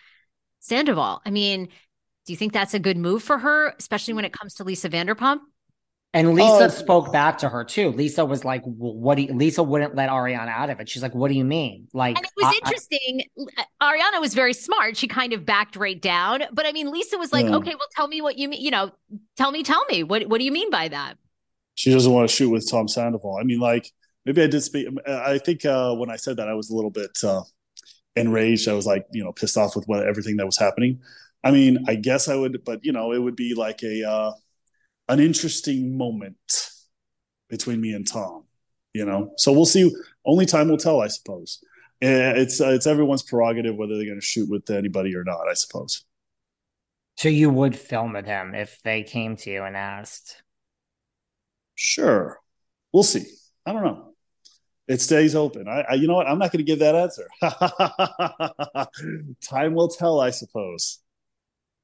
Sandoval. 0.60 1.20
I 1.26 1.30
mean, 1.30 1.66
do 2.26 2.32
you 2.32 2.36
think 2.36 2.52
that's 2.52 2.74
a 2.74 2.78
good 2.78 2.96
move 2.96 3.22
for 3.22 3.38
her, 3.38 3.74
especially 3.78 4.14
when 4.14 4.24
it 4.24 4.32
comes 4.32 4.54
to 4.54 4.64
Lisa 4.64 4.88
Vanderpump? 4.88 5.40
And 6.14 6.32
Lisa 6.34 6.66
oh. 6.66 6.68
spoke 6.68 7.12
back 7.12 7.38
to 7.38 7.48
her 7.48 7.64
too. 7.64 7.90
Lisa 7.90 8.24
was 8.24 8.44
like, 8.44 8.62
"What 8.64 9.16
do 9.16 9.22
you, 9.22 9.34
Lisa 9.34 9.64
wouldn't 9.64 9.96
let 9.96 10.08
Ariana 10.08 10.48
out 10.48 10.70
of 10.70 10.78
it?" 10.78 10.88
She's 10.88 11.02
like, 11.02 11.12
"What 11.12 11.26
do 11.26 11.34
you 11.34 11.44
mean?" 11.44 11.88
Like, 11.92 12.16
and 12.16 12.24
it 12.24 12.32
was 12.36 12.54
I, 12.54 12.58
interesting. 12.64 13.22
I, 13.80 13.98
Ariana 13.98 14.20
was 14.20 14.32
very 14.32 14.52
smart. 14.52 14.96
She 14.96 15.08
kind 15.08 15.32
of 15.32 15.44
backed 15.44 15.74
right 15.74 16.00
down. 16.00 16.44
But 16.52 16.66
I 16.66 16.72
mean, 16.72 16.92
Lisa 16.92 17.18
was 17.18 17.32
like, 17.32 17.46
yeah. 17.46 17.56
"Okay, 17.56 17.74
well, 17.74 17.88
tell 17.96 18.06
me 18.06 18.20
what 18.20 18.38
you 18.38 18.48
mean. 18.48 18.62
You 18.62 18.70
know, 18.70 18.92
tell 19.36 19.50
me, 19.50 19.64
tell 19.64 19.84
me 19.86 20.04
what 20.04 20.28
what 20.28 20.38
do 20.38 20.44
you 20.44 20.52
mean 20.52 20.70
by 20.70 20.86
that?" 20.86 21.18
She 21.74 21.90
doesn't 21.92 22.12
want 22.12 22.30
to 22.30 22.34
shoot 22.34 22.48
with 22.48 22.70
Tom 22.70 22.86
Sandoval. 22.86 23.36
I 23.36 23.42
mean, 23.42 23.58
like 23.58 23.90
maybe 24.24 24.40
I 24.40 24.46
did 24.46 24.60
speak. 24.60 24.86
I 25.08 25.38
think 25.38 25.64
uh, 25.64 25.96
when 25.96 26.10
I 26.10 26.16
said 26.16 26.36
that, 26.36 26.48
I 26.48 26.54
was 26.54 26.70
a 26.70 26.76
little 26.76 26.92
bit 26.92 27.18
uh, 27.24 27.42
enraged. 28.14 28.68
I 28.68 28.74
was 28.74 28.86
like, 28.86 29.04
you 29.12 29.24
know, 29.24 29.32
pissed 29.32 29.56
off 29.56 29.74
with 29.74 29.86
what 29.86 30.06
everything 30.06 30.36
that 30.36 30.46
was 30.46 30.58
happening. 30.58 31.00
I 31.42 31.50
mean, 31.50 31.84
I 31.88 31.96
guess 31.96 32.28
I 32.28 32.36
would, 32.36 32.64
but 32.64 32.84
you 32.84 32.92
know, 32.92 33.10
it 33.10 33.18
would 33.18 33.34
be 33.34 33.54
like 33.54 33.82
a. 33.82 34.08
Uh, 34.08 34.32
an 35.08 35.20
interesting 35.20 35.96
moment 35.96 36.70
between 37.48 37.80
me 37.80 37.92
and 37.92 38.06
Tom. 38.06 38.44
You 38.92 39.04
know, 39.04 39.32
so 39.36 39.52
we'll 39.52 39.66
see. 39.66 39.92
Only 40.24 40.46
time 40.46 40.68
will 40.68 40.78
tell, 40.78 41.00
I 41.00 41.08
suppose. 41.08 41.62
It's 42.00 42.60
uh, 42.60 42.70
it's 42.70 42.86
everyone's 42.86 43.22
prerogative 43.22 43.76
whether 43.76 43.96
they're 43.96 44.06
going 44.06 44.20
to 44.20 44.24
shoot 44.24 44.48
with 44.48 44.70
anybody 44.70 45.16
or 45.16 45.24
not. 45.24 45.48
I 45.50 45.54
suppose. 45.54 46.04
So 47.16 47.28
you 47.28 47.50
would 47.50 47.76
film 47.76 48.12
with 48.12 48.26
him 48.26 48.54
if 48.54 48.80
they 48.82 49.02
came 49.02 49.36
to 49.36 49.50
you 49.50 49.64
and 49.64 49.76
asked. 49.76 50.42
Sure, 51.74 52.38
we'll 52.92 53.02
see. 53.02 53.24
I 53.66 53.72
don't 53.72 53.84
know. 53.84 54.14
It 54.86 55.00
stays 55.00 55.34
open. 55.34 55.66
I, 55.66 55.84
I 55.90 55.94
you 55.94 56.06
know 56.06 56.14
what? 56.14 56.28
I'm 56.28 56.38
not 56.38 56.52
going 56.52 56.64
to 56.64 56.70
give 56.70 56.80
that 56.80 56.94
answer. 56.94 57.28
Time 59.42 59.74
will 59.74 59.88
tell, 59.88 60.20
I 60.20 60.30
suppose. 60.30 61.00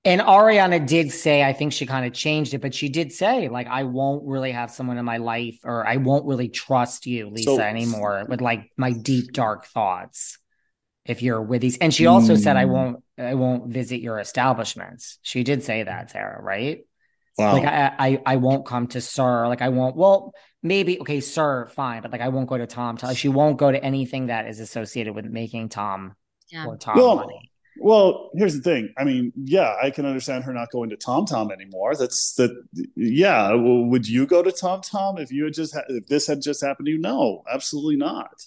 And 0.04 0.22
Ariana 0.22 0.86
did 0.86 1.12
say, 1.12 1.42
I 1.42 1.52
think 1.52 1.74
she 1.74 1.84
kind 1.84 2.06
of 2.06 2.14
changed 2.14 2.54
it, 2.54 2.62
but 2.62 2.74
she 2.74 2.88
did 2.88 3.12
say, 3.12 3.48
like, 3.48 3.66
I 3.66 3.84
won't 3.84 4.26
really 4.26 4.52
have 4.52 4.70
someone 4.70 4.96
in 4.96 5.04
my 5.04 5.18
life, 5.18 5.58
or 5.62 5.86
I 5.86 5.96
won't 5.96 6.24
really 6.24 6.48
trust 6.48 7.06
you, 7.06 7.28
Lisa, 7.28 7.56
so, 7.56 7.60
anymore 7.60 8.24
with 8.26 8.40
like 8.40 8.70
my 8.78 8.92
deep 8.92 9.32
dark 9.32 9.66
thoughts. 9.66 10.38
If 11.04 11.22
you're 11.22 11.42
with 11.42 11.62
these, 11.62 11.78
and 11.78 11.92
she 11.92 12.06
also 12.06 12.34
mm. 12.34 12.38
said, 12.38 12.56
I 12.56 12.66
hmm. 12.66 12.72
won't, 12.72 13.04
I 13.18 13.34
won't 13.34 13.72
visit 13.72 14.00
your 14.00 14.20
establishments. 14.20 15.18
She 15.22 15.42
did 15.42 15.64
say 15.64 15.82
that, 15.82 16.10
Sarah, 16.10 16.40
right? 16.40 16.80
Wow. 17.38 17.54
Like 17.54 17.64
I, 17.64 17.92
I, 17.98 18.22
I 18.26 18.36
won't 18.36 18.66
come 18.66 18.86
to 18.88 19.00
Sur. 19.00 19.48
Like 19.48 19.62
I 19.62 19.70
won't. 19.70 19.96
Well, 19.96 20.34
maybe 20.62 21.00
okay, 21.00 21.20
Sur, 21.20 21.66
fine, 21.66 22.02
but 22.02 22.12
like 22.12 22.20
I 22.20 22.28
won't 22.28 22.48
go 22.48 22.58
to 22.58 22.66
Tom. 22.66 22.98
She 23.14 23.28
won't 23.28 23.56
go 23.56 23.72
to 23.72 23.82
anything 23.82 24.26
that 24.26 24.46
is 24.46 24.60
associated 24.60 25.14
with 25.14 25.24
making 25.24 25.70
Tom 25.70 26.16
yeah. 26.50 26.66
or 26.66 26.76
Tom 26.76 26.96
well, 26.96 27.16
money. 27.16 27.49
Well, 27.82 28.28
here's 28.34 28.54
the 28.54 28.60
thing. 28.60 28.92
I 28.98 29.04
mean, 29.04 29.32
yeah, 29.34 29.74
I 29.82 29.88
can 29.88 30.04
understand 30.04 30.44
her 30.44 30.52
not 30.52 30.70
going 30.70 30.90
to 30.90 30.96
Tom 30.96 31.24
Tom 31.24 31.50
anymore. 31.50 31.94
That's 31.96 32.34
that. 32.34 32.50
Yeah, 32.94 33.54
well, 33.54 33.86
would 33.86 34.06
you 34.06 34.26
go 34.26 34.42
to 34.42 34.52
Tom 34.52 34.82
Tom 34.82 35.16
if 35.16 35.32
you 35.32 35.44
had 35.44 35.54
just 35.54 35.74
ha- 35.74 35.88
if 35.88 36.06
this 36.06 36.26
had 36.26 36.42
just 36.42 36.62
happened 36.62 36.86
to 36.86 36.92
you? 36.92 36.98
No, 36.98 37.42
absolutely 37.50 37.96
not. 37.96 38.44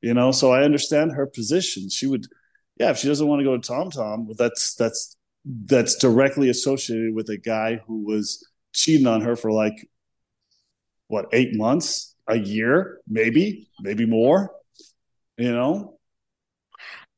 You 0.00 0.12
know, 0.12 0.32
so 0.32 0.50
I 0.52 0.64
understand 0.64 1.12
her 1.12 1.24
position. 1.24 1.88
She 1.88 2.08
would, 2.08 2.26
yeah, 2.76 2.90
if 2.90 2.98
she 2.98 3.06
doesn't 3.06 3.28
want 3.28 3.38
to 3.38 3.44
go 3.44 3.56
to 3.56 3.62
Tom 3.62 3.92
Tom, 3.92 4.28
that's 4.36 4.74
that's 4.74 5.16
that's 5.44 5.94
directly 5.94 6.48
associated 6.48 7.14
with 7.14 7.28
a 7.28 7.38
guy 7.38 7.80
who 7.86 8.04
was 8.04 8.44
cheating 8.72 9.06
on 9.06 9.20
her 9.20 9.36
for 9.36 9.52
like 9.52 9.88
what 11.06 11.26
eight 11.32 11.54
months, 11.54 12.16
a 12.26 12.36
year, 12.36 12.98
maybe, 13.06 13.68
maybe 13.80 14.04
more. 14.04 14.50
You 15.38 15.52
know, 15.52 15.96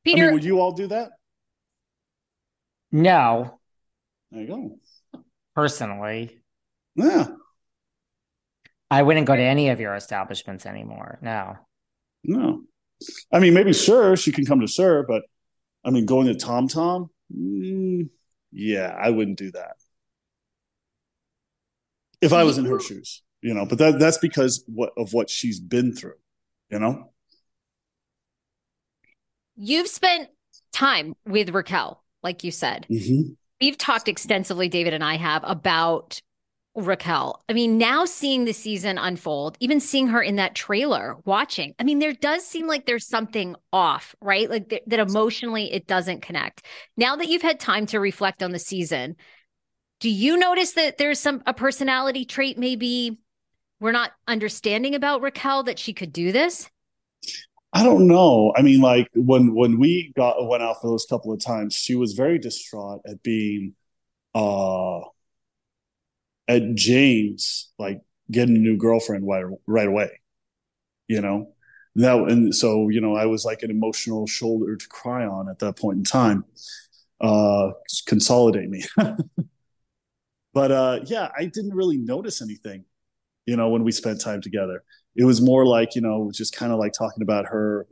Peter, 0.04 0.24
I 0.24 0.26
mean, 0.26 0.34
would 0.34 0.44
you 0.44 0.60
all 0.60 0.72
do 0.72 0.88
that? 0.88 1.12
No. 2.92 3.58
There 4.30 4.42
you 4.42 4.46
go. 4.46 4.78
Personally. 5.54 6.40
Yeah. 6.94 7.26
I 8.90 9.02
wouldn't 9.02 9.26
go 9.26 9.34
to 9.34 9.42
any 9.42 9.70
of 9.70 9.80
your 9.80 9.94
establishments 9.94 10.66
anymore. 10.66 11.18
No. 11.20 11.56
No. 12.24 12.62
I 13.32 13.40
mean, 13.40 13.54
maybe 13.54 13.72
Sur, 13.72 14.16
she 14.16 14.32
can 14.32 14.46
come 14.46 14.60
to 14.60 14.68
Sur, 14.68 15.04
but 15.06 15.22
I 15.84 15.90
mean, 15.90 16.06
going 16.06 16.26
to 16.26 16.34
Tom 16.34 16.68
Tom, 16.68 17.10
mm, 17.34 18.08
yeah, 18.52 18.96
I 18.98 19.10
wouldn't 19.10 19.38
do 19.38 19.50
that. 19.52 19.76
If 22.20 22.32
I 22.32 22.44
was 22.44 22.58
in 22.58 22.64
her 22.64 22.80
shoes, 22.80 23.22
you 23.42 23.52
know, 23.52 23.66
but 23.66 23.78
that 23.78 23.98
that's 23.98 24.18
because 24.18 24.64
what 24.66 24.92
of 24.96 25.12
what 25.12 25.28
she's 25.28 25.60
been 25.60 25.94
through, 25.94 26.14
you 26.70 26.78
know. 26.78 27.12
You've 29.56 29.88
spent 29.88 30.28
time 30.72 31.14
with 31.26 31.50
Raquel 31.50 32.02
like 32.26 32.42
you 32.44 32.50
said. 32.50 32.86
Mm-hmm. 32.90 33.32
We've 33.60 33.78
talked 33.78 34.08
extensively, 34.08 34.68
David 34.68 34.92
and 34.92 35.04
I 35.04 35.16
have, 35.16 35.42
about 35.46 36.20
Raquel. 36.74 37.42
I 37.48 37.54
mean, 37.54 37.78
now 37.78 38.04
seeing 38.04 38.44
the 38.44 38.52
season 38.52 38.98
unfold, 38.98 39.56
even 39.60 39.80
seeing 39.80 40.08
her 40.08 40.20
in 40.20 40.36
that 40.36 40.54
trailer, 40.54 41.16
watching, 41.24 41.74
I 41.78 41.84
mean, 41.84 42.00
there 42.00 42.12
does 42.12 42.44
seem 42.44 42.66
like 42.66 42.84
there's 42.84 43.06
something 43.06 43.56
off, 43.72 44.14
right? 44.20 44.50
Like 44.50 44.68
th- 44.68 44.82
that 44.88 44.98
emotionally 44.98 45.72
it 45.72 45.86
doesn't 45.86 46.20
connect. 46.20 46.66
Now 46.96 47.16
that 47.16 47.28
you've 47.28 47.42
had 47.42 47.58
time 47.60 47.86
to 47.86 48.00
reflect 48.00 48.42
on 48.42 48.50
the 48.50 48.58
season, 48.58 49.16
do 50.00 50.10
you 50.10 50.36
notice 50.36 50.72
that 50.72 50.98
there's 50.98 51.20
some 51.20 51.42
a 51.46 51.54
personality 51.54 52.26
trait 52.26 52.58
maybe 52.58 53.18
we're 53.80 53.92
not 53.92 54.12
understanding 54.26 54.94
about 54.94 55.22
Raquel 55.22 55.62
that 55.62 55.78
she 55.78 55.94
could 55.94 56.12
do 56.12 56.32
this? 56.32 56.68
I 57.76 57.82
don't 57.82 58.06
know. 58.06 58.54
I 58.56 58.62
mean, 58.62 58.80
like 58.80 59.10
when 59.14 59.54
when 59.54 59.78
we 59.78 60.10
got 60.16 60.48
went 60.48 60.62
out 60.62 60.80
for 60.80 60.88
those 60.88 61.04
couple 61.04 61.30
of 61.30 61.40
times, 61.40 61.74
she 61.74 61.94
was 61.94 62.14
very 62.14 62.38
distraught 62.38 63.02
at 63.06 63.22
being 63.22 63.74
uh 64.34 65.00
at 66.48 66.74
James 66.74 67.70
like 67.78 68.00
getting 68.30 68.56
a 68.56 68.58
new 68.58 68.78
girlfriend 68.78 69.26
right, 69.26 69.44
right 69.66 69.88
away. 69.88 70.20
You 71.06 71.20
know? 71.20 71.52
That 71.96 72.16
and 72.16 72.54
so, 72.54 72.88
you 72.88 73.02
know, 73.02 73.14
I 73.14 73.26
was 73.26 73.44
like 73.44 73.62
an 73.62 73.70
emotional 73.70 74.26
shoulder 74.26 74.76
to 74.76 74.88
cry 74.88 75.26
on 75.26 75.50
at 75.50 75.58
that 75.58 75.76
point 75.76 75.98
in 75.98 76.04
time. 76.04 76.44
Uh 77.20 77.72
consolidate 78.06 78.70
me. 78.70 78.84
but 80.54 80.72
uh 80.72 81.00
yeah, 81.04 81.28
I 81.38 81.44
didn't 81.44 81.74
really 81.74 81.98
notice 81.98 82.40
anything, 82.40 82.86
you 83.44 83.56
know, 83.56 83.68
when 83.68 83.84
we 83.84 83.92
spent 83.92 84.22
time 84.22 84.40
together 84.40 84.82
it 85.16 85.24
was 85.24 85.40
more 85.40 85.66
like 85.66 85.94
you 85.94 86.00
know 86.00 86.30
just 86.32 86.54
kind 86.54 86.72
of 86.72 86.78
like 86.78 86.92
talking 86.92 87.22
about 87.22 87.46
her 87.46 87.86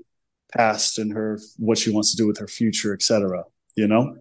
past 0.57 0.99
and 0.99 1.13
her 1.13 1.39
what 1.57 1.79
she 1.79 1.91
wants 1.91 2.11
to 2.11 2.17
do 2.17 2.27
with 2.27 2.39
her 2.39 2.47
future 2.47 2.95
etc 2.95 3.45
you 3.75 3.89
know? 3.89 4.17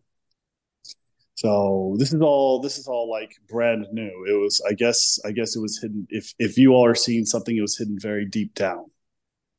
So 1.35 1.95
this 1.97 2.13
is 2.13 2.21
all 2.21 2.59
this 2.59 2.77
is 2.77 2.87
all 2.87 3.09
like 3.09 3.35
brand 3.49 3.87
new. 3.91 4.25
It 4.29 4.39
was 4.39 4.61
i 4.69 4.73
guess 4.73 5.19
i 5.25 5.31
guess 5.31 5.55
it 5.55 5.59
was 5.59 5.79
hidden 5.81 6.07
if 6.09 6.33
if 6.37 6.57
you 6.57 6.73
all 6.73 6.85
are 6.85 6.95
seeing 6.95 7.25
something 7.25 7.57
it 7.57 7.61
was 7.61 7.77
hidden 7.77 7.97
very 7.99 8.25
deep 8.25 8.53
down. 8.53 8.85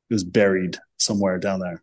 It 0.09 0.15
was 0.15 0.25
buried 0.25 0.79
somewhere 0.99 1.39
down 1.39 1.61
there. 1.61 1.83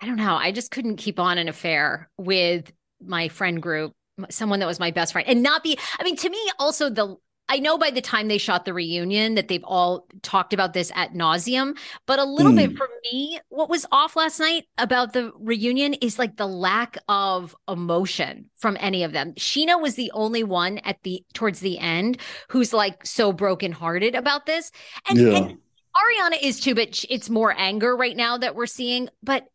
I 0.00 0.06
don't 0.06 0.16
know. 0.16 0.34
I 0.34 0.52
just 0.52 0.70
couldn't 0.70 0.96
keep 0.96 1.18
on 1.18 1.38
an 1.38 1.48
affair 1.48 2.10
with 2.16 2.72
my 3.00 3.28
friend 3.28 3.60
group 3.60 3.92
someone 4.30 4.60
that 4.60 4.66
was 4.66 4.80
my 4.80 4.90
best 4.90 5.12
friend 5.12 5.28
and 5.28 5.42
not 5.42 5.62
be 5.62 5.78
i 5.98 6.02
mean 6.02 6.16
to 6.16 6.30
me 6.30 6.38
also 6.58 6.88
the 6.88 7.14
I 7.48 7.60
know 7.60 7.78
by 7.78 7.90
the 7.90 8.00
time 8.00 8.28
they 8.28 8.38
shot 8.38 8.64
the 8.64 8.74
reunion 8.74 9.36
that 9.36 9.48
they've 9.48 9.64
all 9.64 10.08
talked 10.22 10.52
about 10.52 10.72
this 10.72 10.90
at 10.94 11.12
nauseum, 11.12 11.78
but 12.06 12.18
a 12.18 12.24
little 12.24 12.52
mm. 12.52 12.56
bit 12.56 12.76
for 12.76 12.88
me, 13.04 13.38
what 13.50 13.68
was 13.70 13.86
off 13.92 14.16
last 14.16 14.40
night 14.40 14.64
about 14.78 15.12
the 15.12 15.32
reunion 15.38 15.94
is 15.94 16.18
like 16.18 16.36
the 16.36 16.46
lack 16.46 16.98
of 17.08 17.54
emotion 17.68 18.50
from 18.56 18.76
any 18.80 19.04
of 19.04 19.12
them. 19.12 19.32
Scheana 19.34 19.80
was 19.80 19.94
the 19.94 20.10
only 20.12 20.42
one 20.42 20.78
at 20.78 21.02
the 21.04 21.24
towards 21.34 21.60
the 21.60 21.78
end 21.78 22.18
who's 22.48 22.72
like 22.72 23.06
so 23.06 23.32
brokenhearted 23.32 24.16
about 24.16 24.46
this, 24.46 24.72
and, 25.08 25.18
yeah. 25.18 25.36
and 25.36 25.58
Ariana 25.96 26.42
is 26.42 26.60
too, 26.60 26.74
but 26.74 27.04
it's 27.08 27.30
more 27.30 27.54
anger 27.56 27.96
right 27.96 28.16
now 28.16 28.38
that 28.38 28.56
we're 28.56 28.66
seeing. 28.66 29.08
But 29.22 29.46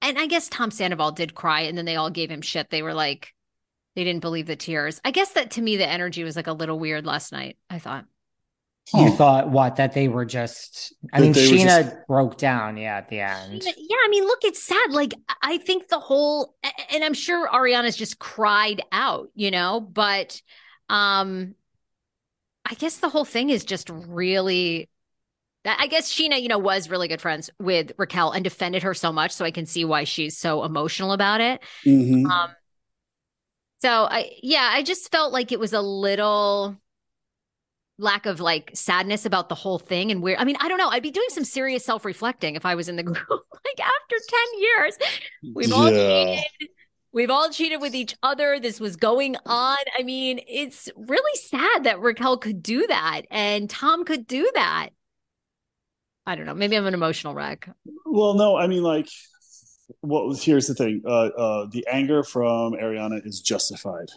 and 0.00 0.18
I 0.18 0.26
guess 0.26 0.48
Tom 0.48 0.70
Sandoval 0.70 1.12
did 1.12 1.34
cry, 1.34 1.62
and 1.62 1.76
then 1.76 1.84
they 1.84 1.96
all 1.96 2.10
gave 2.10 2.30
him 2.30 2.42
shit. 2.42 2.70
They 2.70 2.82
were 2.82 2.94
like 2.94 3.34
they 3.98 4.04
didn't 4.04 4.20
believe 4.20 4.46
the 4.46 4.54
tears. 4.54 5.00
I 5.04 5.10
guess 5.10 5.32
that 5.32 5.50
to 5.52 5.60
me, 5.60 5.76
the 5.76 5.88
energy 5.88 6.22
was 6.22 6.36
like 6.36 6.46
a 6.46 6.52
little 6.52 6.78
weird 6.78 7.04
last 7.04 7.32
night. 7.32 7.56
I 7.68 7.80
thought. 7.80 8.04
You 8.94 9.10
thought 9.10 9.50
what? 9.50 9.74
That 9.74 9.92
they 9.92 10.06
were 10.06 10.24
just. 10.24 10.94
I 11.12 11.20
mean, 11.20 11.32
Scheana 11.34 11.82
just... 11.82 11.96
broke 12.06 12.38
down. 12.38 12.76
Yeah, 12.76 12.96
at 12.96 13.08
the 13.08 13.18
end. 13.18 13.64
Yeah, 13.64 13.96
I 14.00 14.06
mean, 14.08 14.22
look, 14.22 14.44
it's 14.44 14.62
sad. 14.62 14.92
Like, 14.92 15.14
I 15.42 15.58
think 15.58 15.88
the 15.88 15.98
whole, 15.98 16.54
and 16.92 17.02
I'm 17.02 17.12
sure 17.12 17.48
Ariana's 17.48 17.96
just 17.96 18.20
cried 18.20 18.82
out, 18.92 19.30
you 19.34 19.50
know. 19.50 19.80
But, 19.80 20.40
um, 20.88 21.56
I 22.64 22.74
guess 22.74 22.98
the 22.98 23.08
whole 23.08 23.24
thing 23.24 23.50
is 23.50 23.64
just 23.64 23.90
really. 23.90 24.88
I 25.64 25.88
guess 25.88 26.10
Scheana, 26.14 26.40
you 26.40 26.46
know, 26.46 26.58
was 26.58 26.88
really 26.88 27.08
good 27.08 27.20
friends 27.20 27.50
with 27.58 27.90
Raquel 27.98 28.30
and 28.30 28.44
defended 28.44 28.84
her 28.84 28.94
so 28.94 29.12
much, 29.12 29.32
so 29.32 29.44
I 29.44 29.50
can 29.50 29.66
see 29.66 29.84
why 29.84 30.04
she's 30.04 30.38
so 30.38 30.62
emotional 30.62 31.10
about 31.10 31.40
it. 31.40 31.60
Mm-hmm. 31.84 32.26
Um, 32.26 32.50
so 33.80 34.04
I 34.10 34.30
yeah, 34.42 34.70
I 34.72 34.82
just 34.82 35.10
felt 35.10 35.32
like 35.32 35.52
it 35.52 35.60
was 35.60 35.72
a 35.72 35.80
little 35.80 36.76
lack 37.98 38.26
of 38.26 38.40
like 38.40 38.70
sadness 38.74 39.26
about 39.26 39.48
the 39.48 39.54
whole 39.54 39.78
thing 39.78 40.10
and 40.10 40.22
where 40.22 40.38
I 40.38 40.44
mean, 40.44 40.56
I 40.60 40.68
don't 40.68 40.78
know. 40.78 40.88
I'd 40.88 41.02
be 41.02 41.10
doing 41.10 41.28
some 41.30 41.44
serious 41.44 41.84
self-reflecting 41.84 42.54
if 42.54 42.64
I 42.64 42.74
was 42.74 42.88
in 42.88 42.96
the 42.96 43.02
group. 43.04 43.18
like 43.28 43.80
after 43.80 44.16
10 44.52 44.60
years, 44.60 44.98
we've 45.54 45.72
all 45.72 45.88
cheated. 45.90 46.44
We've 47.10 47.30
all 47.30 47.50
cheated 47.50 47.80
with 47.80 47.94
each 47.94 48.14
other. 48.22 48.60
This 48.60 48.78
was 48.78 48.96
going 48.96 49.34
on. 49.46 49.78
I 49.98 50.02
mean, 50.02 50.40
it's 50.46 50.88
really 50.94 51.38
sad 51.40 51.84
that 51.84 52.00
Raquel 52.00 52.36
could 52.36 52.62
do 52.62 52.86
that 52.86 53.22
and 53.30 53.68
Tom 53.68 54.04
could 54.04 54.26
do 54.26 54.48
that. 54.54 54.90
I 56.26 56.36
don't 56.36 56.44
know. 56.44 56.54
Maybe 56.54 56.76
I'm 56.76 56.86
an 56.86 56.92
emotional 56.92 57.34
wreck. 57.34 57.70
Well, 58.04 58.34
no, 58.34 58.56
I 58.56 58.66
mean, 58.66 58.82
like, 58.82 59.08
was 60.02 60.42
here's 60.42 60.66
the 60.66 60.74
thing. 60.74 61.02
Uh, 61.06 61.26
uh, 61.26 61.66
the 61.70 61.86
anger 61.90 62.22
from 62.22 62.74
ariana 62.74 63.24
is 63.26 63.40
justified. 63.40 64.08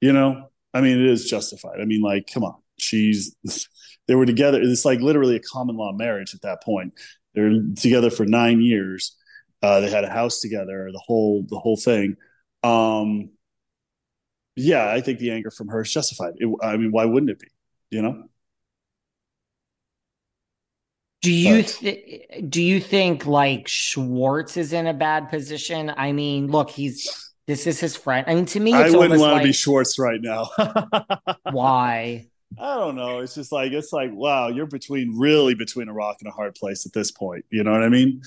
You 0.00 0.12
know? 0.12 0.48
I 0.72 0.80
mean 0.80 1.00
it 1.00 1.06
is 1.06 1.28
justified. 1.28 1.80
I 1.80 1.84
mean 1.84 2.02
like 2.02 2.30
come 2.32 2.44
on. 2.44 2.56
She's 2.78 3.36
they 4.06 4.14
were 4.14 4.26
together. 4.26 4.60
It's 4.60 4.84
like 4.84 5.00
literally 5.00 5.36
a 5.36 5.40
common 5.40 5.76
law 5.76 5.92
marriage 5.92 6.34
at 6.34 6.42
that 6.42 6.62
point. 6.62 6.94
They're 7.34 7.60
together 7.76 8.10
for 8.10 8.26
nine 8.26 8.60
years. 8.60 9.16
Uh, 9.62 9.80
they 9.80 9.90
had 9.90 10.04
a 10.04 10.10
house 10.10 10.40
together 10.40 10.90
the 10.92 11.02
whole 11.04 11.44
the 11.48 11.58
whole 11.58 11.76
thing. 11.76 12.16
Um 12.62 13.30
yeah 14.56 14.90
i 14.90 15.00
think 15.00 15.20
the 15.20 15.30
anger 15.30 15.50
from 15.50 15.68
her 15.68 15.82
is 15.82 15.92
justified. 15.92 16.34
It, 16.36 16.48
i 16.62 16.76
mean 16.76 16.92
why 16.92 17.04
wouldn't 17.04 17.30
it 17.30 17.38
be? 17.38 17.48
You 17.90 18.02
know 18.02 18.24
do 21.22 21.32
you 21.32 21.62
th- 21.62 22.48
do 22.48 22.62
you 22.62 22.80
think 22.80 23.26
like 23.26 23.68
Schwartz 23.68 24.56
is 24.56 24.72
in 24.72 24.86
a 24.86 24.94
bad 24.94 25.28
position? 25.28 25.92
I 25.94 26.12
mean, 26.12 26.50
look, 26.50 26.70
he's 26.70 27.30
this 27.46 27.66
is 27.66 27.78
his 27.78 27.96
friend. 27.96 28.24
I 28.28 28.34
mean, 28.34 28.46
to 28.46 28.60
me, 28.60 28.72
I 28.72 28.90
wouldn't 28.90 29.20
want 29.20 29.32
like, 29.32 29.42
to 29.42 29.48
be 29.48 29.52
Schwartz 29.52 29.98
right 29.98 30.20
now. 30.22 30.48
why? 31.50 32.26
I 32.58 32.74
don't 32.74 32.96
know. 32.96 33.20
It's 33.20 33.34
just 33.34 33.52
like 33.52 33.72
it's 33.72 33.92
like 33.92 34.10
wow, 34.12 34.48
you're 34.48 34.66
between 34.66 35.18
really 35.18 35.54
between 35.54 35.88
a 35.88 35.92
rock 35.92 36.16
and 36.20 36.28
a 36.28 36.32
hard 36.32 36.54
place 36.54 36.86
at 36.86 36.92
this 36.92 37.10
point. 37.10 37.44
You 37.50 37.64
know 37.64 37.72
what 37.72 37.82
I 37.82 37.88
mean? 37.88 38.22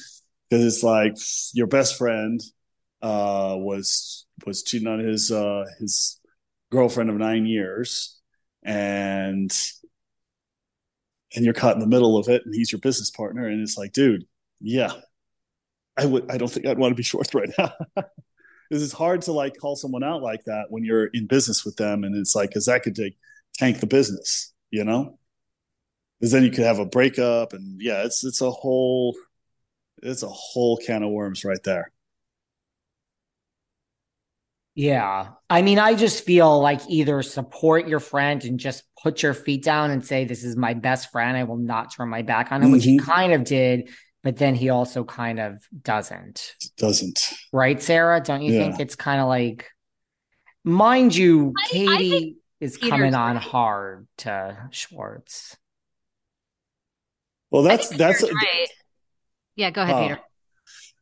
Because 0.50 0.66
it's 0.66 0.84
like 0.84 1.18
your 1.54 1.68
best 1.68 1.98
friend 1.98 2.42
uh, 3.02 3.56
was 3.58 4.26
was 4.46 4.62
cheating 4.64 4.88
on 4.88 5.00
his 5.00 5.32
uh, 5.32 5.66
his 5.80 6.20
girlfriend 6.72 7.10
of 7.10 7.18
nine 7.18 7.46
years, 7.46 8.20
and 8.64 9.52
and 11.36 11.46
you're 11.46 11.54
caught 11.54 11.76
in 11.76 11.80
the 11.80 11.88
middle 11.88 12.18
of 12.18 12.28
it 12.28 12.44
and 12.46 12.54
he's 12.54 12.72
your 12.72 12.80
business 12.80 13.10
partner 13.10 13.48
and 13.48 13.62
it's 13.62 13.78
like 13.78 13.94
dude 13.94 14.26
yeah 14.60 14.92
i 15.98 16.06
would 16.06 16.30
i 16.32 16.38
don't 16.38 16.50
think 16.50 16.66
i'd 16.66 16.78
want 16.78 16.92
to 16.92 16.96
be 16.96 17.04
short 17.14 17.34
right 17.34 17.50
now. 17.58 17.72
Because 18.70 18.84
it's 18.84 18.94
hard 18.94 19.22
to 19.24 19.32
like 19.32 19.58
call 19.58 19.76
someone 19.76 20.04
out 20.04 20.24
like 20.24 20.46
that 20.46 20.66
when 20.70 20.84
you're 20.84 21.08
in 21.08 21.28
business 21.28 21.64
with 21.64 21.76
them 21.76 22.04
and 22.04 22.16
it's 22.16 22.36
like 22.36 22.50
because 22.50 22.66
that 22.66 22.82
could 22.82 22.96
take, 22.96 23.18
tank 23.58 23.80
the 23.80 23.88
business 23.88 24.54
you 24.72 24.84
know? 24.84 25.20
Because 26.20 26.32
then 26.32 26.44
you 26.44 26.50
could 26.50 26.64
have 26.64 26.80
a 26.80 26.86
breakup 26.86 27.54
and 27.54 27.80
yeah 27.82 28.04
it's 28.04 28.24
it's 28.24 28.42
a 28.42 28.50
whole 28.50 29.16
it's 30.02 30.24
a 30.24 30.30
whole 30.30 30.78
can 30.78 31.04
of 31.04 31.12
worms 31.12 31.46
right 31.46 31.62
there 31.64 31.92
yeah. 34.76 35.30
I 35.50 35.62
mean, 35.62 35.80
I 35.80 35.94
just 35.94 36.26
feel 36.26 36.60
like 36.60 36.82
either 36.90 37.22
support 37.22 37.88
your 37.88 38.00
friend 38.00 38.44
and 38.44 38.60
just 38.60 38.84
put 39.02 39.22
your 39.22 39.34
feet 39.34 39.64
down 39.64 39.92
and 39.92 40.06
say, 40.06 40.26
This 40.26 40.44
is 40.44 40.56
my 40.56 40.74
best 40.74 41.12
friend. 41.12 41.38
I 41.38 41.44
will 41.44 41.58
not 41.58 41.94
turn 41.94 42.10
my 42.10 42.24
back 42.24 42.52
on 42.52 42.62
him, 42.62 42.68
mm-hmm. 42.68 42.74
which 42.74 42.84
he 42.84 42.98
mm-hmm. 42.98 43.10
kind 43.10 43.34
of 43.34 43.44
did, 43.44 43.90
but 44.24 44.38
then 44.38 44.56
he 44.56 44.70
also 44.70 45.04
kind 45.04 45.40
of 45.40 45.60
doesn't. 45.84 46.56
Doesn't. 46.78 47.34
Right, 47.52 47.82
Sarah? 47.82 48.22
Don't 48.22 48.42
you 48.42 48.54
yeah. 48.54 48.64
think 48.64 48.80
it's 48.80 48.96
kind 48.96 49.22
of 49.22 49.28
like, 49.28 49.70
mind 50.64 51.16
you, 51.16 51.54
I, 51.58 51.68
Katie 51.68 52.38
I 52.62 52.64
is 52.64 52.78
Peter's 52.78 52.90
coming 52.90 53.14
on 53.14 53.36
right. 53.36 53.44
hard 53.44 54.08
to 54.20 54.58
Schwartz. 54.72 55.56
Well, 57.52 57.62
that's 57.62 57.90
that's 57.90 58.24
right. 58.24 58.68
Yeah, 59.56 59.70
go 59.70 59.84
ahead, 59.84 59.96
uh, 59.96 60.02
Peter. 60.02 60.20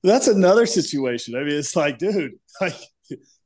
That's 0.03 0.27
another 0.27 0.65
situation. 0.65 1.35
I 1.35 1.43
mean, 1.43 1.55
it's 1.55 1.77
like, 1.77 1.97
dude, 1.97 2.33
like 2.61 2.75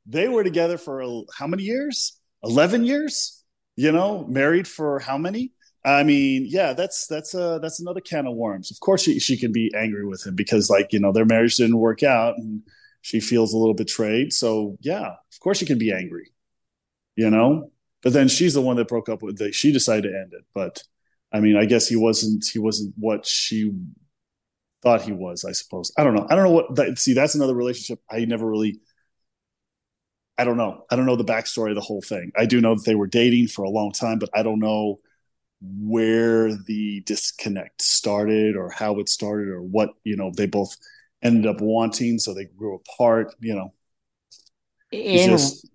they 0.06 0.28
were 0.28 0.44
together 0.44 0.78
for 0.78 1.24
how 1.36 1.46
many 1.46 1.64
years? 1.64 2.18
11 2.42 2.84
years, 2.84 3.42
you 3.76 3.92
know, 3.92 4.24
married 4.28 4.68
for 4.68 4.98
how 4.98 5.18
many? 5.18 5.52
I 5.84 6.02
mean, 6.02 6.46
yeah, 6.48 6.72
that's 6.72 7.06
that's 7.06 7.32
uh 7.34 7.60
that's 7.60 7.78
another 7.80 8.00
can 8.00 8.26
of 8.26 8.34
worms. 8.34 8.72
Of 8.72 8.80
course, 8.80 9.02
she 9.02 9.20
she 9.20 9.36
can 9.36 9.52
be 9.52 9.72
angry 9.76 10.04
with 10.04 10.26
him 10.26 10.34
because, 10.34 10.68
like, 10.68 10.92
you 10.92 10.98
know, 10.98 11.12
their 11.12 11.24
marriage 11.24 11.56
didn't 11.56 11.78
work 11.78 12.02
out, 12.02 12.36
and 12.38 12.62
she 13.02 13.20
feels 13.20 13.52
a 13.52 13.56
little 13.56 13.74
betrayed. 13.74 14.32
So, 14.32 14.76
yeah, 14.80 15.06
of 15.06 15.40
course, 15.40 15.58
she 15.58 15.66
can 15.66 15.78
be 15.78 15.92
angry, 15.92 16.32
you 17.14 17.30
know. 17.30 17.70
But 18.02 18.14
then 18.14 18.26
she's 18.28 18.54
the 18.54 18.60
one 18.62 18.76
that 18.76 18.88
broke 18.88 19.08
up 19.08 19.22
with. 19.22 19.38
The, 19.38 19.52
she 19.52 19.72
decided 19.72 20.10
to 20.10 20.18
end 20.18 20.32
it. 20.32 20.44
But 20.54 20.82
I 21.32 21.38
mean, 21.40 21.56
I 21.56 21.66
guess 21.66 21.86
he 21.86 21.96
wasn't. 21.96 22.44
He 22.52 22.58
wasn't 22.58 22.94
what 22.98 23.24
she 23.24 23.72
thought 24.82 25.02
he 25.02 25.12
was. 25.12 25.44
I 25.44 25.52
suppose. 25.52 25.92
I 25.96 26.02
don't 26.02 26.14
know. 26.14 26.26
I 26.28 26.34
don't 26.34 26.44
know 26.44 26.50
what. 26.50 26.74
That, 26.74 26.98
see, 26.98 27.12
that's 27.14 27.36
another 27.36 27.54
relationship 27.54 28.00
I 28.10 28.24
never 28.24 28.48
really 28.50 28.80
I 30.38 30.44
don't 30.44 30.56
know. 30.56 30.84
I 30.90 30.96
don't 30.96 31.06
know 31.06 31.16
the 31.16 31.24
backstory 31.24 31.70
of 31.70 31.76
the 31.76 31.80
whole 31.80 32.02
thing. 32.02 32.32
I 32.36 32.46
do 32.46 32.60
know 32.60 32.74
that 32.74 32.84
they 32.84 32.94
were 32.94 33.06
dating 33.06 33.48
for 33.48 33.64
a 33.64 33.70
long 33.70 33.92
time, 33.92 34.18
but 34.18 34.28
I 34.34 34.42
don't 34.42 34.58
know 34.58 35.00
where 35.60 36.54
the 36.54 37.00
disconnect 37.00 37.80
started 37.80 38.56
or 38.56 38.70
how 38.70 38.98
it 38.98 39.08
started 39.08 39.48
or 39.48 39.62
what, 39.62 39.90
you 40.04 40.16
know, 40.16 40.30
they 40.36 40.46
both 40.46 40.76
ended 41.22 41.46
up 41.46 41.60
wanting. 41.60 42.18
So 42.18 42.34
they 42.34 42.44
grew 42.44 42.76
apart, 42.76 43.34
you 43.40 43.54
know. 43.54 43.72
In, 44.92 45.30
just... 45.30 45.68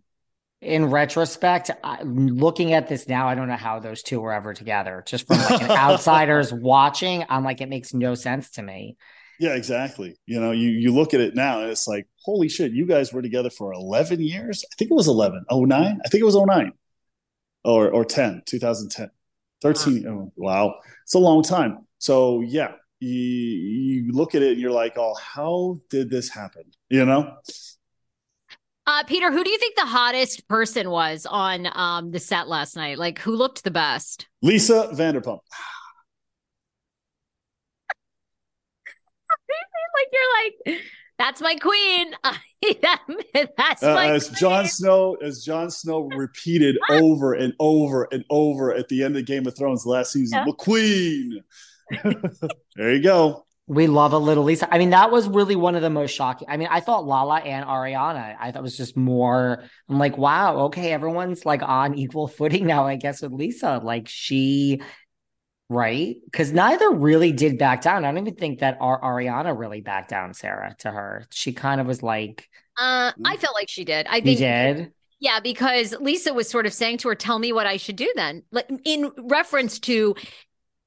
in 0.62 0.86
retrospect, 0.86 1.72
I, 1.84 2.04
looking 2.04 2.74
at 2.74 2.88
this 2.88 3.08
now, 3.08 3.28
I 3.28 3.36
don't 3.36 3.48
know 3.48 3.56
how 3.56 3.80
those 3.80 4.04
two 4.04 4.22
were 4.22 4.32
ever 4.32 4.54
together. 4.54 5.04
Just 5.08 5.26
from 5.26 5.40
like 5.40 5.64
an 5.64 5.72
outsider's 5.72 6.54
watching, 6.54 7.26
I'm 7.28 7.44
like, 7.44 7.62
it 7.62 7.70
makes 7.70 7.96
no 7.96 8.14
sense 8.14 8.52
to 8.52 8.62
me. 8.62 8.98
Yeah, 9.42 9.56
exactly. 9.56 10.20
You 10.28 10.40
know, 10.40 10.52
you 10.52 10.70
you 10.70 10.94
look 10.94 11.16
at 11.16 11.20
it 11.20 11.34
now 11.34 11.62
and 11.62 11.72
it's 11.72 11.88
like, 11.88 12.08
holy 12.24 12.48
shit, 12.48 12.74
you 12.74 12.86
guys 12.86 13.12
were 13.12 13.24
together 13.24 13.50
for 13.50 13.74
11 13.74 14.22
years. 14.22 14.64
I 14.72 14.76
think 14.78 14.92
it 14.92 14.94
was 14.94 15.08
11. 15.08 15.46
09? 15.52 16.00
I 16.06 16.08
think 16.10 16.22
it 16.22 16.26
was 16.26 16.36
09 16.36 16.72
or 17.66 17.90
or 17.90 18.06
10, 18.06 18.44
2010. 18.46 19.10
13. 19.64 20.04
Wow. 20.04 20.12
Oh, 20.12 20.32
wow. 20.36 20.76
It's 21.02 21.16
a 21.16 21.20
long 21.20 21.42
time. 21.42 21.88
So, 21.98 22.42
yeah, 22.42 22.74
you, 23.00 23.10
you 23.10 24.12
look 24.12 24.36
at 24.36 24.44
it 24.44 24.52
and 24.52 24.62
you're 24.62 24.70
like, 24.70 24.94
oh, 25.00 25.16
how 25.16 25.80
did 25.90 26.12
this 26.12 26.30
happen? 26.30 26.66
You 26.90 27.06
know? 27.06 27.36
Uh, 28.86 29.04
Peter, 29.06 29.32
who 29.32 29.44
do 29.44 29.50
you 29.50 29.58
think 29.58 29.76
the 29.76 29.88
hottest 29.88 30.48
person 30.48 30.92
was 30.92 31.26
on 31.28 31.68
um, 31.74 32.12
the 32.12 32.20
set 32.20 32.48
last 32.48 32.76
night? 32.76 33.00
Like, 33.00 33.18
who 33.18 33.36
looked 33.36 33.64
the 33.64 33.72
best? 33.72 34.28
Lisa 34.44 34.90
Vanderpump. 34.94 35.40
like 40.66 40.66
you're 40.66 40.76
like, 40.76 40.84
that's 41.18 41.42
my 41.42 41.56
queen. 41.56 42.16
that's 43.58 43.84
uh, 43.84 43.94
my 43.94 44.12
as 44.12 44.28
queen. 44.28 44.38
Jon 44.40 44.68
Snow, 44.68 45.16
as 45.22 45.44
Jon 45.44 45.70
Snow 45.70 46.10
repeated 46.16 46.78
over 46.90 47.34
and 47.34 47.54
over 47.60 48.08
and 48.12 48.26
over 48.30 48.74
at 48.74 48.88
the 48.90 49.04
end 49.04 49.16
of 49.18 49.26
Game 49.26 49.46
of 49.46 49.56
Thrones 49.56 49.86
last 49.86 50.14
season, 50.14 50.40
yeah. 50.40 50.46
McQueen. 50.46 51.44
there 52.76 52.96
you 52.96 53.04
go. 53.04 53.46
We 53.68 53.88
love 53.88 54.12
a 54.14 54.18
little 54.18 54.44
Lisa. 54.44 54.68
I 54.74 54.78
mean, 54.80 54.90
that 54.90 55.12
was 55.12 55.30
really 55.30 55.56
one 55.56 55.76
of 55.76 55.82
the 55.82 55.90
most 55.90 56.12
shocking. 56.12 56.48
I 56.50 56.58
mean, 56.58 56.68
I 56.72 56.80
thought 56.80 57.06
Lala 57.06 57.40
and 57.40 57.66
Ariana, 57.66 58.36
I 58.40 58.52
thought 58.52 58.64
was 58.64 58.76
just 58.76 58.98
more. 58.98 59.64
I'm 59.88 60.00
like, 60.00 60.18
wow, 60.18 60.58
okay, 60.66 60.92
everyone's 60.92 61.46
like 61.46 61.62
on 61.62 61.94
equal 61.94 62.28
footing 62.28 62.66
now, 62.66 62.86
I 62.86 62.96
guess, 62.96 63.22
with 63.22 63.32
Lisa. 63.32 63.80
Like 63.82 64.10
she, 64.10 64.82
right? 65.72 66.18
Because 66.26 66.52
neither 66.52 66.92
really 66.92 67.32
did 67.32 67.58
back 67.58 67.82
down. 67.82 68.04
I 68.04 68.12
don't 68.12 68.20
even 68.20 68.36
think 68.36 68.60
that 68.60 68.78
our 68.82 69.00
Ariana 69.02 69.58
really 69.58 69.82
backed 69.82 70.10
down, 70.10 70.34
Sarah, 70.34 70.76
to 70.80 70.92
her. 70.92 71.26
She 71.32 71.54
kind 71.54 71.80
of 71.80 71.88
was 71.88 72.04
like, 72.04 72.50
uh, 72.78 73.12
I 73.26 73.38
felt 73.38 73.56
like 73.56 73.70
she 73.70 73.86
did. 73.86 74.08
I 74.08 74.22
think 74.22 74.40
you 74.40 74.46
did. 74.46 74.92
Yeah, 75.20 75.40
because 75.40 75.94
Lisa 76.00 76.34
was 76.34 76.50
sort 76.50 76.66
of 76.66 76.74
saying 76.74 76.98
to 77.00 77.10
her, 77.10 77.16
"Tell 77.16 77.38
me 77.38 77.54
what 77.54 77.68
I 77.68 77.78
should 77.78 77.96
do." 77.96 78.12
Then, 78.16 78.44
Like 78.52 78.70
in 78.86 79.12
reference 79.18 79.80
to 79.82 80.16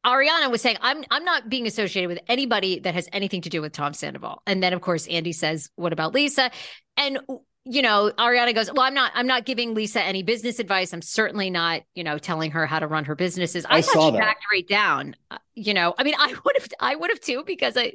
Ariana 0.05 0.51
was 0.51 0.61
saying, 0.61 0.77
I'm 0.81 1.05
I'm 1.11 1.25
not 1.25 1.49
being 1.49 1.66
associated 1.66 2.09
with 2.09 2.18
anybody 2.29 2.81
that 2.81 2.94
has 2.94 3.09
anything 3.12 3.42
to 3.42 3.49
do 3.49 3.62
with 3.62 3.73
Tom 3.73 3.94
Sandoval. 3.94 4.42
And 4.47 4.62
then 4.62 4.73
of 4.73 4.81
course 4.81 5.07
Andy 5.07 5.33
says, 5.33 5.70
What 5.77 5.92
about 5.92 6.14
Lisa? 6.14 6.51
And 6.97 7.18
you 7.64 7.81
know, 7.81 8.12
Ariana 8.18 8.55
goes, 8.55 8.70
Well, 8.70 8.83
I'm 8.83 8.94
not 8.94 9.12
I'm 9.14 9.27
not 9.27 9.46
giving 9.46 9.74
Lisa 9.74 10.03
any 10.03 10.22
business 10.22 10.59
advice. 10.59 10.92
I'm 10.92 11.03
certainly 11.03 11.50
not, 11.50 11.83
you 11.94 12.05
know, 12.05 12.18
telling 12.18 12.50
her 12.50 12.66
how 12.66 12.79
to 12.79 12.87
run 12.87 13.05
her 13.07 13.14
businesses. 13.14 13.64
I, 13.64 13.77
I 13.77 13.81
she 13.81 13.92
that. 13.92 14.37
right 14.53 14.68
down. 14.68 15.16
Uh, 15.31 15.38
you 15.55 15.72
know, 15.72 15.94
I 15.96 16.05
mean, 16.05 16.14
I 16.18 16.35
would 16.44 16.57
have 16.59 16.68
I 16.79 16.94
would 16.94 17.11
have 17.11 17.20
too, 17.20 17.42
because 17.46 17.77
I 17.77 17.94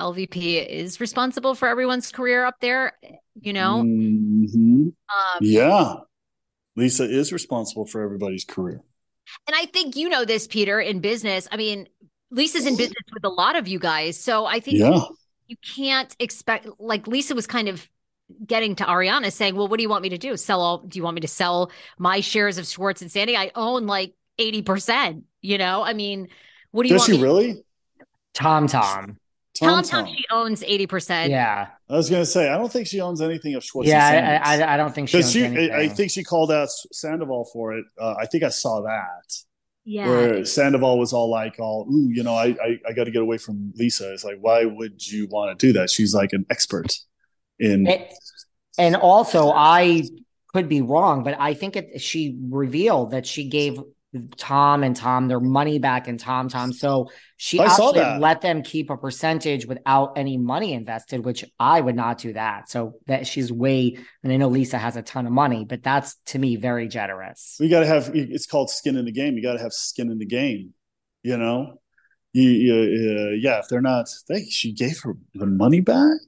LVP 0.00 0.66
is 0.66 1.00
responsible 1.00 1.54
for 1.54 1.68
everyone's 1.68 2.10
career 2.12 2.44
up 2.44 2.56
there, 2.60 2.92
you 3.40 3.52
know. 3.52 3.82
Mm-hmm. 3.84 4.88
Um, 4.88 5.38
yeah. 5.40 5.94
Lisa 6.76 7.04
is 7.04 7.32
responsible 7.32 7.84
for 7.84 8.02
everybody's 8.02 8.44
career. 8.44 8.82
And 9.46 9.54
I 9.54 9.66
think 9.66 9.96
you 9.96 10.08
know 10.08 10.24
this, 10.24 10.46
Peter, 10.46 10.80
in 10.80 11.00
business. 11.00 11.46
I 11.52 11.56
mean, 11.56 11.88
Lisa's 12.30 12.66
in 12.66 12.76
business 12.76 13.04
with 13.12 13.24
a 13.24 13.28
lot 13.28 13.56
of 13.56 13.68
you 13.68 13.78
guys. 13.78 14.18
So 14.18 14.46
I 14.46 14.60
think 14.60 14.78
yeah. 14.78 15.00
you 15.46 15.56
can't 15.76 16.14
expect, 16.18 16.66
like, 16.78 17.06
Lisa 17.06 17.34
was 17.34 17.46
kind 17.46 17.68
of 17.68 17.86
getting 18.46 18.76
to 18.76 18.84
Ariana 18.84 19.32
saying, 19.32 19.54
Well, 19.54 19.68
what 19.68 19.78
do 19.78 19.82
you 19.82 19.88
want 19.88 20.02
me 20.02 20.10
to 20.10 20.18
do? 20.18 20.36
Sell 20.36 20.60
all, 20.60 20.78
do 20.78 20.98
you 20.98 21.02
want 21.02 21.14
me 21.14 21.20
to 21.22 21.28
sell 21.28 21.70
my 21.98 22.20
shares 22.20 22.58
of 22.58 22.66
Schwartz 22.66 23.02
and 23.02 23.10
Sandy? 23.10 23.36
I 23.36 23.50
own 23.54 23.86
like 23.86 24.14
80%, 24.38 25.22
you 25.40 25.58
know? 25.58 25.82
I 25.82 25.92
mean, 25.92 26.28
what 26.70 26.84
do 26.84 26.88
you 26.88 26.94
Does 26.94 27.08
want? 27.08 27.18
she 27.18 27.22
really? 27.22 27.64
Tom 28.34 28.66
Tom. 28.66 29.18
Tom 29.54 29.84
Tom, 29.84 30.06
she 30.06 30.24
owns 30.30 30.62
80%. 30.62 31.28
Yeah. 31.28 31.68
I 31.88 31.92
was 31.94 32.08
going 32.08 32.22
to 32.22 32.26
say, 32.26 32.48
I 32.48 32.56
don't 32.56 32.72
think 32.72 32.86
she 32.86 33.00
owns 33.00 33.20
anything 33.20 33.54
of 33.54 33.62
Schwartz. 33.62 33.88
Yeah, 33.88 34.40
I, 34.42 34.56
I, 34.56 34.74
I, 34.74 34.76
don't 34.78 34.94
think 34.94 35.10
she 35.10 35.18
owns 35.18 35.30
she, 35.30 35.44
anything. 35.44 35.72
I, 35.72 35.88
think 35.88 36.10
she 36.10 36.24
called 36.24 36.50
out 36.50 36.70
Sandoval 36.90 37.50
for 37.52 37.74
it. 37.74 37.84
Uh, 38.00 38.14
I 38.18 38.24
think 38.26 38.44
I 38.44 38.48
saw 38.48 38.80
that. 38.80 39.36
Yeah. 39.84 40.08
Where 40.08 40.44
Sandoval 40.44 40.98
was 40.98 41.12
all 41.12 41.28
like, 41.28 41.58
all, 41.58 41.86
ooh, 41.90 42.08
you 42.10 42.22
know, 42.22 42.34
I, 42.34 42.46
I, 42.46 42.80
I 42.88 42.92
got 42.94 43.04
to 43.04 43.10
get 43.10 43.20
away 43.20 43.36
from 43.36 43.72
Lisa. 43.76 44.12
It's 44.12 44.24
like, 44.24 44.38
why 44.40 44.64
would 44.64 45.06
you 45.06 45.26
want 45.26 45.58
to 45.58 45.66
do 45.66 45.72
that? 45.74 45.90
She's 45.90 46.14
like 46.14 46.32
an 46.32 46.46
expert 46.48 46.98
in. 47.62 47.86
It, 47.86 48.12
and 48.78 48.96
also, 48.96 49.50
I 49.50 50.02
could 50.52 50.68
be 50.68 50.82
wrong, 50.82 51.22
but 51.22 51.36
I 51.38 51.54
think 51.54 51.76
it, 51.76 52.00
she 52.00 52.36
revealed 52.50 53.12
that 53.12 53.26
she 53.26 53.48
gave 53.48 53.78
Tom 54.36 54.84
and 54.84 54.94
Tom 54.94 55.28
their 55.28 55.40
money 55.40 55.78
back 55.78 56.06
in 56.06 56.18
Tom 56.18 56.48
Tom. 56.48 56.72
So 56.72 57.10
she 57.38 57.58
I 57.58 57.64
actually 57.64 58.00
let 58.18 58.42
them 58.42 58.62
keep 58.62 58.90
a 58.90 58.96
percentage 58.96 59.64
without 59.64 60.12
any 60.16 60.36
money 60.36 60.74
invested, 60.74 61.24
which 61.24 61.44
I 61.58 61.80
would 61.80 61.96
not 61.96 62.18
do 62.18 62.34
that. 62.34 62.68
So 62.68 62.94
that 63.06 63.26
she's 63.26 63.50
way, 63.50 63.96
and 64.22 64.32
I 64.32 64.36
know 64.36 64.48
Lisa 64.48 64.76
has 64.76 64.96
a 64.96 65.02
ton 65.02 65.26
of 65.26 65.32
money, 65.32 65.64
but 65.64 65.82
that's 65.82 66.16
to 66.26 66.38
me 66.38 66.56
very 66.56 66.88
generous. 66.88 67.56
We 67.58 67.68
got 67.68 67.80
to 67.80 67.86
have 67.86 68.10
it's 68.14 68.46
called 68.46 68.68
skin 68.68 68.96
in 68.96 69.06
the 69.06 69.12
game. 69.12 69.36
You 69.36 69.42
got 69.42 69.54
to 69.54 69.62
have 69.62 69.72
skin 69.72 70.10
in 70.10 70.18
the 70.18 70.26
game, 70.26 70.74
you 71.22 71.38
know. 71.38 71.78
You, 72.34 72.48
you 72.48 72.74
uh, 72.74 73.30
yeah, 73.40 73.58
if 73.58 73.68
they're 73.68 73.82
not, 73.82 74.08
they, 74.28 74.44
she 74.44 74.72
gave 74.72 75.00
her 75.02 75.16
the 75.34 75.46
money 75.46 75.80
back 75.80 76.18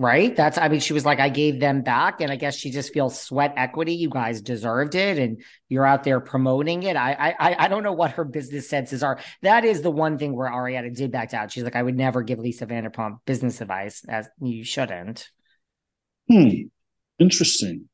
right? 0.00 0.34
That's, 0.34 0.56
I 0.56 0.68
mean, 0.68 0.80
she 0.80 0.94
was 0.94 1.04
like, 1.04 1.20
I 1.20 1.28
gave 1.28 1.60
them 1.60 1.82
back. 1.82 2.22
And 2.22 2.32
I 2.32 2.36
guess 2.36 2.56
she 2.56 2.70
just 2.70 2.90
feels 2.90 3.20
sweat 3.20 3.52
equity. 3.58 3.92
You 3.92 4.08
guys 4.08 4.40
deserved 4.40 4.94
it. 4.94 5.18
And 5.18 5.42
you're 5.68 5.84
out 5.84 6.04
there 6.04 6.20
promoting 6.20 6.84
it. 6.84 6.96
I, 6.96 7.34
I, 7.38 7.64
I 7.64 7.68
don't 7.68 7.82
know 7.82 7.92
what 7.92 8.12
her 8.12 8.24
business 8.24 8.66
senses 8.66 9.02
are. 9.02 9.20
That 9.42 9.66
is 9.66 9.82
the 9.82 9.90
one 9.90 10.16
thing 10.16 10.34
where 10.34 10.50
Ariana 10.50 10.96
did 10.96 11.12
back 11.12 11.34
out. 11.34 11.52
She's 11.52 11.64
like, 11.64 11.76
I 11.76 11.82
would 11.82 11.98
never 11.98 12.22
give 12.22 12.38
Lisa 12.38 12.66
Vanderpump 12.66 13.18
business 13.26 13.60
advice 13.60 14.02
as 14.08 14.26
you 14.40 14.64
shouldn't. 14.64 15.28
Hmm. 16.30 16.48
Interesting. 17.18 17.90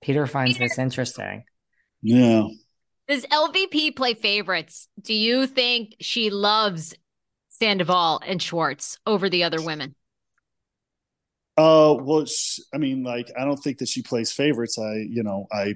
Peter 0.00 0.26
finds 0.26 0.56
Peter. 0.56 0.66
this 0.66 0.78
interesting. 0.78 1.44
Yeah. 2.00 2.44
Does 3.06 3.26
LVP 3.26 3.94
play 3.94 4.14
favorites? 4.14 4.88
Do 4.98 5.12
you 5.12 5.46
think 5.46 5.96
she 6.00 6.30
loves 6.30 6.94
Sandoval 7.50 8.22
and 8.26 8.40
Schwartz 8.40 8.98
over 9.06 9.28
the 9.28 9.44
other 9.44 9.60
women? 9.60 9.94
Uh, 11.56 11.94
well, 12.00 12.24
I 12.74 12.78
mean, 12.78 13.02
like, 13.02 13.30
I 13.38 13.44
don't 13.44 13.58
think 13.58 13.78
that 13.78 13.88
she 13.88 14.02
plays 14.02 14.32
favorites. 14.32 14.78
I, 14.78 14.94
you 15.08 15.22
know, 15.22 15.46
I, 15.52 15.74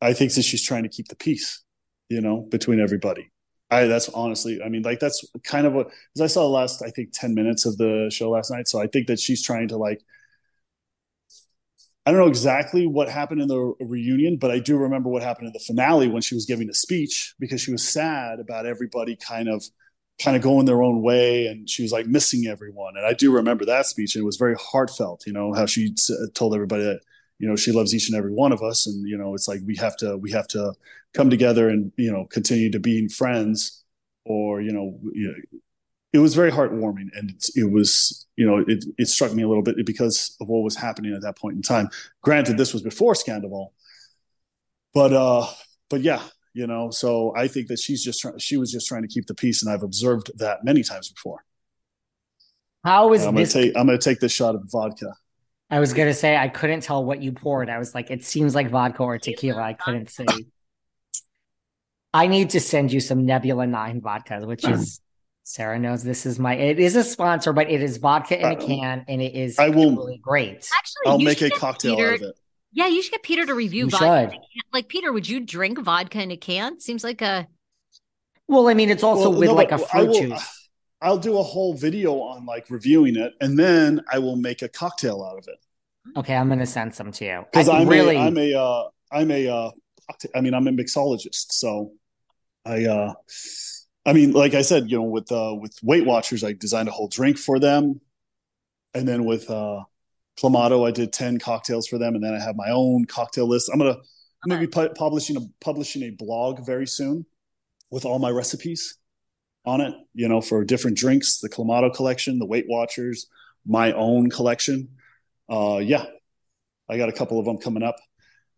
I 0.00 0.12
think 0.12 0.32
that 0.34 0.42
she's 0.42 0.62
trying 0.64 0.84
to 0.84 0.88
keep 0.88 1.08
the 1.08 1.16
peace, 1.16 1.62
you 2.08 2.20
know, 2.20 2.42
between 2.50 2.80
everybody. 2.80 3.30
I, 3.70 3.84
that's 3.84 4.08
honestly, 4.10 4.60
I 4.64 4.68
mean, 4.68 4.82
like, 4.82 5.00
that's 5.00 5.24
kind 5.44 5.66
of 5.66 5.74
what, 5.74 5.88
because 6.14 6.22
I 6.30 6.32
saw 6.32 6.42
the 6.42 6.48
last, 6.48 6.82
I 6.82 6.90
think, 6.90 7.10
10 7.12 7.34
minutes 7.34 7.66
of 7.66 7.76
the 7.76 8.08
show 8.12 8.30
last 8.30 8.50
night. 8.50 8.68
So 8.68 8.80
I 8.80 8.86
think 8.86 9.08
that 9.08 9.20
she's 9.20 9.42
trying 9.42 9.68
to, 9.68 9.76
like, 9.76 10.00
I 12.06 12.10
don't 12.10 12.20
know 12.20 12.26
exactly 12.28 12.86
what 12.86 13.10
happened 13.10 13.42
in 13.42 13.48
the 13.48 13.74
reunion, 13.80 14.38
but 14.38 14.50
I 14.50 14.60
do 14.60 14.78
remember 14.78 15.10
what 15.10 15.22
happened 15.22 15.48
in 15.48 15.52
the 15.52 15.58
finale 15.58 16.08
when 16.08 16.22
she 16.22 16.34
was 16.34 16.46
giving 16.46 16.66
the 16.66 16.74
speech 16.74 17.34
because 17.38 17.60
she 17.60 17.70
was 17.70 17.86
sad 17.86 18.40
about 18.40 18.64
everybody 18.64 19.14
kind 19.16 19.48
of 19.48 19.62
kind 20.22 20.36
of 20.36 20.42
going 20.42 20.66
their 20.66 20.82
own 20.82 21.02
way 21.02 21.46
and 21.46 21.70
she 21.70 21.82
was 21.82 21.92
like 21.92 22.06
missing 22.06 22.46
everyone. 22.46 22.96
And 22.96 23.06
i 23.06 23.12
do 23.12 23.32
remember 23.32 23.64
that 23.66 23.86
speech 23.86 24.14
and 24.14 24.22
it 24.22 24.26
was 24.26 24.36
very 24.36 24.56
heartfelt 24.56 25.26
you 25.26 25.32
know 25.32 25.52
how 25.52 25.66
she 25.66 25.94
told 26.34 26.54
everybody 26.54 26.82
that 26.84 27.00
you 27.38 27.48
know 27.48 27.56
she 27.56 27.72
loves 27.72 27.94
each 27.94 28.08
and 28.08 28.18
every 28.18 28.32
one 28.32 28.52
of 28.52 28.62
us 28.62 28.86
and 28.86 29.08
you 29.08 29.16
know 29.16 29.34
it's 29.34 29.48
like 29.48 29.60
we 29.64 29.76
have 29.76 29.96
to 29.98 30.16
we 30.16 30.32
have 30.32 30.48
to 30.48 30.72
come 31.14 31.30
together 31.30 31.68
and 31.68 31.92
you 31.96 32.10
know 32.12 32.24
continue 32.26 32.70
to 32.70 32.80
being 32.80 33.08
friends 33.08 33.84
or 34.28 34.60
you 34.60 34.72
know, 34.72 35.00
it 36.12 36.18
was 36.18 36.34
very 36.34 36.52
heartwarming 36.52 37.08
and 37.14 37.32
it, 37.54 37.70
was 37.70 38.26
you 38.36 38.46
know 38.46 38.58
it, 38.66 38.84
it 38.98 39.08
struck 39.08 39.32
me 39.32 39.42
a 39.42 39.48
little 39.48 39.62
bit 39.62 39.74
because 39.84 40.36
of 40.40 40.48
what 40.48 40.62
was 40.62 40.76
happening 40.76 41.14
at 41.14 41.22
that 41.22 41.36
point 41.36 41.56
in 41.56 41.62
time. 41.62 41.88
Granted 42.22 42.56
this 42.56 42.72
was 42.72 42.82
before 42.82 43.14
scandal 43.14 43.72
but 44.94 45.12
uh 45.12 45.46
but 45.90 46.00
yeah 46.00 46.22
you 46.54 46.66
know 46.66 46.90
so 46.90 47.32
i 47.36 47.46
think 47.46 47.68
that 47.68 47.78
she's 47.78 48.02
just 48.02 48.20
trying 48.20 48.38
she 48.38 48.56
was 48.56 48.72
just 48.72 48.86
trying 48.86 49.02
to 49.02 49.08
keep 49.08 49.26
the 49.26 49.34
peace 49.34 49.62
and 49.62 49.72
i've 49.72 49.82
observed 49.82 50.30
that 50.38 50.64
many 50.64 50.82
times 50.82 51.10
before 51.10 51.44
how 52.84 53.12
is 53.12 53.24
i'm 53.24 53.34
this- 53.34 53.52
gonna 53.52 53.66
take 53.66 53.76
i'm 53.76 53.86
gonna 53.86 53.98
take 53.98 54.20
this 54.20 54.32
shot 54.32 54.54
of 54.54 54.62
vodka 54.70 55.12
i 55.70 55.80
was 55.80 55.92
gonna 55.92 56.14
say 56.14 56.36
i 56.36 56.48
couldn't 56.48 56.80
tell 56.80 57.04
what 57.04 57.22
you 57.22 57.32
poured 57.32 57.68
i 57.68 57.78
was 57.78 57.94
like 57.94 58.10
it 58.10 58.24
seems 58.24 58.54
like 58.54 58.70
vodka 58.70 59.02
or 59.02 59.18
tequila 59.18 59.62
i 59.62 59.72
couldn't 59.72 60.10
say. 60.10 60.26
i 62.14 62.26
need 62.26 62.50
to 62.50 62.60
send 62.60 62.92
you 62.92 63.00
some 63.00 63.26
nebula 63.26 63.66
9 63.66 64.00
vodka 64.00 64.40
which 64.46 64.66
is 64.66 65.00
Sarah 65.48 65.78
knows 65.78 66.04
this 66.04 66.26
is 66.26 66.38
my. 66.38 66.54
It 66.56 66.78
is 66.78 66.94
a 66.94 67.02
sponsor, 67.02 67.54
but 67.54 67.70
it 67.70 67.82
is 67.82 67.96
vodka 67.96 68.38
in 68.38 68.44
a 68.44 68.52
uh, 68.52 68.66
can, 68.66 69.06
and 69.08 69.22
it 69.22 69.34
is 69.34 69.58
I 69.58 69.70
will 69.70 69.96
really 69.96 70.18
great. 70.18 70.68
Actually, 70.76 71.06
I'll 71.06 71.18
make 71.18 71.40
a 71.40 71.48
cocktail 71.48 71.96
Peter, 71.96 72.08
out 72.08 72.14
of 72.16 72.20
it. 72.20 72.38
Yeah, 72.72 72.86
you 72.88 73.02
should 73.02 73.12
get 73.12 73.22
Peter 73.22 73.46
to 73.46 73.54
review 73.54 73.84
you 73.84 73.90
vodka. 73.90 74.36
Like 74.72 74.88
Peter, 74.88 75.12
would 75.12 75.28
you 75.28 75.40
drink 75.40 75.78
vodka 75.78 76.22
in 76.22 76.30
a 76.30 76.36
can? 76.36 76.80
Seems 76.80 77.02
like 77.02 77.22
a. 77.22 77.46
Well, 78.46 78.68
I 78.68 78.74
mean, 78.74 78.90
it's 78.90 79.02
also 79.02 79.30
well, 79.30 79.38
with 79.38 79.48
no, 79.48 79.54
like 79.54 79.72
a 79.72 79.78
fruit 79.78 80.08
will, 80.08 80.20
juice. 80.20 80.68
I'll 81.00 81.18
do 81.18 81.38
a 81.38 81.42
whole 81.42 81.74
video 81.74 82.20
on 82.20 82.44
like 82.44 82.70
reviewing 82.70 83.16
it, 83.16 83.34
and 83.40 83.58
then 83.58 84.02
I 84.10 84.18
will 84.18 84.36
make 84.36 84.62
a 84.62 84.68
cocktail 84.68 85.22
out 85.22 85.38
of 85.38 85.48
it. 85.48 85.58
Okay, 86.16 86.34
I'm 86.34 86.48
gonna 86.48 86.66
send 86.66 86.94
some 86.94 87.12
to 87.12 87.24
you 87.24 87.44
because 87.50 87.68
I 87.68 87.80
I'm 87.80 87.88
really. 87.88 88.16
a, 88.16 88.20
I'm 88.20 88.38
a 88.38 88.54
uh, 88.54 88.84
I'm 89.12 89.30
a 89.30 89.48
uh, 89.48 89.70
I 90.34 90.40
mean 90.40 90.54
I'm 90.54 90.66
a 90.66 90.72
mixologist, 90.72 91.52
so 91.52 91.92
I 92.64 92.86
uh, 92.86 93.14
I 94.04 94.12
mean 94.12 94.32
like 94.32 94.54
I 94.54 94.62
said, 94.62 94.90
you 94.90 94.98
know, 94.98 95.04
with 95.04 95.30
uh, 95.30 95.54
with 95.58 95.78
Weight 95.82 96.04
Watchers, 96.04 96.44
I 96.44 96.52
designed 96.52 96.88
a 96.88 96.92
whole 96.92 97.08
drink 97.08 97.38
for 97.38 97.58
them, 97.58 98.00
and 98.94 99.06
then 99.06 99.24
with 99.24 99.50
uh, 99.50 99.84
Clamato, 100.38 100.86
I 100.86 100.90
did 100.90 101.12
ten 101.12 101.38
cocktails 101.38 101.88
for 101.88 101.98
them, 101.98 102.14
and 102.14 102.22
then 102.22 102.34
I 102.34 102.40
have 102.40 102.56
my 102.56 102.70
own 102.70 103.04
cocktail 103.04 103.48
list. 103.48 103.70
I'm 103.72 103.78
gonna 103.78 103.96
I'm 104.44 104.48
gonna 104.48 104.60
be 104.60 104.66
pu- 104.66 104.90
publishing 104.90 105.36
a 105.36 105.40
publishing 105.60 106.02
a 106.02 106.10
blog 106.10 106.64
very 106.64 106.86
soon 106.86 107.26
with 107.90 108.04
all 108.04 108.18
my 108.18 108.30
recipes 108.30 108.96
on 109.64 109.80
it. 109.80 109.94
You 110.14 110.28
know, 110.28 110.40
for 110.40 110.64
different 110.64 110.96
drinks, 110.96 111.38
the 111.38 111.48
Clamato 111.48 111.92
collection, 111.92 112.38
the 112.38 112.46
Weight 112.46 112.66
Watchers, 112.68 113.26
my 113.66 113.92
own 113.92 114.30
collection. 114.30 114.90
Uh, 115.48 115.80
yeah, 115.82 116.06
I 116.88 116.98
got 116.98 117.08
a 117.08 117.12
couple 117.12 117.38
of 117.38 117.44
them 117.44 117.58
coming 117.58 117.82
up, 117.82 117.96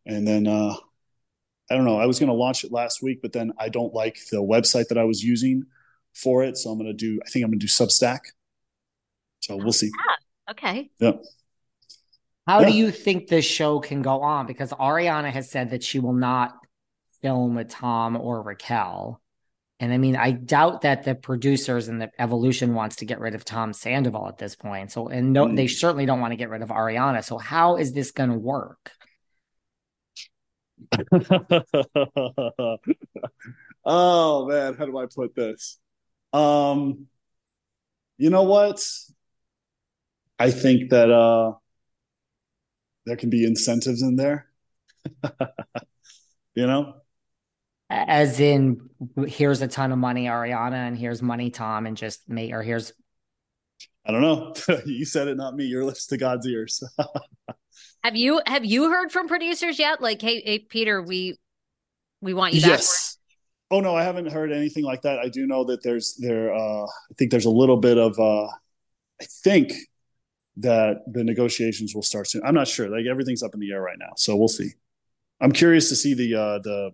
and 0.05 0.27
then 0.27 0.47
uh, 0.47 0.75
I 1.71 1.77
don't 1.77 1.85
know. 1.85 1.99
I 1.99 2.07
was 2.07 2.19
going 2.19 2.29
to 2.29 2.35
launch 2.35 2.65
it 2.65 2.73
last 2.73 3.03
week, 3.03 3.23
but 3.23 3.33
then 3.33 3.53
I 3.59 3.69
don't 3.69 3.95
like 3.95 4.19
the 4.31 4.43
website 4.43 4.89
that 4.89 4.99
I 4.99 5.05
was 5.05 5.23
using 5.23 5.65
for 6.15 6.43
it, 6.43 6.59
so 6.59 6.71
I'm 6.71 6.79
going 6.79 6.91
to 6.91 6.93
do. 6.93 7.21
I 7.25 7.31
think 7.31 7.45
I'm 7.45 7.51
going 7.51 7.61
to 7.61 7.67
do 7.67 7.71
Substack. 7.71 8.21
So 9.41 9.57
we'll 9.57 9.73
see. 9.73 9.91
Okay. 10.51 10.91
Yeah. 10.99 11.13
How 12.51 12.65
do 12.65 12.73
you 12.73 12.91
think 12.91 13.29
this 13.29 13.45
show 13.45 13.79
can 13.79 14.03
go 14.03 14.23
on? 14.23 14.49
Because 14.49 14.73
Ariana 14.73 15.31
has 15.31 15.49
said 15.49 15.71
that 15.71 15.85
she 15.85 16.01
will 16.01 16.15
not 16.15 16.53
film 17.23 17.55
with 17.55 17.69
Tom 17.69 18.17
or 18.17 18.43
Raquel. 18.43 19.21
And 19.79 19.93
I 19.93 19.99
mean, 19.99 20.17
I 20.17 20.33
doubt 20.33 20.81
that 20.81 21.05
the 21.05 21.15
producers 21.15 21.87
and 21.87 22.03
the 22.03 22.11
Evolution 22.19 22.75
wants 22.75 22.97
to 22.97 23.05
get 23.05 23.21
rid 23.21 23.37
of 23.37 23.45
Tom 23.45 23.73
Sandoval 23.73 24.27
at 24.27 24.39
this 24.39 24.57
point. 24.57 24.91
So, 24.91 25.07
and 25.07 25.33
no, 25.33 25.47
they 25.47 25.67
Mm. 25.67 25.71
certainly 25.71 26.07
don't 26.07 26.19
want 26.19 26.33
to 26.33 26.37
get 26.37 26.51
rid 26.51 26.63
of 26.63 26.71
Ariana. 26.71 27.23
So, 27.23 27.39
how 27.39 27.77
is 27.77 27.93
this 27.93 28.11
going 28.11 28.31
to 28.31 28.37
work? 28.37 28.91
oh 33.85 34.47
man, 34.49 34.75
how 34.75 34.87
do 34.87 34.99
I 34.99 35.07
put 35.07 35.37
this? 35.37 35.79
Um, 36.33 37.07
you 38.19 38.31
know 38.31 38.43
what? 38.43 38.85
I 40.37 40.51
think 40.51 40.91
that 40.91 41.13
uh, 41.13 41.53
there 43.11 43.17
can 43.17 43.29
be 43.29 43.45
incentives 43.45 44.03
in 44.03 44.15
there. 44.15 44.47
you 46.55 46.65
know, 46.65 46.95
As 47.91 48.39
in, 48.39 48.89
here's 49.27 49.63
a 49.63 49.67
ton 49.67 49.91
of 49.91 49.99
money, 49.99 50.27
Ariana, 50.27 50.87
and 50.87 50.97
here's 50.97 51.21
money, 51.21 51.51
Tom, 51.51 51.87
and 51.87 51.97
just 51.97 52.29
me, 52.29 52.53
or 52.53 52.63
here's 52.63 52.93
I 54.07 54.13
don't 54.13 54.23
know. 54.23 54.55
you 54.87 55.05
said 55.05 55.27
it, 55.27 55.37
not 55.37 55.57
me. 55.57 55.65
Your 55.65 55.85
lips 55.85 56.07
to 56.07 56.19
God's 56.19 56.47
ears. 56.47 56.85
Have 58.05 58.15
you 58.15 58.41
have 58.47 58.65
you 58.65 58.89
heard 58.89 59.13
from 59.13 59.29
producers 59.29 59.79
yet? 59.79 60.01
Like, 60.01 60.23
hey, 60.23 60.41
hey 60.41 60.61
Peter, 60.61 61.03
we 61.03 61.37
we 62.23 62.33
want 62.33 62.55
you 62.55 62.63
back. 62.63 62.71
yes. 62.71 63.19
Oh 63.73 63.81
no, 63.81 63.95
I 63.95 64.05
haven't 64.05 64.31
heard 64.31 64.53
anything 64.53 64.85
like 64.85 65.03
that. 65.03 65.19
I 65.19 65.29
do 65.29 65.47
know 65.47 65.65
that 65.65 65.83
there's 65.83 66.15
there. 66.15 66.55
Uh, 66.55 66.85
I 66.85 67.15
think 67.19 67.31
there's 67.31 67.45
a 67.45 67.51
little 67.51 67.77
bit 67.77 67.99
of. 67.99 68.19
Uh, 68.19 68.47
I 68.47 69.27
think 69.43 69.73
that 70.59 70.99
the 71.07 71.25
negotiations 71.25 71.95
will 71.95 72.03
start 72.03 72.29
soon. 72.29 72.43
I'm 72.45 72.55
not 72.55 72.69
sure. 72.69 72.89
Like 72.89 73.07
everything's 73.11 73.43
up 73.43 73.55
in 73.55 73.61
the 73.61 73.73
air 73.73 73.83
right 73.83 73.99
now, 73.99 74.13
so 74.17 74.37
we'll 74.37 74.49
see. 74.49 74.71
I'm 75.41 75.53
curious 75.53 75.89
to 75.89 75.97
see 75.97 76.15
the 76.15 76.35
uh, 76.35 76.59
the. 76.59 76.91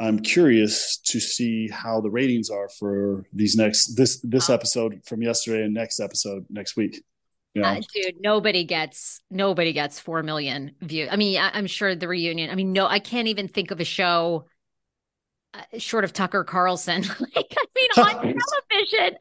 I'm 0.00 0.18
curious 0.18 0.98
to 1.06 1.20
see 1.20 1.68
how 1.68 2.00
the 2.00 2.10
ratings 2.10 2.50
are 2.50 2.68
for 2.68 3.26
these 3.32 3.54
next 3.56 3.94
this 3.94 4.20
this 4.22 4.50
episode 4.50 5.00
from 5.06 5.22
yesterday 5.22 5.64
and 5.64 5.74
next 5.74 6.00
episode 6.00 6.46
next 6.50 6.76
week. 6.76 7.02
You 7.54 7.62
know? 7.62 7.68
Uh, 7.68 7.80
dude, 7.94 8.16
nobody 8.20 8.64
gets 8.64 9.20
nobody 9.30 9.72
gets 9.72 10.00
four 10.00 10.22
million 10.22 10.72
views. 10.80 11.08
I 11.10 11.16
mean, 11.16 11.38
I, 11.38 11.50
I'm 11.54 11.68
sure 11.68 11.94
the 11.94 12.08
reunion. 12.08 12.50
I 12.50 12.56
mean, 12.56 12.72
no, 12.72 12.86
I 12.86 12.98
can't 12.98 13.28
even 13.28 13.46
think 13.46 13.70
of 13.70 13.80
a 13.80 13.84
show 13.84 14.46
uh, 15.54 15.62
short 15.78 16.02
of 16.04 16.12
Tucker 16.12 16.42
Carlson. 16.42 17.02
like, 17.20 17.54
I 17.56 17.64
mean, 17.76 17.90
on 17.96 18.22
television, 18.70 19.18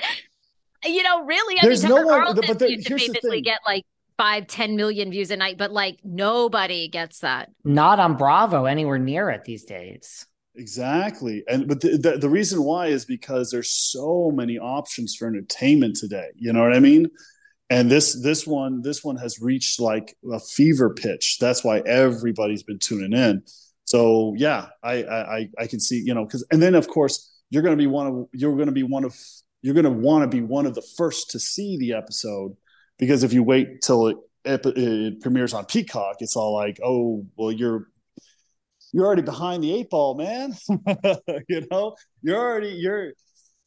you 0.86 1.04
know, 1.04 1.24
really. 1.26 1.60
I 1.60 1.66
There's 1.66 1.84
mean, 1.84 1.90
no 1.96 2.04
Tucker 2.04 2.34
one- 2.36 2.48
but 2.48 2.60
there- 2.60 2.70
used 2.70 2.88
to 2.88 2.98
famously 2.98 3.42
get 3.42 3.60
like 3.66 3.84
five, 4.18 4.48
10 4.48 4.76
million 4.76 5.10
views 5.12 5.32
a 5.32 5.38
night, 5.38 5.58
but 5.58 5.72
like 5.72 5.98
nobody 6.04 6.88
gets 6.88 7.20
that. 7.20 7.50
not 7.64 8.00
on 8.00 8.16
Bravo 8.16 8.66
anywhere 8.66 9.00
near 9.00 9.30
it 9.30 9.44
these 9.44 9.64
days. 9.64 10.26
Exactly. 10.56 11.44
And 11.48 11.68
but 11.68 11.82
the, 11.82 11.98
the 11.98 12.18
the 12.20 12.30
reason 12.30 12.64
why 12.64 12.88
is 12.88 13.06
because 13.06 13.50
there's 13.50 13.72
so 13.72 14.32
many 14.34 14.60
options 14.60 15.16
for 15.16 15.28
entertainment 15.28 15.96
today. 15.96 16.28
You 16.36 16.54
know 16.54 16.62
what 16.62 16.74
I 16.74 16.80
mean? 16.80 17.08
And 17.72 17.90
this 17.90 18.14
this 18.22 18.46
one 18.46 18.82
this 18.84 19.04
one 19.04 19.16
has 19.18 19.40
reached 19.42 19.80
like 19.80 20.16
a 20.32 20.40
fever 20.40 20.92
pitch. 20.94 21.38
That's 21.40 21.64
why 21.64 21.80
everybody's 21.80 22.62
been 22.62 22.78
tuning 22.78 23.14
in. 23.14 23.42
So 23.86 24.36
yeah, 24.38 24.68
I 24.84 25.04
I 25.04 25.38
I- 25.38 25.50
I 25.58 25.68
can 25.68 25.80
see, 25.80 26.00
you 26.06 26.14
know, 26.14 26.26
cuz 26.28 26.46
and 26.52 26.62
then 26.62 26.76
of 26.76 26.88
course 26.88 27.32
you're 27.50 27.64
going 27.64 27.76
to 27.78 27.82
be 27.84 27.88
one 27.88 28.06
of 28.08 28.28
you're 28.32 28.56
going 28.56 28.68
to 28.68 28.72
be 28.74 28.84
one 28.84 29.06
of 29.06 29.16
you're 29.64 29.74
going 29.74 29.86
to 29.86 29.90
want 29.90 30.24
to 30.24 30.28
be 30.28 30.44
one 30.44 30.68
of 30.68 30.76
the 30.76 30.86
first 30.98 31.32
to 31.32 31.40
see 31.40 31.78
the 31.78 31.94
episode 31.94 32.56
because 33.00 33.24
if 33.24 33.34
you 33.34 33.42
wait 33.42 33.82
till 33.82 34.08
it, 34.08 34.18
it, 34.46 34.66
it 34.66 35.22
premieres 35.22 35.54
on 35.54 35.66
Peacock, 35.66 36.18
it's 36.20 36.36
all 36.36 36.54
like, 36.54 36.80
"Oh, 36.84 37.26
well 37.36 37.52
you're 37.52 37.88
you're 38.92 39.06
already 39.06 39.24
behind 39.24 39.64
the 39.64 39.74
eight 39.74 39.90
ball, 39.90 40.16
man. 40.16 40.54
you 41.50 41.68
know, 41.72 41.96
you're 42.22 42.38
already 42.38 42.70
you're 42.70 43.14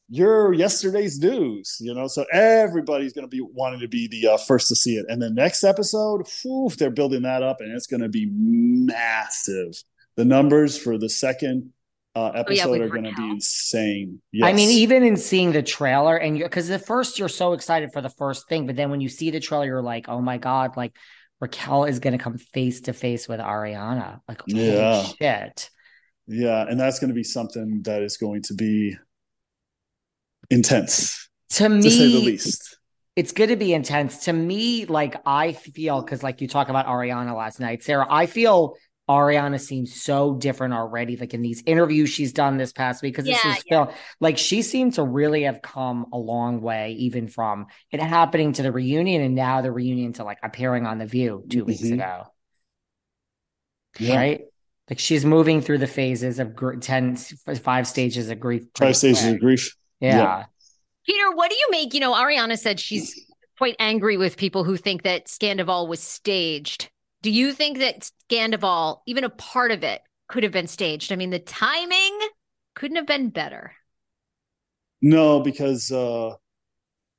you're 0.08 0.52
yesterday's 0.52 1.18
news. 1.18 1.78
You 1.80 1.94
know, 1.94 2.06
so 2.06 2.24
everybody's 2.32 3.12
going 3.12 3.24
to 3.24 3.28
be 3.28 3.40
wanting 3.40 3.80
to 3.80 3.88
be 3.88 4.06
the 4.06 4.28
uh, 4.28 4.36
first 4.36 4.68
to 4.68 4.76
see 4.76 4.96
it. 4.96 5.06
And 5.08 5.20
the 5.20 5.30
next 5.30 5.64
episode, 5.64 6.28
whew, 6.42 6.70
they're 6.78 6.90
building 6.90 7.22
that 7.22 7.42
up, 7.42 7.60
and 7.60 7.72
it's 7.72 7.88
going 7.88 8.02
to 8.02 8.08
be 8.08 8.30
massive. 8.30 9.82
The 10.16 10.24
numbers 10.24 10.78
for 10.78 10.96
the 10.96 11.10
second 11.10 11.72
uh, 12.16 12.30
episode 12.30 12.80
with 12.80 12.82
are 12.82 12.88
going 12.90 13.04
to 13.04 13.12
be 13.12 13.22
Raquel. 13.22 13.30
insane. 13.36 14.20
I 14.42 14.52
mean, 14.54 14.70
even 14.70 15.04
in 15.04 15.16
seeing 15.16 15.52
the 15.52 15.62
trailer, 15.62 16.16
and 16.16 16.38
because 16.38 16.68
the 16.68 16.78
first 16.78 17.18
you're 17.18 17.28
so 17.28 17.52
excited 17.52 17.92
for 17.92 18.00
the 18.00 18.10
first 18.10 18.48
thing, 18.48 18.66
but 18.66 18.76
then 18.76 18.90
when 18.90 19.00
you 19.02 19.08
see 19.08 19.30
the 19.30 19.40
trailer, 19.40 19.66
you're 19.66 19.82
like, 19.82 20.08
oh 20.08 20.20
my 20.20 20.38
god, 20.38 20.76
like 20.76 20.96
Raquel 21.40 21.84
is 21.84 21.98
going 22.00 22.16
to 22.16 22.22
come 22.24 22.38
face 22.38 22.80
to 22.82 22.92
face 22.94 23.28
with 23.28 23.40
Ariana. 23.40 24.20
Like, 24.28 24.42
holy 24.50 24.64
Yeah. 24.66 25.02
shit. 25.02 25.70
yeah, 26.26 26.66
and 26.68 26.80
that's 26.80 26.98
going 26.98 27.08
to 27.08 27.14
be 27.14 27.24
something 27.24 27.82
that 27.82 28.02
is 28.02 28.16
going 28.16 28.42
to 28.42 28.54
be 28.54 28.96
intense, 30.50 31.28
To 31.50 31.68
to 31.68 31.90
say 31.90 32.08
the 32.08 32.18
least. 32.18 32.78
it's 33.16 33.32
going 33.32 33.50
to 33.50 33.56
be 33.56 33.72
intense. 33.74 34.24
To 34.24 34.32
me, 34.32 34.86
like 34.86 35.16
I 35.26 35.52
feel 35.52 36.02
because, 36.02 36.22
like 36.22 36.40
you 36.40 36.48
talk 36.48 36.68
about 36.68 36.86
Ariana 36.86 37.36
last 37.36 37.60
night, 37.60 37.82
Sarah, 37.82 38.06
I 38.08 38.26
feel 38.26 38.76
Ariana 39.08 39.60
seems 39.60 40.02
so 40.02 40.34
different 40.34 40.74
already. 40.74 41.16
Like 41.16 41.32
in 41.32 41.42
these 41.42 41.62
interviews 41.64 42.10
she's 42.10 42.32
done 42.32 42.56
this 42.56 42.72
past 42.72 43.02
week, 43.02 43.14
because 43.14 43.24
this 43.26 43.44
Yeah, 43.44 43.56
is 43.56 43.62
Phil. 43.68 43.92
Like 44.20 44.36
she 44.38 44.62
seems 44.62 44.96
to 44.96 45.04
really 45.04 45.42
have 45.44 45.62
come 45.62 46.06
a 46.12 46.18
long 46.18 46.60
way, 46.60 46.92
even 46.98 47.28
from 47.28 47.66
it 47.92 48.00
happening 48.00 48.52
to 48.54 48.62
the 48.62 48.72
reunion, 48.72 49.22
and 49.22 49.34
now 49.34 49.62
the 49.62 49.70
reunion 49.70 50.12
to 50.14 50.24
like 50.24 50.38
appearing 50.42 50.86
on 50.86 50.98
the 50.98 51.06
View 51.06 51.44
2 51.48 51.64
weeks 51.64 51.82
Mhm. 51.82 51.94
ago. 51.94 52.24
Yeah. 53.98 54.16
Right. 54.16 54.40
Like 54.90 54.98
she's 54.98 55.24
moving 55.24 55.60
through 55.60 55.78
the 55.78 55.86
phases 55.86 56.38
of 56.38 56.54
gr- 56.54 56.76
10, 56.76 57.16
five 57.16 57.86
stages 57.88 58.28
of 58.30 58.38
grief. 58.38 58.64
Five 58.76 58.96
stages 58.96 59.22
quick. 59.22 59.34
of 59.34 59.40
grief. 59.40 59.76
Yeah. 60.00 60.16
Yeah. 60.18 60.44
Peter, 61.06 61.30
what 61.32 61.50
do 61.50 61.56
you 61.56 61.68
make? 61.70 61.94
You 61.94 62.00
know, 62.00 62.12
Ariana 62.14 62.58
said 62.58 62.78
she's 62.80 63.14
quite 63.58 63.76
angry 63.78 64.16
with 64.16 64.36
people 64.36 64.64
who 64.64 64.76
think 64.76 65.02
that 65.02 65.26
Scandoval 65.26 65.88
was 65.88 66.00
staged. 66.00 66.90
Do 67.22 67.30
you 67.30 67.52
think 67.52 67.78
that 67.78 68.10
Scandoval, 68.30 69.00
even 69.06 69.24
a 69.24 69.30
part 69.30 69.70
of 69.72 69.82
it, 69.84 70.02
could 70.28 70.42
have 70.42 70.52
been 70.52 70.66
staged? 70.68 71.12
I 71.12 71.16
mean, 71.16 71.30
the 71.30 71.38
timing 71.38 72.18
couldn't 72.74 72.96
have 72.96 73.06
been 73.06 73.30
better. 73.30 73.74
No, 75.02 75.40
because 75.40 75.92
uh, 75.92 76.34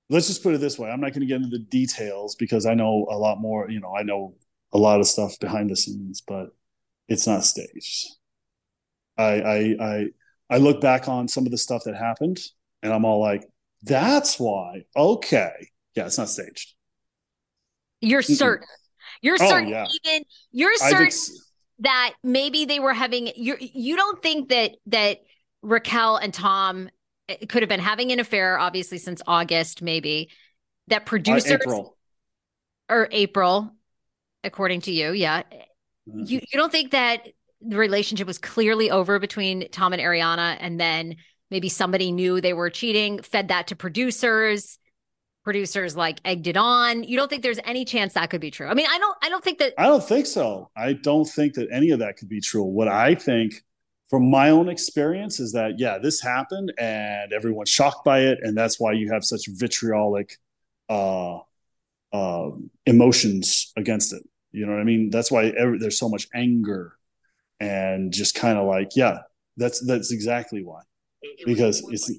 let's 0.10 0.28
just 0.28 0.44
put 0.44 0.56
it 0.56 0.62
this 0.62 0.80
way. 0.80 0.90
I'm 0.90 1.02
not 1.02 1.14
going 1.14 1.22
to 1.22 1.28
get 1.28 1.38
into 1.38 1.50
the 1.50 1.60
details 1.64 2.36
because 2.36 2.66
I 2.66 2.74
know 2.74 3.08
a 3.12 3.18
lot 3.18 3.40
more. 3.40 3.70
You 3.70 3.80
know, 3.80 3.96
I 3.96 4.04
know 4.04 4.36
a 4.74 4.78
lot 4.78 5.00
of 5.00 5.08
stuff 5.08 5.40
behind 5.40 5.70
the 5.70 5.76
scenes, 5.78 6.22
but 6.22 6.50
it's 7.08 7.28
not 7.28 7.46
staged. 7.46 8.08
I 9.18 9.42
I 9.42 9.76
I 9.80 10.06
I 10.50 10.58
look 10.58 10.82
back 10.82 11.08
on 11.08 11.28
some 11.28 11.46
of 11.46 11.52
the 11.52 11.58
stuff 11.58 11.84
that 11.86 11.96
happened, 11.96 12.40
and 12.82 12.94
I'm 12.94 13.06
all 13.06 13.20
like, 13.20 13.44
"That's 13.84 14.40
why." 14.40 14.86
Okay, 14.96 15.72
yeah, 15.96 16.06
it's 16.06 16.18
not 16.18 16.30
staged. 16.30 16.74
You're 18.02 18.22
Mm-mm. 18.30 18.62
Certain. 19.22 19.22
You're 19.22 19.38
Oh, 19.40 19.48
certain. 19.50 19.70
yeah. 19.70 19.86
Even 20.06 20.24
you're 20.52 20.76
certain 20.78 21.10
that 21.80 22.14
maybe 22.24 22.66
they 22.66 22.80
were 22.80 22.94
having. 22.94 23.28
You 23.36 23.58
you 23.60 23.96
don't 23.96 24.22
think 24.22 24.50
that 24.50 24.72
that 24.88 25.20
Raquel 25.62 26.18
and 26.18 26.34
Tom 26.34 26.90
eh, 27.30 27.46
could 27.48 27.62
have 27.64 27.70
been 27.70 27.80
having 27.80 28.12
an 28.12 28.20
affair, 28.20 28.60
obviously 28.60 28.98
since 28.98 29.22
August, 29.28 29.82
maybe 29.82 30.30
that 30.88 31.06
uh, 31.12 31.42
April. 31.46 31.98
or 32.90 33.08
April, 33.12 33.72
according 34.44 34.82
to 34.82 34.92
you, 34.92 35.12
yeah. 35.12 35.44
Mhm. 36.10 36.30
You 36.30 36.40
you 36.52 36.60
don't 36.60 36.72
think 36.72 36.92
that 36.92 37.28
the 37.62 37.78
relationship 37.78 38.28
was 38.28 38.38
clearly 38.38 38.92
over 38.92 39.20
between 39.20 39.70
Tom 39.72 39.94
and 39.94 40.02
Ariana, 40.02 40.58
and 40.60 40.80
then 40.80 41.18
maybe 41.52 41.70
somebody 41.70 42.12
knew 42.12 42.40
they 42.42 42.54
were 42.54 42.70
cheating, 42.70 43.22
fed 43.22 43.50
that 43.50 43.68
to 43.68 43.76
producers, 43.76 44.80
producers 45.48 45.96
like 45.96 46.20
egged 46.26 46.48
it 46.48 46.58
on. 46.58 47.04
You 47.04 47.16
don't 47.16 47.30
think 47.30 47.42
there's 47.42 47.60
any 47.64 47.86
chance 47.86 48.16
that 48.16 48.30
could 48.30 48.42
be 48.42 48.52
true? 48.52 48.68
I 48.68 48.74
mean, 48.74 48.86
I 48.90 49.00
don't 49.00 49.18
I 49.24 49.30
don't 49.30 49.42
think 49.42 49.60
that 49.60 49.76
I 49.78 49.86
don't 49.86 50.04
think 50.04 50.26
so. 50.26 50.70
I 50.76 50.92
don't 50.92 51.24
think 51.24 51.54
that 51.54 51.70
any 51.72 51.92
of 51.92 52.00
that 52.00 52.18
could 52.18 52.28
be 52.28 52.42
true. 52.42 52.64
What 52.64 52.90
I 52.90 53.16
think 53.16 53.64
from 54.10 54.30
my 54.30 54.50
own 54.50 54.68
experience 54.68 55.40
is 55.40 55.54
that 55.54 55.80
yeah, 55.80 56.00
this 56.00 56.20
happened 56.20 56.74
and 56.78 57.32
everyone's 57.32 57.70
shocked 57.70 58.04
by 58.04 58.24
it 58.24 58.40
and 58.42 58.58
that's 58.58 58.78
why 58.78 58.92
you 58.92 59.10
have 59.14 59.24
such 59.24 59.48
vitriolic 59.48 60.36
uh 60.90 61.38
uh 62.12 62.50
emotions 62.86 63.72
against 63.78 64.12
it. 64.12 64.24
You 64.52 64.66
know 64.66 64.74
what 64.74 64.82
I 64.82 64.84
mean? 64.84 65.12
That's 65.12 65.32
why 65.32 65.46
every, 65.58 65.80
there's 65.80 65.98
so 65.98 66.10
much 66.10 66.28
anger 66.36 66.98
and 67.62 68.12
just 68.12 68.36
kind 68.36 68.58
of 68.58 68.68
like 68.68 68.98
yeah, 68.98 69.20
that's 69.56 69.80
that's 69.80 70.12
exactly 70.12 70.62
why. 70.62 70.82
Because 71.46 71.88
it's 71.90 72.12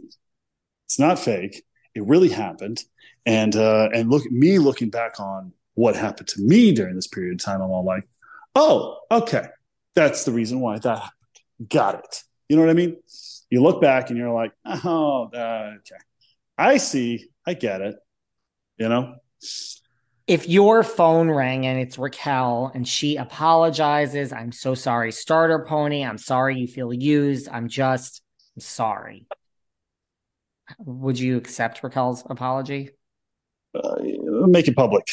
it's 0.86 0.98
not 0.98 1.18
fake. 1.18 1.62
It 1.94 2.06
really 2.06 2.30
happened 2.30 2.84
and 3.26 3.54
uh, 3.56 3.88
and 3.94 4.10
look 4.10 4.26
at 4.26 4.32
me 4.32 4.58
looking 4.58 4.90
back 4.90 5.20
on 5.20 5.52
what 5.74 5.94
happened 5.94 6.28
to 6.28 6.40
me 6.40 6.72
during 6.72 6.96
this 6.96 7.06
period 7.06 7.34
of 7.34 7.44
time, 7.44 7.60
I'm 7.60 7.70
all 7.70 7.84
like, 7.84 8.08
oh, 8.54 8.98
okay, 9.10 9.46
that's 9.94 10.24
the 10.24 10.32
reason 10.32 10.60
why 10.60 10.78
that 10.78 10.98
happened. 10.98 11.68
Got 11.68 11.94
it. 11.96 12.22
You 12.48 12.56
know 12.56 12.62
what 12.62 12.70
I 12.70 12.74
mean? 12.74 12.96
You 13.50 13.62
look 13.62 13.80
back 13.80 14.10
and 14.10 14.18
you're 14.18 14.32
like, 14.32 14.52
oh, 14.64 15.30
uh, 15.32 15.74
okay, 15.78 16.02
I 16.56 16.78
see, 16.78 17.28
I 17.46 17.54
get 17.54 17.80
it. 17.80 17.96
You 18.76 18.88
know. 18.88 19.16
If 20.26 20.46
your 20.46 20.82
phone 20.82 21.30
rang 21.30 21.64
and 21.64 21.80
it's 21.80 21.96
Raquel 21.98 22.70
and 22.74 22.86
she 22.86 23.16
apologizes, 23.16 24.30
I'm 24.32 24.52
so 24.52 24.74
sorry, 24.74 25.10
starter 25.10 25.64
pony. 25.66 26.04
I'm 26.04 26.18
sorry 26.18 26.58
you 26.58 26.66
feel 26.66 26.92
used. 26.92 27.48
I'm 27.48 27.68
just 27.68 28.20
I'm 28.56 28.60
sorry. 28.60 29.26
Would 30.80 31.18
you 31.18 31.36
accept 31.36 31.82
Raquel's 31.82 32.24
apology? 32.28 32.90
Uh, 33.74 33.96
make 34.46 34.68
it 34.68 34.76
public. 34.76 35.06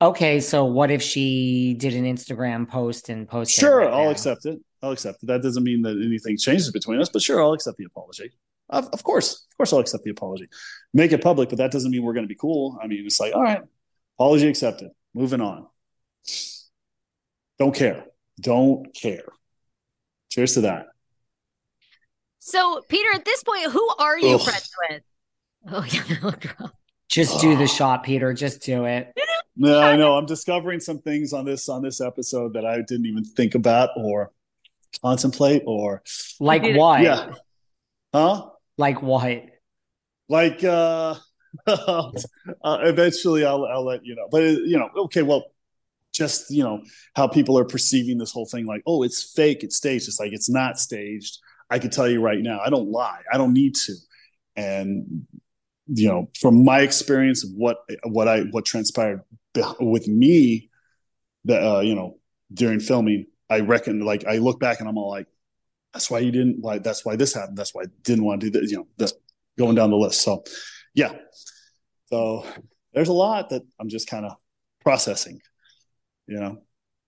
Okay, 0.00 0.40
so 0.40 0.64
what 0.64 0.90
if 0.90 1.00
she 1.00 1.74
did 1.78 1.94
an 1.94 2.04
Instagram 2.04 2.68
post 2.68 3.08
and 3.08 3.28
posted? 3.28 3.60
Sure, 3.60 3.78
right 3.78 3.92
I'll 3.92 4.04
now? 4.06 4.10
accept 4.10 4.46
it. 4.46 4.58
I'll 4.82 4.90
accept 4.90 5.22
it. 5.22 5.26
That 5.26 5.42
doesn't 5.42 5.62
mean 5.62 5.82
that 5.82 6.02
anything 6.04 6.36
changes 6.36 6.72
between 6.72 7.00
us, 7.00 7.08
but 7.08 7.22
sure, 7.22 7.40
I'll 7.40 7.52
accept 7.52 7.78
the 7.78 7.84
apology. 7.84 8.32
Of, 8.68 8.88
of 8.88 9.04
course, 9.04 9.46
of 9.50 9.56
course, 9.56 9.72
I'll 9.72 9.78
accept 9.78 10.02
the 10.02 10.10
apology. 10.10 10.48
Make 10.92 11.12
it 11.12 11.22
public, 11.22 11.50
but 11.50 11.58
that 11.58 11.70
doesn't 11.70 11.90
mean 11.90 12.02
we're 12.02 12.14
going 12.14 12.24
to 12.24 12.28
be 12.28 12.34
cool. 12.34 12.78
I 12.82 12.88
mean, 12.88 13.06
it's 13.06 13.20
like, 13.20 13.32
all 13.32 13.42
right, 13.42 13.62
apology 14.18 14.48
accepted. 14.48 14.90
Moving 15.14 15.40
on. 15.40 15.66
Don't 17.58 17.74
care. 17.74 18.06
Don't 18.40 18.92
care. 18.92 19.24
Cheers 20.30 20.54
to 20.54 20.62
that. 20.62 20.86
So, 22.44 22.82
Peter, 22.88 23.08
at 23.14 23.24
this 23.24 23.44
point, 23.44 23.70
who 23.70 23.88
are 24.00 24.18
you 24.18 24.34
Ugh. 24.34 24.40
friends 24.42 24.70
with? 24.90 25.02
Oh 25.70 25.84
yeah, 25.88 26.68
Just 27.08 27.40
do 27.40 27.56
the 27.56 27.68
shot, 27.78 28.02
Peter. 28.02 28.34
Just 28.34 28.62
do 28.62 28.84
it. 28.84 29.12
No, 29.54 29.80
I 29.82 29.96
know. 29.96 30.16
I'm 30.16 30.24
discovering 30.24 30.80
some 30.80 30.98
things 31.00 31.34
on 31.34 31.44
this 31.44 31.68
on 31.68 31.82
this 31.82 32.00
episode 32.00 32.54
that 32.54 32.64
I 32.64 32.76
didn't 32.78 33.04
even 33.04 33.22
think 33.22 33.54
about 33.54 33.90
or 33.96 34.32
contemplate 35.02 35.62
or 35.66 36.02
Like 36.40 36.62
Peter- 36.62 36.78
what? 36.78 37.02
yeah. 37.02 37.34
Huh? 38.14 38.48
Like 38.78 39.02
what? 39.02 39.44
like 40.30 40.64
uh, 40.64 41.16
uh 41.66 42.10
eventually 42.64 43.44
I'll 43.44 43.66
I'll 43.66 43.84
let 43.84 44.06
you 44.06 44.14
know. 44.14 44.28
But 44.30 44.44
you 44.44 44.78
know, 44.78 44.88
okay, 45.04 45.20
well, 45.20 45.44
just 46.14 46.50
you 46.50 46.64
know 46.64 46.82
how 47.14 47.28
people 47.28 47.58
are 47.58 47.66
perceiving 47.66 48.16
this 48.16 48.32
whole 48.32 48.46
thing 48.46 48.64
like, 48.64 48.82
oh, 48.86 49.02
it's 49.02 49.22
fake, 49.34 49.62
it's 49.64 49.76
staged. 49.76 50.08
It's 50.08 50.18
like 50.18 50.32
it's 50.32 50.48
not 50.48 50.78
staged. 50.78 51.38
I 51.72 51.78
could 51.78 51.90
tell 51.90 52.06
you 52.06 52.20
right 52.20 52.38
now, 52.38 52.60
I 52.60 52.68
don't 52.68 52.90
lie. 52.90 53.22
I 53.32 53.38
don't 53.38 53.54
need 53.54 53.74
to. 53.76 53.94
And 54.56 55.26
you 55.86 56.06
know, 56.06 56.28
from 56.38 56.64
my 56.64 56.80
experience 56.80 57.44
of 57.44 57.50
what 57.56 57.78
what 58.04 58.28
I 58.28 58.40
what 58.50 58.66
transpired 58.66 59.22
with 59.80 60.06
me 60.06 60.68
that 61.46 61.62
uh, 61.62 61.80
you 61.80 61.94
know, 61.94 62.18
during 62.52 62.78
filming, 62.78 63.24
I 63.48 63.60
reckon 63.60 64.00
like 64.00 64.26
I 64.26 64.36
look 64.36 64.60
back 64.60 64.80
and 64.80 64.88
I'm 64.88 64.98
all 64.98 65.08
like, 65.08 65.26
that's 65.94 66.10
why 66.10 66.18
you 66.18 66.30
didn't 66.30 66.62
like 66.62 66.82
that's 66.82 67.06
why 67.06 67.16
this 67.16 67.32
happened. 67.32 67.56
That's 67.56 67.74
why 67.74 67.84
I 67.84 67.86
didn't 68.02 68.24
want 68.24 68.42
to 68.42 68.50
do 68.50 68.60
this, 68.60 68.70
you 68.70 68.76
know, 68.76 68.86
that's 68.98 69.14
going 69.58 69.74
down 69.74 69.88
the 69.88 69.96
list. 69.96 70.20
So 70.20 70.44
yeah. 70.94 71.12
So 72.06 72.46
there's 72.92 73.08
a 73.08 73.14
lot 73.14 73.48
that 73.48 73.62
I'm 73.80 73.88
just 73.88 74.10
kind 74.10 74.26
of 74.26 74.32
processing, 74.82 75.40
you 76.26 76.38
know. 76.38 76.58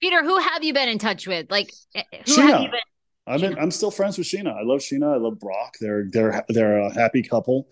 Peter, 0.01 0.23
who 0.23 0.39
have 0.39 0.65
you 0.65 0.73
been 0.73 0.89
in 0.89 0.99
touch 0.99 1.27
with? 1.27 1.51
Like, 1.51 1.71
eh, 1.95 2.03
who 2.13 2.33
Scheana. 2.33 2.49
have 2.49 2.63
you 2.63 2.71
been? 2.71 2.81
I'm 3.27 3.43
in, 3.43 3.59
I'm 3.59 3.71
still 3.71 3.91
friends 3.91 4.19
with 4.19 4.27
Scheana. 4.27 4.55
I 4.55 4.63
love 4.63 4.81
Scheana. 4.81 5.15
I 5.15 5.17
love 5.17 5.39
Brock. 5.39 5.75
They're 5.81 6.07
they're 6.11 6.45
they're 6.49 6.79
a 6.79 6.93
happy 6.93 7.23
couple. 7.23 7.69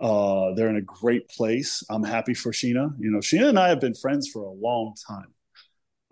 Uh, 0.00 0.54
they're 0.54 0.68
in 0.68 0.76
a 0.76 0.82
great 0.82 1.28
place. 1.28 1.84
I'm 1.90 2.02
happy 2.02 2.34
for 2.34 2.52
Scheana. 2.52 2.94
You 2.98 3.10
know, 3.10 3.18
Scheana 3.18 3.50
and 3.50 3.58
I 3.58 3.68
have 3.68 3.80
been 3.80 3.94
friends 3.94 4.28
for 4.28 4.42
a 4.42 4.50
long 4.50 4.94
time. 5.06 5.34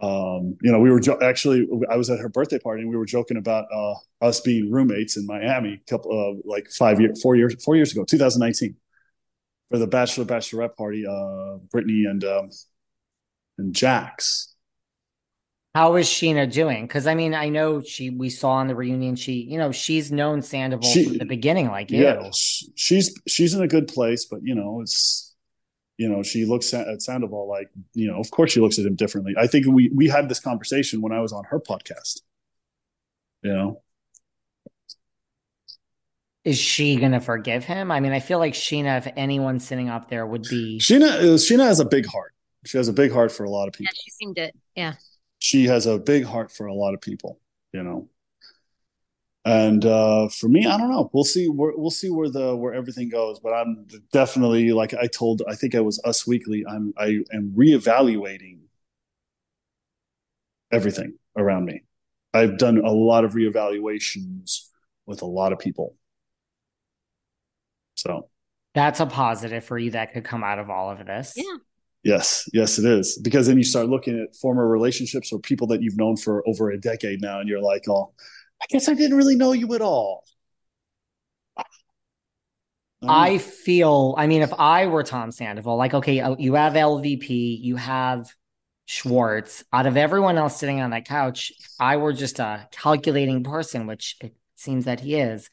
Um, 0.01 0.57
you 0.63 0.71
know, 0.71 0.79
we 0.79 0.91
were 0.91 1.01
jo- 1.01 1.19
actually 1.21 1.67
I 1.91 1.97
was 1.97 2.09
at 2.09 2.21
her 2.21 2.29
birthday 2.29 2.59
party 2.59 2.83
and 2.83 2.91
we 2.91 2.97
were 2.97 3.07
joking 3.07 3.37
about 3.37 3.67
uh, 3.75 3.95
us 4.21 4.41
being 4.41 4.71
roommates 4.71 5.17
in 5.17 5.27
Miami 5.27 5.81
a 5.85 5.91
couple 5.91 6.13
of 6.13 6.39
like 6.45 6.69
five 6.71 7.01
years, 7.01 7.21
four 7.21 7.35
years, 7.35 7.63
four 7.65 7.75
years 7.75 7.91
ago, 7.91 8.05
2019, 8.05 8.77
for 9.71 9.79
the 9.79 9.89
bachelor 9.89 10.25
bachelorette 10.25 10.77
party. 10.77 11.05
Uh, 11.05 11.57
Brittany 11.73 12.05
and 12.09 12.23
um, 12.25 12.51
and 13.59 13.75
Jax. 13.75 14.55
How 15.75 15.95
is 15.97 16.07
Scheana 16.09 16.51
doing? 16.51 16.87
Because 16.87 17.07
I 17.07 17.15
mean, 17.15 17.35
I 17.35 17.49
know 17.51 17.81
she 17.83 18.11
we 18.11 18.31
saw 18.31 18.53
on 18.53 18.67
the 18.69 18.75
reunion. 18.75 19.17
She, 19.17 19.35
you 19.35 19.59
know, 19.59 19.71
she's 19.71 20.11
known 20.11 20.43
Sandoval 20.43 20.89
She- 20.91 21.05
from 21.09 21.19
the 21.19 21.25
beginning, 21.27 21.69
like 21.69 21.91
you. 21.91 22.03
yeah, 22.03 22.31
sh- 22.35 22.65
she's 22.75 23.15
she's 23.29 23.55
in 23.55 23.63
a 23.63 23.69
good 23.69 23.87
place, 23.87 24.25
but 24.25 24.41
you 24.43 24.55
know, 24.55 24.81
it's 24.81 25.35
you 25.99 26.09
know, 26.09 26.23
she 26.23 26.45
looks 26.47 26.73
at, 26.75 26.89
at 26.89 27.03
Sandoval 27.03 27.49
like 27.49 27.69
you 27.95 28.11
know, 28.11 28.19
of 28.19 28.31
course 28.31 28.53
she 28.53 28.61
looks 28.61 28.79
at 28.79 28.87
him 28.87 28.95
differently. 28.97 29.35
I 29.39 29.47
think 29.47 29.67
we 29.67 29.91
we 29.95 30.09
had 30.09 30.29
this 30.29 30.41
conversation 30.41 31.01
when 31.03 31.13
I 31.13 31.21
was 31.21 31.33
on 31.33 31.45
her 31.51 31.61
podcast. 31.61 32.23
You 33.43 33.53
know, 33.55 33.83
Is 36.45 36.59
she 36.59 36.97
gonna 36.97 37.21
forgive 37.21 37.65
him? 37.65 37.93
I 37.93 38.01
mean, 38.01 38.13
I 38.13 38.21
feel 38.21 38.39
like 38.39 38.55
Scheana, 38.55 38.99
if 38.99 39.13
anyone 39.17 39.61
sitting 39.61 39.89
up 39.91 40.09
there, 40.09 40.27
would 40.27 40.43
be. 40.49 40.79
Scheana 40.81 41.11
uh, 41.19 41.37
Scheana 41.37 41.65
has 41.67 41.79
a 41.79 41.85
big 41.85 42.07
heart. 42.07 42.33
She 42.65 42.79
has 42.79 42.89
a 42.89 42.93
big 42.93 43.13
heart 43.13 43.31
for 43.31 43.45
a 43.45 43.51
lot 43.51 43.69
of 43.69 43.75
Yeah, 43.79 43.87
people. 43.89 43.95
she 44.05 44.11
seemed 44.11 44.39
it. 44.39 44.57
Yeah. 44.75 44.95
She 45.39 45.65
has 45.67 45.87
a 45.87 45.99
big 45.99 46.25
heart 46.25 46.51
for 46.51 46.67
a 46.67 46.75
lot 46.75 46.95
of 46.95 47.01
people. 47.01 47.41
You 47.73 47.83
know. 47.83 48.09
And 49.45 49.85
uh, 49.87 50.29
for 50.29 50.49
me, 50.49 50.67
I 50.67 50.77
don't 50.77 50.91
know. 50.91 51.09
We'll 51.13 51.25
see. 51.25 51.49
Where, 51.49 51.73
we'll 51.75 51.91
see 51.91 52.11
where 52.11 52.29
the 52.29 52.55
where 52.55 52.75
everything 52.75 53.09
goes. 53.09 53.41
But 53.41 53.55
I'm 53.55 53.87
definitely 54.13 54.73
like 54.73 54.95
I 54.95 55.07
told. 55.07 55.43
I 55.49 55.55
think 55.55 55.75
I 55.75 55.81
was 55.81 56.01
Us 56.05 56.27
Weekly. 56.27 56.65
I'm 56.69 56.93
I 56.99 57.21
am 57.33 57.55
reevaluating 57.57 58.59
everything 60.71 61.15
around 61.37 61.65
me. 61.65 61.83
I've 62.35 62.59
done 62.59 62.79
a 62.79 62.93
lot 62.93 63.25
of 63.25 63.33
reevaluations 63.33 64.69
with 65.07 65.23
a 65.23 65.27
lot 65.27 65.53
of 65.53 65.59
people. 65.59 65.97
So 67.95 68.29
That's 68.75 69.01
a 69.01 69.07
positive 69.07 69.65
for 69.65 69.79
you 69.79 69.93
that 69.93 70.13
could 70.13 70.25
come 70.25 70.45
out 70.45 70.59
of 70.59 70.71
all 70.71 70.91
of 70.91 71.05
this. 71.07 71.33
Yeah. 71.37 71.57
Yes, 72.09 72.49
yes, 72.55 72.79
it 72.79 72.87
is 72.87 73.19
because 73.19 73.47
then 73.47 73.59
you 73.59 73.65
start 73.65 73.91
looking 73.91 74.19
at 74.19 74.35
former 74.35 74.67
relationships 74.67 75.31
or 75.31 75.39
people 75.39 75.67
that 75.67 75.83
you've 75.83 75.99
known 75.99 76.17
for 76.17 76.43
over 76.49 76.71
a 76.71 76.81
decade 76.81 77.21
now, 77.21 77.39
and 77.41 77.47
you're 77.47 77.61
like, 77.61 77.87
oh, 77.87 78.15
I 78.63 78.65
guess 78.71 78.89
I 78.89 78.95
didn't 78.95 79.19
really 79.19 79.37
know 79.37 79.53
you 79.53 79.75
at 79.75 79.83
all. 79.83 80.25
I 83.07 83.37
feel, 83.37 84.15
I 84.17 84.27
mean, 84.27 84.41
if 84.41 84.55
I 84.59 84.87
were 84.87 85.03
Tom 85.03 85.31
Sandoval, 85.33 85.77
like, 85.77 85.93
okay, 85.93 86.21
uh, 86.21 86.35
you 86.39 86.55
have 86.55 86.73
LVP, 86.77 87.59
you 87.61 87.77
have 87.77 88.27
Schwartz. 88.87 89.63
Out 89.71 89.87
of 89.87 89.99
everyone 89.99 90.39
else 90.39 90.59
sitting 90.59 90.81
on 90.81 90.91
that 90.91 91.07
couch, 91.07 91.53
I 91.79 91.99
were 91.99 92.15
just 92.15 92.39
a 92.39 92.67
calculating 92.73 93.45
person, 93.45 93.87
which 93.87 94.17
it 94.23 94.35
seems 94.57 94.87
that 94.87 95.01
he 95.01 95.17
is, 95.17 95.51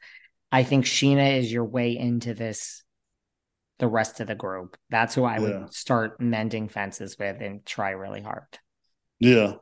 I 0.53 0.63
think 0.63 0.85
Scheana 0.85 1.37
is 1.37 1.51
your 1.51 1.65
way 1.65 1.97
into 1.97 2.33
this, 2.33 2.81
the 3.79 3.87
rest 3.87 4.19
of 4.19 4.27
the 4.27 4.35
group. 4.35 4.77
That's 4.89 5.15
who 5.15 5.23
I 5.23 5.35
Yeah. 5.37 5.41
would 5.59 5.73
start 5.73 6.19
mending 6.21 6.69
fences 6.69 7.17
with 7.19 7.41
and 7.41 7.65
try 7.65 7.91
really 7.91 8.21
hard. 8.21 8.59
Yeah. 9.19 9.55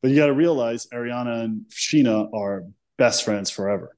But 0.00 0.10
you 0.10 0.16
got 0.16 0.26
to 0.26 0.34
realize 0.34 0.86
Ariana 0.92 1.44
and 1.44 1.66
Scheana 1.70 2.32
are 2.34 2.64
best 2.98 3.24
friends 3.24 3.50
forever. 3.50 3.96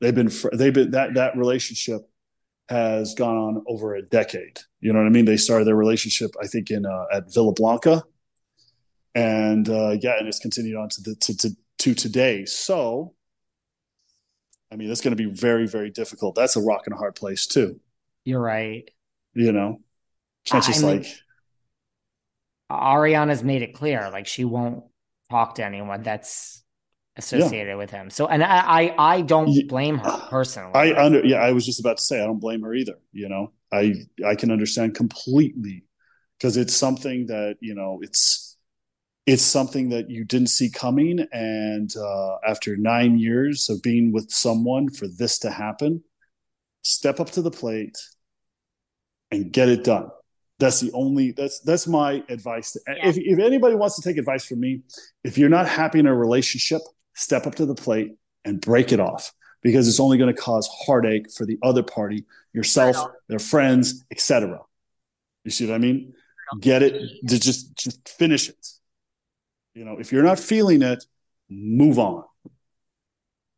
They've 0.00 0.14
been 0.14 0.30
fr- 0.30 0.54
they've 0.54 0.72
been 0.72 0.92
that 0.92 1.14
that 1.14 1.36
relationship 1.36 2.02
has 2.68 3.14
gone 3.14 3.36
on 3.36 3.64
over 3.66 3.94
a 3.94 4.02
decade. 4.02 4.60
You 4.80 4.92
know 4.92 5.00
what 5.00 5.06
I 5.06 5.10
mean? 5.10 5.24
They 5.24 5.36
started 5.36 5.66
their 5.66 5.76
relationship 5.76 6.30
I 6.40 6.46
think 6.46 6.70
in 6.70 6.86
uh, 6.86 7.04
at 7.12 7.32
Villa 7.34 7.52
Blanca. 7.52 8.02
And 9.14 9.68
uh 9.68 9.96
yeah, 10.00 10.18
and 10.18 10.26
it's 10.26 10.38
continued 10.38 10.76
on 10.76 10.88
to 10.90 11.02
the 11.02 11.14
to 11.16 11.36
to, 11.38 11.50
to 11.80 11.94
today. 11.94 12.44
So 12.46 13.14
I 14.70 14.76
mean, 14.76 14.88
that's 14.88 15.02
going 15.02 15.14
to 15.14 15.22
be 15.22 15.30
very 15.30 15.66
very 15.66 15.90
difficult. 15.90 16.34
That's 16.34 16.56
a 16.56 16.60
rock 16.62 16.82
and 16.86 16.94
a 16.94 16.98
hard 16.98 17.14
place 17.14 17.46
too, 17.46 17.78
You're 18.24 18.40
right. 18.40 18.90
you 19.34 19.52
know. 19.52 19.80
Can't 20.44 20.64
I 20.64 20.66
just 20.66 20.82
mean- 20.82 20.98
like 20.98 21.06
Ariana's 22.70 23.42
made 23.42 23.62
it 23.62 23.74
clear, 23.74 24.10
like 24.10 24.26
she 24.26 24.44
won't 24.44 24.84
talk 25.30 25.56
to 25.56 25.64
anyone. 25.64 26.02
That's 26.02 26.62
associated 27.16 27.72
yeah. 27.72 27.76
with 27.76 27.90
him. 27.90 28.08
So, 28.08 28.26
and 28.26 28.42
I, 28.42 28.56
I, 28.56 28.94
I 29.16 29.20
don't 29.20 29.68
blame 29.68 29.98
her 29.98 30.26
personally. 30.30 30.72
I 30.74 31.04
under, 31.04 31.24
yeah, 31.24 31.36
I 31.36 31.52
was 31.52 31.66
just 31.66 31.80
about 31.80 31.98
to 31.98 32.02
say, 32.02 32.22
I 32.22 32.24
don't 32.24 32.40
blame 32.40 32.62
her 32.62 32.72
either. 32.74 32.98
You 33.12 33.28
know, 33.28 33.52
I, 33.70 33.94
I 34.26 34.34
can 34.34 34.50
understand 34.50 34.94
completely 34.94 35.84
because 36.38 36.56
it's 36.56 36.74
something 36.74 37.26
that, 37.26 37.56
you 37.60 37.74
know, 37.74 37.98
it's, 38.00 38.56
it's 39.26 39.42
something 39.42 39.90
that 39.90 40.08
you 40.08 40.24
didn't 40.24 40.48
see 40.48 40.70
coming. 40.70 41.26
And 41.32 41.94
uh, 41.94 42.36
after 42.46 42.78
nine 42.78 43.18
years 43.18 43.68
of 43.68 43.82
being 43.82 44.12
with 44.12 44.30
someone 44.30 44.88
for 44.88 45.06
this 45.06 45.38
to 45.40 45.50
happen, 45.50 46.02
step 46.82 47.20
up 47.20 47.30
to 47.30 47.42
the 47.42 47.50
plate 47.50 47.98
and 49.30 49.52
get 49.52 49.68
it 49.68 49.84
done. 49.84 50.10
That's 50.58 50.80
the 50.80 50.92
only 50.92 51.32
that's 51.32 51.60
that's 51.60 51.88
my 51.88 52.22
advice. 52.28 52.72
To, 52.72 52.80
yeah. 52.86 53.08
If 53.08 53.16
if 53.18 53.38
anybody 53.38 53.74
wants 53.74 53.96
to 53.96 54.02
take 54.02 54.16
advice 54.18 54.44
from 54.44 54.60
me, 54.60 54.82
if 55.24 55.38
you're 55.38 55.48
not 55.48 55.66
happy 55.66 55.98
in 55.98 56.06
a 56.06 56.14
relationship, 56.14 56.82
step 57.14 57.46
up 57.46 57.56
to 57.56 57.66
the 57.66 57.74
plate 57.74 58.14
and 58.44 58.60
break 58.60 58.92
it 58.92 59.00
off 59.00 59.32
because 59.62 59.88
it's 59.88 60.00
only 60.00 60.18
going 60.18 60.32
to 60.32 60.40
cause 60.40 60.68
heartache 60.86 61.32
for 61.32 61.46
the 61.46 61.58
other 61.62 61.82
party, 61.82 62.24
yourself, 62.52 62.96
their 63.28 63.38
friends, 63.38 64.04
etc. 64.10 64.60
You 65.44 65.50
see 65.50 65.66
what 65.66 65.74
I 65.74 65.78
mean? 65.78 66.14
Get 66.60 66.82
it 66.82 67.10
to 67.28 67.40
just 67.40 67.74
just 67.76 68.08
finish 68.08 68.48
it. 68.48 68.68
You 69.74 69.84
know, 69.84 69.96
if 69.98 70.12
you're 70.12 70.22
not 70.22 70.38
feeling 70.38 70.82
it, 70.82 71.04
move 71.48 71.98
on. 71.98 72.24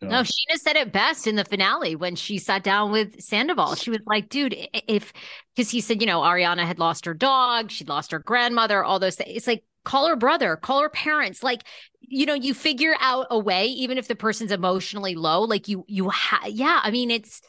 No, 0.08 0.22
Scheana 0.22 0.56
said 0.56 0.76
it 0.76 0.92
best 0.92 1.26
in 1.26 1.36
the 1.36 1.44
finale 1.44 1.96
when 1.96 2.16
she 2.16 2.38
sat 2.38 2.62
down 2.62 2.92
with 2.92 3.20
Sandoval. 3.20 3.74
She 3.74 3.90
was 3.90 4.00
like, 4.06 4.28
dude, 4.28 4.56
if 4.88 5.12
because 5.54 5.70
he 5.70 5.80
said, 5.80 6.00
you 6.00 6.06
know, 6.06 6.20
Ariana 6.20 6.64
had 6.64 6.78
lost 6.78 7.04
her 7.06 7.14
dog, 7.14 7.70
she'd 7.70 7.88
lost 7.88 8.12
her 8.12 8.18
grandmother, 8.18 8.82
all 8.82 8.98
those 8.98 9.16
things. 9.16 9.30
It's 9.36 9.46
like, 9.46 9.64
call 9.84 10.08
her 10.08 10.16
brother, 10.16 10.56
call 10.56 10.80
her 10.82 10.88
parents. 10.88 11.42
Like, 11.42 11.62
you 12.00 12.26
know, 12.26 12.34
you 12.34 12.54
figure 12.54 12.94
out 13.00 13.26
a 13.30 13.38
way, 13.38 13.66
even 13.66 13.98
if 13.98 14.08
the 14.08 14.16
person's 14.16 14.52
emotionally 14.52 15.14
low, 15.14 15.42
like 15.42 15.68
you, 15.68 15.84
you 15.88 16.08
have, 16.10 16.48
yeah, 16.48 16.80
I 16.82 16.90
mean, 16.90 17.10
it's, 17.10 17.40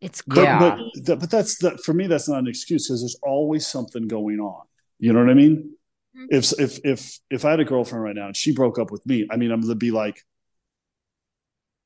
it's 0.00 0.20
good. 0.20 0.44
But, 0.58 0.78
but, 1.04 1.20
but 1.20 1.30
that's 1.30 1.58
that 1.58 1.80
for 1.84 1.94
me, 1.94 2.08
that's 2.08 2.28
not 2.28 2.40
an 2.40 2.48
excuse 2.48 2.88
because 2.88 3.02
there's 3.02 3.18
always 3.22 3.66
something 3.66 4.08
going 4.08 4.40
on. 4.40 4.64
You 4.98 5.12
know 5.12 5.20
what 5.20 5.30
I 5.30 5.34
mean? 5.34 5.74
Mm-hmm. 6.16 6.26
If, 6.30 6.52
if, 6.58 6.78
if, 6.84 7.18
if 7.30 7.44
I 7.44 7.50
had 7.50 7.60
a 7.60 7.64
girlfriend 7.64 8.04
right 8.04 8.16
now 8.16 8.26
and 8.26 8.36
she 8.36 8.52
broke 8.52 8.78
up 8.78 8.90
with 8.90 9.06
me, 9.06 9.26
I 9.30 9.36
mean, 9.36 9.50
I'm 9.50 9.60
going 9.60 9.70
to 9.70 9.76
be 9.76 9.92
like, 9.92 10.20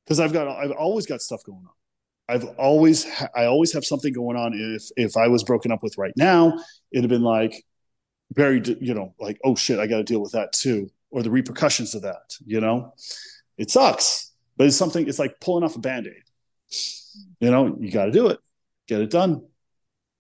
because 0.07 0.20
I've 0.20 0.32
got, 0.32 0.48
I've 0.48 0.70
always 0.72 1.07
got 1.07 1.20
stuff 1.20 1.42
going 1.44 1.64
on. 1.66 1.72
I've 2.28 2.44
always, 2.59 3.07
I 3.34 3.44
always 3.44 3.72
have 3.72 3.84
something 3.84 4.12
going 4.12 4.36
on. 4.36 4.52
If, 4.54 4.84
if 4.96 5.16
I 5.16 5.28
was 5.28 5.44
broken 5.44 5.70
up 5.70 5.82
with 5.82 5.98
right 5.98 6.14
now, 6.16 6.59
it'd 6.92 7.04
have 7.04 7.11
been 7.11 7.22
like, 7.22 7.64
very 8.32 8.62
you 8.80 8.94
know 8.94 9.14
like 9.20 9.38
oh 9.44 9.54
shit 9.54 9.78
i 9.78 9.86
got 9.86 9.98
to 9.98 10.04
deal 10.04 10.20
with 10.20 10.32
that 10.32 10.52
too 10.52 10.90
or 11.11 11.22
the 11.22 11.30
repercussions 11.30 11.94
of 11.94 12.02
that 12.02 12.34
you 12.44 12.61
know 12.61 12.92
it 13.57 13.70
sucks 13.70 14.32
but 14.57 14.66
it's 14.66 14.76
something 14.76 15.09
it's 15.09 15.18
like 15.18 15.38
pulling 15.40 15.64
off 15.64 15.76
a 15.76 15.78
band-aid 15.78 16.22
you 17.40 17.50
know 17.50 17.76
you 17.80 17.90
got 17.90 18.07
to 18.07 18.11
do 18.11 18.28
it 18.28 18.38
get 18.88 19.00
it 19.00 19.11
done 19.11 19.42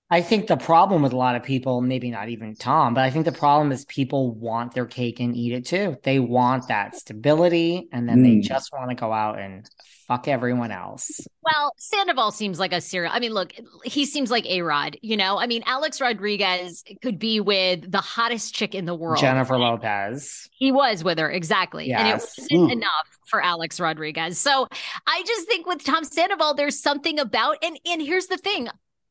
I 0.08 0.22
think 0.22 0.46
the 0.46 0.56
problem 0.56 1.02
with 1.02 1.12
a 1.12 1.16
lot 1.16 1.34
of 1.34 1.42
people, 1.42 1.80
maybe 1.80 2.12
not 2.12 2.28
even 2.28 2.54
Tom, 2.54 2.94
but 2.94 3.02
I 3.02 3.10
think 3.10 3.24
the 3.24 3.32
problem 3.32 3.72
is 3.72 3.84
people 3.86 4.32
want 4.34 4.72
their 4.72 4.86
cake 4.86 5.18
and 5.18 5.34
eat 5.36 5.52
it 5.52 5.66
too. 5.66 5.96
They 6.04 6.20
want 6.20 6.68
that 6.68 6.94
stability 6.94 7.88
and 7.90 8.08
then 8.08 8.18
mm. 8.18 8.22
they 8.24 8.48
just 8.48 8.72
want 8.72 8.90
to 8.90 8.94
go 8.94 9.12
out 9.12 9.40
and 9.40 9.68
fuck 10.06 10.28
everyone 10.28 10.70
else. 10.70 11.20
Well, 11.42 11.72
Sandoval 11.76 12.30
seems 12.30 12.60
like 12.60 12.72
a 12.72 12.80
serial. 12.80 13.10
I 13.12 13.18
mean, 13.18 13.32
look, 13.32 13.52
he 13.84 14.06
seems 14.06 14.30
like 14.30 14.46
A 14.46 14.62
Rod, 14.62 14.96
you 15.02 15.16
know? 15.16 15.38
I 15.38 15.48
mean, 15.48 15.64
Alex 15.66 16.00
Rodriguez 16.00 16.84
could 17.02 17.18
be 17.18 17.40
with 17.40 17.90
the 17.90 18.00
hottest 18.00 18.54
chick 18.54 18.76
in 18.76 18.84
the 18.84 18.94
world. 18.94 19.18
Jennifer 19.18 19.58
Lopez. 19.58 20.48
He 20.52 20.70
was 20.70 21.02
with 21.02 21.18
her, 21.18 21.28
exactly. 21.28 21.88
Yes. 21.88 22.00
And 22.00 22.08
it 22.08 22.14
wasn't 22.14 22.70
mm. 22.70 22.72
enough 22.74 23.18
for 23.26 23.42
Alex 23.42 23.80
Rodriguez. 23.80 24.38
So 24.38 24.68
I 25.08 25.24
just 25.26 25.48
think 25.48 25.66
with 25.66 25.82
Tom 25.84 26.04
Sandoval, 26.04 26.54
there's 26.54 26.80
something 26.80 27.18
about, 27.18 27.56
and, 27.60 27.76
and 27.84 28.00
here's 28.00 28.26
the 28.28 28.36
thing 28.36 28.68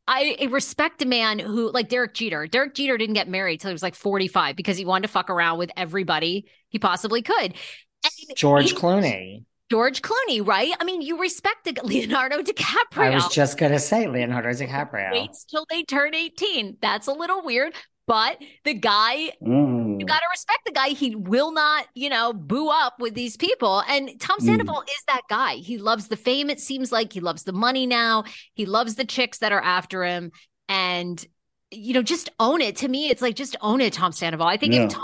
I 0.08 0.47
respect 0.51 1.01
a 1.01 1.06
man 1.06 1.39
who 1.39 1.72
like 1.72 1.89
Derek 1.89 2.14
Jeter. 2.14 2.47
Derek 2.47 2.76
Jeter 2.76 2.97
didn't 2.97 3.16
get 3.16 3.28
married 3.28 3.60
till 3.60 3.70
he 3.70 3.74
was 3.74 3.84
like 3.84 3.95
45 3.95 4.56
because 4.56 4.78
he 4.78 4.86
wanted 4.86 5.08
to 5.08 5.14
fuck 5.14 5.30
around 5.30 5.58
with 5.58 5.72
everybody 5.76 6.45
he 6.70 6.78
possibly 6.78 7.22
could. 7.22 7.56
And 8.03 8.36
George 8.36 8.72
he, 8.72 8.78
Clooney. 8.78 9.45
George 9.72 10.03
Clooney, 10.03 10.45
right? 10.45 10.72
I 10.80 10.84
mean, 10.84 11.01
you 11.01 11.20
respect 11.20 11.68
Leonardo 11.84 12.41
DiCaprio. 12.43 12.97
I 12.97 13.16
was 13.16 13.28
just 13.30 13.58
gonna 13.58 13.80
say 13.80 14.08
Leonardo 14.08 14.49
DiCaprio. 14.49 15.12
Waits 15.12 15.45
till 15.45 15.66
they 15.72 15.84
turn 15.84 16.14
18. 16.14 16.78
That's 16.82 17.08
a 17.08 17.14
little 17.14 17.43
weird. 17.43 17.74
But 18.08 18.38
the 18.64 18.76
guy, 18.76 19.32
mm. 19.41 19.99
you 19.99 20.06
got 20.06 20.20
to 20.20 20.28
respect 20.32 20.66
the 20.66 20.72
guy. 20.72 20.89
He 20.89 21.16
will 21.16 21.51
not, 21.51 21.88
you 21.95 22.10
know, 22.10 22.34
boo 22.34 22.70
up 22.70 22.99
with 22.99 23.16
these 23.16 23.36
people. 23.36 23.82
And 23.88 24.20
Tom 24.20 24.39
mm. 24.39 24.45
Sandoval 24.45 24.82
mm. 24.82 24.89
is 24.89 25.03
that 25.08 25.22
guy. 25.28 25.56
He 25.56 25.80
loves 25.80 26.08
the 26.08 26.18
fame, 26.18 26.49
it 26.49 26.60
seems 26.60 26.91
like. 26.91 27.14
He 27.14 27.20
loves 27.20 27.43
the 27.43 27.53
money 27.53 27.88
now. 27.88 28.24
He 28.53 28.66
loves 28.68 28.95
the 28.95 29.06
chicks 29.06 29.39
that 29.39 29.51
are 29.51 29.62
after 29.62 30.03
him. 30.03 30.32
And, 30.70 31.26
you 31.72 31.93
know, 31.93 32.03
just 32.03 32.30
own 32.39 32.62
it. 32.62 32.76
To 32.78 32.88
me, 32.88 33.10
it's 33.10 33.24
like 33.24 33.36
just 33.36 33.56
own 33.62 33.82
it, 33.82 33.93
Tom 33.93 34.12
Sandoval. 34.12 34.47
I 34.47 34.58
think 34.58 34.76
yeah. 34.76 34.84
if 34.84 34.91
Tom 34.91 35.03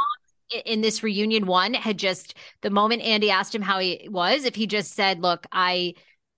in 0.65 0.81
this 0.81 1.01
reunion 1.01 1.45
one 1.45 1.73
had 1.73 1.97
just 1.97 2.35
the 2.61 2.69
moment 2.69 3.01
Andy 3.01 3.31
asked 3.31 3.55
him 3.55 3.61
how 3.61 3.79
he 3.79 4.07
was, 4.11 4.45
if 4.45 4.53
he 4.55 4.67
just 4.67 4.93
said, 4.93 5.21
Look, 5.21 5.47
I, 5.51 5.95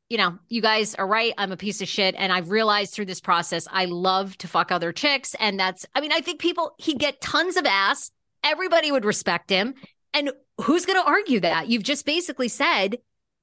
you 0.10 0.18
know, 0.18 0.38
you 0.50 0.62
guys 0.62 0.96
are 0.96 1.08
right. 1.08 1.34
I'm 1.38 1.52
a 1.52 1.58
piece 1.58 1.82
of 1.82 1.88
shit. 1.88 2.16
And 2.18 2.32
I've 2.32 2.50
realized 2.50 2.94
through 2.94 3.06
this 3.06 3.22
process, 3.22 3.68
I 3.72 3.86
love 3.86 4.38
to 4.40 4.48
fuck 4.48 4.72
other 4.72 4.92
chicks. 4.92 5.36
And 5.40 5.60
that's, 5.60 5.86
I 5.96 6.02
mean, 6.02 6.12
I 6.12 6.22
think 6.22 6.40
people, 6.40 6.74
he'd 6.78 7.00
get 7.00 7.22
tons 7.22 7.58
of 7.58 7.66
ass. 7.66 8.12
Everybody 8.44 8.92
would 8.92 9.06
respect 9.06 9.50
him. 9.50 9.74
And 10.14 10.32
who's 10.62 10.86
going 10.86 11.02
to 11.02 11.10
argue 11.10 11.40
that? 11.40 11.68
You've 11.68 11.84
just 11.84 12.06
basically 12.06 12.48
said, 12.48 12.98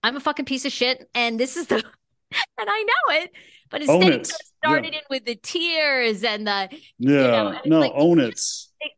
I'm 0.04 0.16
a 0.16 0.20
fucking 0.20 0.44
piece 0.44 0.64
of 0.64 0.72
shit. 0.72 1.08
And 1.14 1.40
this 1.40 1.56
is 1.56 1.66
the, 1.66 1.76
and 1.76 1.84
I 2.58 2.82
know 2.82 3.14
it. 3.16 3.32
But 3.70 3.82
instead, 3.82 4.12
it. 4.12 4.26
started 4.26 4.92
yeah. 4.92 4.98
in 4.98 5.04
with 5.11 5.24
the 5.24 5.36
tears 5.36 6.24
and 6.24 6.46
the, 6.46 6.68
yeah, 6.72 6.72
you 6.98 7.14
know, 7.14 7.58
no, 7.64 7.80
like, 7.80 7.92
own 7.94 8.20
it. 8.20 8.40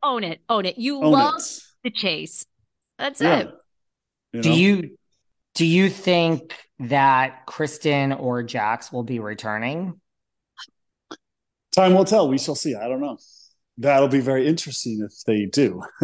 Own 0.02 0.24
it. 0.24 0.40
Own 0.48 0.66
it. 0.66 0.78
You 0.78 0.96
own 0.96 1.10
love 1.10 1.38
it. 1.38 1.62
the 1.84 1.90
chase. 1.90 2.44
That's 2.98 3.20
yeah. 3.20 3.38
it. 3.40 3.50
You 4.32 4.38
know? 4.38 4.42
Do 4.42 4.50
you, 4.52 4.96
do 5.54 5.66
you 5.66 5.90
think 5.90 6.54
that 6.82 7.46
Kristen 7.46 8.12
or 8.12 8.42
Jax 8.42 8.92
will 8.92 9.02
be 9.02 9.18
returning? 9.18 10.00
Time 11.74 11.94
will 11.94 12.04
tell. 12.04 12.28
We 12.28 12.38
shall 12.38 12.54
see. 12.54 12.74
I 12.74 12.88
don't 12.88 13.00
know. 13.00 13.18
That'll 13.78 14.08
be 14.08 14.20
very 14.20 14.46
interesting 14.46 15.00
if 15.04 15.24
they 15.26 15.46
do. 15.46 15.82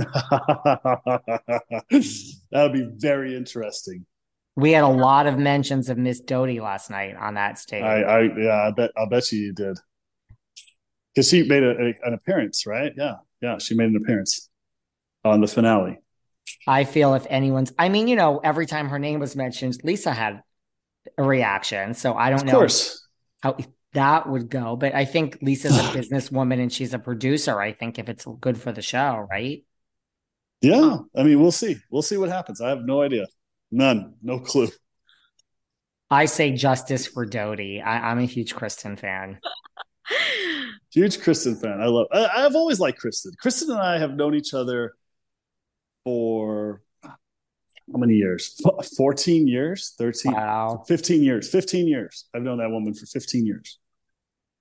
That'll 2.50 2.72
be 2.72 2.88
very 2.96 3.36
interesting. 3.36 4.06
We 4.56 4.72
had 4.72 4.84
a 4.84 4.88
lot 4.88 5.26
of 5.26 5.38
mentions 5.38 5.88
of 5.88 5.98
Miss 5.98 6.20
Doute 6.20 6.60
last 6.62 6.90
night 6.90 7.14
on 7.16 7.34
that 7.34 7.58
stage. 7.58 7.82
I, 7.82 8.02
I 8.02 8.20
yeah, 8.36 8.66
I 8.66 8.70
bet 8.70 8.90
I'll 8.96 9.08
bet 9.08 9.30
you 9.30 9.38
you 9.38 9.52
did. 9.52 9.78
Because 11.14 11.28
she 11.28 11.46
made 11.46 11.62
a, 11.62 11.70
a, 11.70 11.94
an 12.04 12.14
appearance, 12.14 12.66
right? 12.66 12.92
Yeah, 12.96 13.16
yeah, 13.40 13.58
she 13.58 13.74
made 13.76 13.90
an 13.90 13.96
appearance 13.96 14.48
on 15.24 15.40
the 15.40 15.46
finale. 15.46 15.98
I 16.66 16.84
feel 16.84 17.14
if 17.14 17.26
anyone's, 17.28 17.72
I 17.78 17.88
mean, 17.88 18.08
you 18.08 18.16
know, 18.16 18.40
every 18.42 18.66
time 18.66 18.88
her 18.88 18.98
name 18.98 19.20
was 19.20 19.36
mentioned, 19.36 19.78
Lisa 19.84 20.12
had 20.12 20.42
a 21.16 21.22
reaction. 21.22 21.94
So 21.94 22.14
I 22.14 22.30
don't 22.30 22.40
of 22.40 22.46
know 22.46 22.52
course. 22.52 23.06
how 23.42 23.56
that 23.92 24.28
would 24.28 24.50
go. 24.50 24.76
But 24.76 24.94
I 24.94 25.04
think 25.04 25.38
Lisa's 25.42 25.76
a 25.76 25.82
businesswoman 25.96 26.60
and 26.60 26.72
she's 26.72 26.94
a 26.94 26.98
producer. 26.98 27.60
I 27.60 27.72
think 27.72 27.98
if 27.98 28.08
it's 28.08 28.26
good 28.40 28.60
for 28.60 28.72
the 28.72 28.82
show, 28.82 29.26
right? 29.30 29.64
Yeah. 30.60 30.98
I 31.16 31.22
mean, 31.22 31.40
we'll 31.40 31.52
see. 31.52 31.76
We'll 31.90 32.02
see 32.02 32.16
what 32.16 32.28
happens. 32.28 32.60
I 32.60 32.70
have 32.70 32.84
no 32.84 33.02
idea. 33.02 33.26
None. 33.70 34.14
No 34.22 34.38
clue. 34.40 34.68
I 36.10 36.24
say 36.24 36.52
justice 36.52 37.06
for 37.06 37.26
Doute. 37.26 37.82
I, 37.84 38.10
am 38.10 38.18
a 38.18 38.24
huge 38.24 38.54
Kristen 38.54 38.96
fan. 38.96 39.38
huge 40.90 41.20
Kristen 41.20 41.54
fan. 41.56 41.80
I 41.80 41.86
love. 41.86 42.06
I, 42.12 42.46
I've 42.46 42.56
always 42.56 42.80
liked 42.80 42.98
Kristen. 42.98 43.32
Kristen 43.38 43.70
and 43.70 43.80
I 43.80 43.98
have 43.98 44.14
known 44.14 44.34
each 44.34 44.54
other 44.54 44.94
for 46.04 46.80
how 47.92 47.98
many 47.98 48.14
years? 48.14 48.60
14 48.96 49.46
years? 49.46 49.94
13? 49.98 50.32
Wow. 50.32 50.84
15 50.86 51.22
years. 51.22 51.48
15 51.48 51.88
years. 51.88 52.26
I've 52.34 52.42
known 52.42 52.58
that 52.58 52.70
woman 52.70 52.94
for 52.94 53.06
15 53.06 53.46
years. 53.46 53.78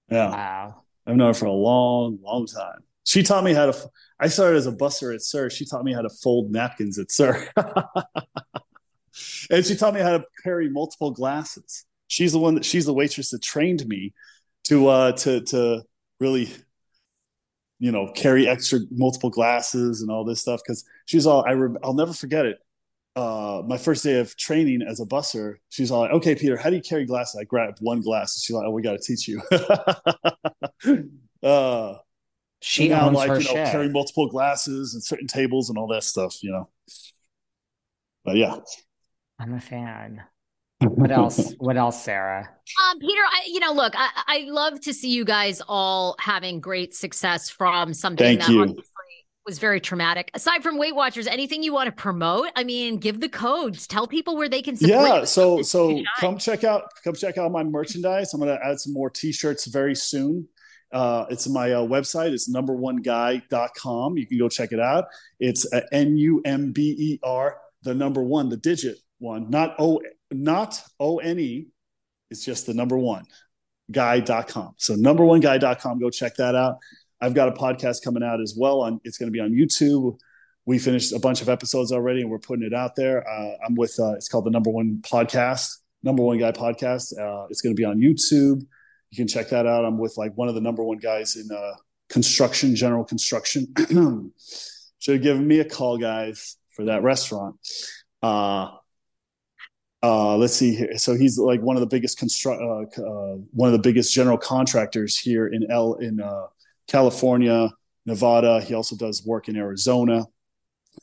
Yeah. 0.09 0.29
Wow. 0.29 0.83
I've 1.05 1.15
known 1.15 1.27
her 1.27 1.33
for 1.33 1.45
a 1.45 1.51
long, 1.51 2.19
long 2.21 2.47
time. 2.47 2.79
She 3.05 3.23
taught 3.23 3.43
me 3.43 3.53
how 3.53 3.71
to, 3.71 3.89
I 4.19 4.27
started 4.27 4.57
as 4.57 4.67
a 4.67 4.71
busser 4.71 5.13
at 5.13 5.21
Sur. 5.21 5.49
She 5.49 5.65
taught 5.65 5.83
me 5.83 5.93
how 5.93 6.01
to 6.01 6.09
fold 6.09 6.51
napkins 6.51 6.99
at 6.99 7.11
Sur. 7.11 7.49
and 9.49 9.65
she 9.65 9.75
taught 9.75 9.93
me 9.93 10.01
how 10.01 10.17
to 10.17 10.25
carry 10.43 10.69
multiple 10.69 11.11
glasses. 11.11 11.85
She's 12.07 12.31
the 12.31 12.39
one 12.39 12.55
that, 12.55 12.65
she's 12.65 12.85
the 12.85 12.93
waitress 12.93 13.31
that 13.31 13.41
trained 13.41 13.85
me 13.87 14.13
to, 14.65 14.87
uh, 14.87 15.11
to, 15.13 15.41
to 15.41 15.83
really 16.19 16.49
you 17.79 17.91
know 17.91 18.11
carry 18.15 18.47
extra 18.47 18.79
multiple 18.89 19.29
glasses 19.29 20.01
and 20.01 20.09
all 20.09 20.23
this 20.23 20.41
stuff 20.41 20.59
because 20.65 20.83
she's 21.05 21.27
all 21.27 21.45
I 21.47 21.51
re- 21.51 21.77
I'll 21.83 21.93
never 21.93 22.11
forget 22.11 22.47
it 22.47 22.57
uh, 23.17 23.63
my 23.65 23.77
first 23.79 24.03
day 24.03 24.19
of 24.19 24.37
training 24.37 24.83
as 24.83 24.99
a 24.99 25.05
busser, 25.05 25.55
she's 25.69 25.89
all 25.89 26.01
like, 26.01 26.11
"Okay, 26.11 26.35
Peter, 26.35 26.55
how 26.55 26.69
do 26.69 26.75
you 26.75 26.83
carry 26.83 27.03
glasses?" 27.03 27.35
I 27.41 27.45
grabbed 27.45 27.79
one 27.81 28.01
glass, 28.01 28.35
and 28.35 28.43
she's 28.43 28.55
like, 28.55 28.65
"Oh, 28.67 28.69
we 28.69 28.83
got 28.83 28.91
to 28.91 28.99
teach 28.99 29.27
you." 29.27 29.41
uh, 31.43 31.95
she 32.61 32.89
now, 32.89 33.09
like 33.09 33.41
you 33.41 33.47
know, 33.47 33.65
carrying 33.71 33.91
multiple 33.91 34.29
glasses 34.29 34.93
and 34.93 35.03
certain 35.03 35.25
tables 35.25 35.69
and 35.69 35.79
all 35.79 35.87
that 35.87 36.03
stuff, 36.03 36.43
you 36.43 36.51
know. 36.51 36.69
But 38.23 38.35
yeah, 38.35 38.57
I'm 39.39 39.55
a 39.55 39.61
fan. 39.61 40.21
What 40.81 41.09
else? 41.09 41.55
what 41.57 41.75
else, 41.75 42.03
Sarah? 42.03 42.47
Um, 42.85 42.99
Peter, 42.99 43.21
I, 43.21 43.47
you 43.47 43.59
know, 43.59 43.71
look, 43.73 43.93
I, 43.97 44.09
I 44.27 44.45
love 44.47 44.79
to 44.81 44.93
see 44.93 45.09
you 45.09 45.25
guys 45.25 45.59
all 45.67 46.15
having 46.19 46.59
great 46.59 46.93
success 46.93 47.49
from 47.49 47.95
something 47.95 48.23
Thank 48.23 48.41
that 48.41 48.49
you. 48.49 48.61
obviously 48.61 48.83
was 49.47 49.57
very 49.59 49.79
traumatic. 49.79 50.29
Aside 50.33 50.61
from 50.61 50.77
Weight 50.77 50.93
Watchers, 50.93 51.25
anything 51.25 51.63
you 51.63 51.73
want 51.73 51.87
to 51.87 51.91
promote? 51.91 52.49
I 52.55 52.65
mean, 52.65 52.97
give 52.97 53.21
the 53.21 53.29
codes. 53.29 53.87
Tell 53.87 54.05
people 54.05 54.35
where 54.35 54.49
they 54.49 54.61
can 54.61 54.75
support. 54.75 55.07
yeah 55.07 55.23
so 55.23 55.61
so 55.61 56.03
come 56.19 56.37
check 56.37 56.63
out 56.63 56.91
come 57.03 57.15
check 57.15 57.37
out 57.37 57.51
my 57.51 57.63
merchandise. 57.63 58.33
I'm 58.33 58.41
going 58.41 58.55
to 58.55 58.63
add 58.63 58.79
some 58.79 58.93
more 58.93 59.09
t-shirts 59.09 59.65
very 59.65 59.95
soon. 59.95 60.47
Uh, 60.91 61.25
it's 61.29 61.47
my 61.49 61.71
uh, 61.71 61.81
website. 61.81 62.31
It's 62.31 62.53
number1guy.com 62.53 64.17
you 64.17 64.27
can 64.27 64.37
go 64.37 64.49
check 64.49 64.73
it 64.73 64.79
out. 64.79 65.05
It's 65.39 65.71
uh, 65.73 65.81
n-u-m-b-e-r 65.91 67.57
the 67.83 67.95
number 67.95 68.21
one 68.21 68.49
the 68.49 68.57
digit 68.57 68.97
one. 69.19 69.49
Not 69.49 69.75
o 69.79 70.01
not 70.29 70.81
o-n-e 70.99 71.67
it's 72.29 72.43
just 72.43 72.65
the 72.65 72.73
number 72.73 72.97
one 72.97 73.23
guy.com 73.89 74.73
so 74.75 74.95
number 74.95 75.23
one 75.23 75.39
guy.com 75.39 75.99
go 75.99 76.09
check 76.09 76.35
that 76.35 76.55
out 76.55 76.79
i've 77.21 77.33
got 77.33 77.49
a 77.49 77.51
podcast 77.51 78.03
coming 78.03 78.23
out 78.23 78.41
as 78.41 78.55
well 78.57 78.81
on 78.81 78.99
it's 79.03 79.17
going 79.17 79.27
to 79.27 79.31
be 79.31 79.39
on 79.39 79.51
youtube. 79.51 80.17
We 80.65 80.79
finished 80.79 81.13
a 81.13 81.19
bunch 81.19 81.41
of 81.41 81.47
episodes 81.47 81.93
already 81.93 82.19
and 82.21 82.29
we're 82.29 82.39
putting 82.39 82.65
it 82.65 82.73
out 82.73 82.95
there. 82.95 83.27
Uh, 83.27 83.55
i'm 83.65 83.75
with 83.75 83.97
uh, 83.99 84.13
it's 84.13 84.27
called 84.27 84.45
the 84.45 84.51
number 84.51 84.69
one 84.69 84.99
podcast 85.01 85.77
number 86.03 86.23
one 86.23 86.37
guy 86.37 86.51
podcast. 86.51 87.17
Uh, 87.17 87.47
it's 87.49 87.61
going 87.61 87.75
to 87.75 87.79
be 87.79 87.85
on 87.85 87.97
youtube. 87.99 88.61
You 89.11 89.15
can 89.15 89.27
check 89.27 89.49
that 89.49 89.65
out. 89.65 89.85
I'm 89.85 89.97
with 89.97 90.17
like 90.17 90.35
one 90.35 90.47
of 90.47 90.55
the 90.55 90.61
number 90.61 90.83
one 90.83 90.97
guys 90.97 91.35
in 91.35 91.47
uh, 91.55 91.73
construction 92.09 92.75
general 92.75 93.03
construction. 93.03 93.67
Should 94.99 95.13
have 95.15 95.23
given 95.23 95.47
me 95.47 95.59
a 95.59 95.65
call 95.65 95.97
guys 95.97 96.57
for 96.71 96.85
that 96.85 97.03
restaurant. 97.03 97.55
Uh, 98.21 98.69
uh, 100.03 100.35
let's 100.37 100.53
see 100.53 100.75
here. 100.75 100.97
So 100.97 101.15
he's 101.15 101.37
like 101.37 101.61
one 101.61 101.75
of 101.75 101.81
the 101.81 101.87
biggest 101.87 102.19
construct, 102.19 102.61
uh, 102.61 103.01
uh, 103.01 103.35
one 103.51 103.67
of 103.67 103.73
the 103.73 103.79
biggest 103.79 104.13
general 104.13 104.37
contractors 104.37 105.17
here 105.17 105.47
in 105.47 105.69
L 105.69 105.95
in 105.95 106.19
uh, 106.19 106.47
California, 106.87 107.69
Nevada. 108.05 108.61
He 108.61 108.73
also 108.73 108.95
does 108.95 109.25
work 109.25 109.49
in 109.49 109.57
Arizona, 109.57 110.25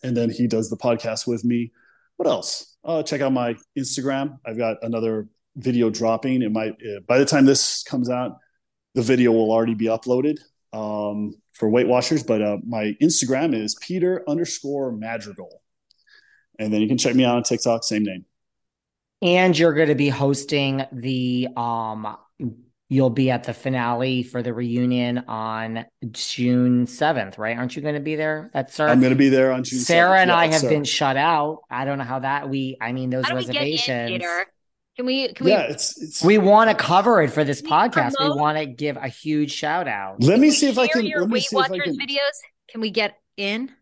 and 0.03 0.17
then 0.17 0.31
he 0.31 0.47
does 0.47 0.71
the 0.71 0.77
podcast 0.77 1.27
with 1.27 1.45
me. 1.45 1.73
What 2.17 2.29
else? 2.29 2.77
Uh, 2.85 3.03
check 3.03 3.21
out 3.21 3.33
my 3.33 3.57
Instagram. 3.79 4.39
I've 4.47 4.59
got 4.59 4.79
another 4.83 5.29
video 5.57 5.91
dropping. 5.91 6.43
It 6.43 6.53
might 6.53 6.73
uh, 6.73 7.01
by 7.07 7.19
the 7.19 7.25
time 7.25 7.45
this 7.45 7.83
comes 7.83 8.11
out, 8.11 8.39
the 8.95 9.03
video 9.03 9.33
will 9.33 9.51
already 9.51 9.75
be 9.75 9.87
uploaded 9.87 10.39
um, 10.73 11.35
for 11.53 11.69
Weight 11.69 11.87
Watchers. 11.87 12.23
But 12.23 12.43
uh, 12.43 12.59
my 12.67 12.97
Instagram 13.01 13.55
is 13.55 13.77
Peter 13.81 14.25
underscore 14.29 14.93
Madrigal, 14.93 15.63
and 16.59 16.73
then 16.73 16.81
you 16.81 16.89
can 16.89 16.99
check 16.99 17.15
me 17.15 17.25
out 17.25 17.37
on 17.37 17.43
TikTok. 17.43 17.85
Same 17.85 18.05
name. 18.05 18.25
And 19.23 19.57
you're 19.59 19.73
going 19.73 19.89
to 19.89 19.95
be 19.95 20.11
hosting 20.11 20.85
the 20.93 21.49
um 21.57 22.17
you'll 22.95 23.11
be 23.11 23.31
at 23.31 23.45
the 23.45 23.53
finale 23.53 24.23
for 24.23 24.43
the 24.43 24.55
reunion 24.55 25.19
on 25.29 25.85
June 26.13 26.87
7th, 26.87 27.39
right? 27.39 27.57
Aren't 27.57 27.75
you 27.77 27.83
going 27.83 27.95
to 27.95 28.01
be 28.01 28.15
there? 28.17 28.51
That's 28.55 28.75
sir. 28.75 28.89
I'm 28.89 29.01
going 29.01 29.11
to 29.13 29.17
be 29.17 29.29
there 29.29 29.53
on 29.53 29.65
June. 29.65 29.81
Sarah 29.81 30.19
7th. 30.19 30.23
and 30.23 30.33
I 30.33 30.47
have 30.47 30.61
Sarah. 30.61 30.73
been 30.75 30.85
shut 30.85 31.17
out. 31.17 31.63
I 31.71 31.85
don't 31.85 31.99
know 31.99 32.05
how 32.05 32.21
that 32.21 32.49
we 32.49 32.77
I 32.81 32.93
mean 32.93 33.11
those 33.11 33.25
How 33.25 33.31
do 33.31 33.37
we 33.37 33.45
get 33.47 33.57
in, 33.57 33.73
reservations. 33.73 34.25
Can 34.97 35.07
we? 35.07 35.33
Can 35.33 35.49
Yeah, 35.49 35.67
we? 35.67 35.73
it's 35.75 36.01
it's. 36.01 36.25
we 36.25 36.39
want 36.39 36.71
to 36.71 36.77
cover 36.77 37.21
it 37.21 37.31
for 37.33 37.43
this 37.43 37.61
Can 37.61 37.71
we 37.71 37.77
podcast. 37.77 38.13
We 38.21 38.29
want 38.41 38.59
to 38.59 38.67
give 38.67 38.97
a 38.97 39.09
huge 39.09 39.51
shout 39.53 39.89
out. 39.89 40.23
let 40.23 40.35
can 40.35 40.41
me 40.41 40.51
see 40.51 40.69
if 40.69 40.79
I 40.79 40.87
can. 40.87 41.05
Your 41.05 41.21
Let 41.23 41.29
me 41.31 41.35
Weight 41.35 41.43
see 41.45 41.57
if 41.57 41.71
I 41.71 41.79
can. 41.81 41.97
videos. 41.99 42.37
Can 42.71 42.81
we 42.81 42.91
get 42.91 43.17
in? 43.37 43.73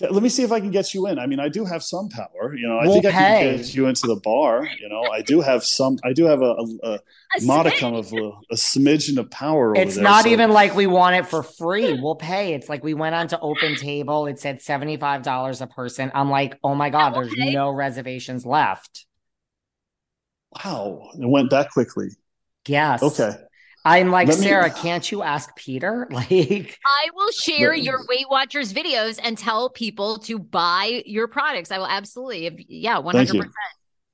Let 0.00 0.22
me 0.22 0.30
see 0.30 0.42
if 0.42 0.50
I 0.50 0.58
can 0.58 0.70
get 0.70 0.94
you 0.94 1.06
in. 1.06 1.18
I 1.18 1.26
mean, 1.26 1.38
I 1.38 1.50
do 1.50 1.66
have 1.66 1.82
some 1.82 2.08
power. 2.08 2.54
You 2.56 2.66
know, 2.66 2.78
I 2.78 2.84
We'll 2.84 2.94
think 2.94 3.04
I 3.06 3.10
can 3.12 3.56
get 3.58 3.74
you 3.74 3.88
into 3.88 4.06
the 4.06 4.16
bar. 4.16 4.66
You 4.80 4.88
know, 4.88 5.02
I 5.12 5.20
do 5.20 5.42
have 5.42 5.64
some. 5.64 5.98
I 6.02 6.14
do 6.14 6.24
have 6.24 6.40
a, 6.40 6.54
a, 6.54 6.64
a 6.82 6.92
A 7.38 7.42
modicum 7.42 7.92
of 7.92 8.10
a, 8.14 8.30
a 8.50 8.54
smidgen 8.54 9.18
of 9.18 9.30
power. 9.30 9.72
Over 9.76 9.82
It's 9.82 9.96
there, 9.96 10.02
not 10.04 10.24
so- 10.24 10.30
even 10.30 10.50
like 10.50 10.74
we 10.74 10.86
want 10.86 11.16
it 11.16 11.26
for 11.26 11.42
free. 11.42 12.00
We'll 12.00 12.14
pay. 12.16 12.54
It's 12.54 12.70
like 12.70 12.82
we 12.82 12.94
went 12.94 13.14
on 13.14 13.28
to 13.28 13.40
Open 13.40 13.76
Table. 13.76 14.26
It 14.26 14.38
said 14.40 14.60
$75 14.60 15.60
a 15.60 15.66
person. 15.66 16.10
I'm 16.14 16.30
like, 16.30 16.58
oh 16.64 16.74
my 16.74 16.88
God, 16.88 17.14
there's 17.14 17.34
pay. 17.34 17.52
no 17.52 17.70
reservations 17.70 18.46
left. 18.46 19.04
Wow, 20.64 21.10
it 21.18 21.28
went 21.28 21.50
that 21.50 21.70
quickly. 21.70 22.08
Yes. 22.66 23.02
Okay, 23.02 23.30
I'm 23.84 24.10
like, 24.10 24.28
Let 24.28 24.38
me- 24.38 24.44
Sarah, 24.44 24.70
can't 24.70 25.10
you 25.10 25.22
ask 25.22 25.54
Peter? 25.56 26.08
Like, 26.12 26.30
I 26.84 27.08
will 27.14 27.30
share 27.32 27.74
your 27.74 28.00
Weight 28.08 28.26
Watchers 28.30 28.72
videos 28.72 29.18
and 29.22 29.36
tell 29.36 29.70
people 29.70 30.18
to 30.20 30.38
buy 30.38 31.02
your 31.06 31.26
products. 31.26 31.70
I 31.70 31.78
will 31.78 31.86
absolutely. 31.86 32.46
If, 32.46 32.54
yeah, 32.68 32.96
100%. 32.96 33.50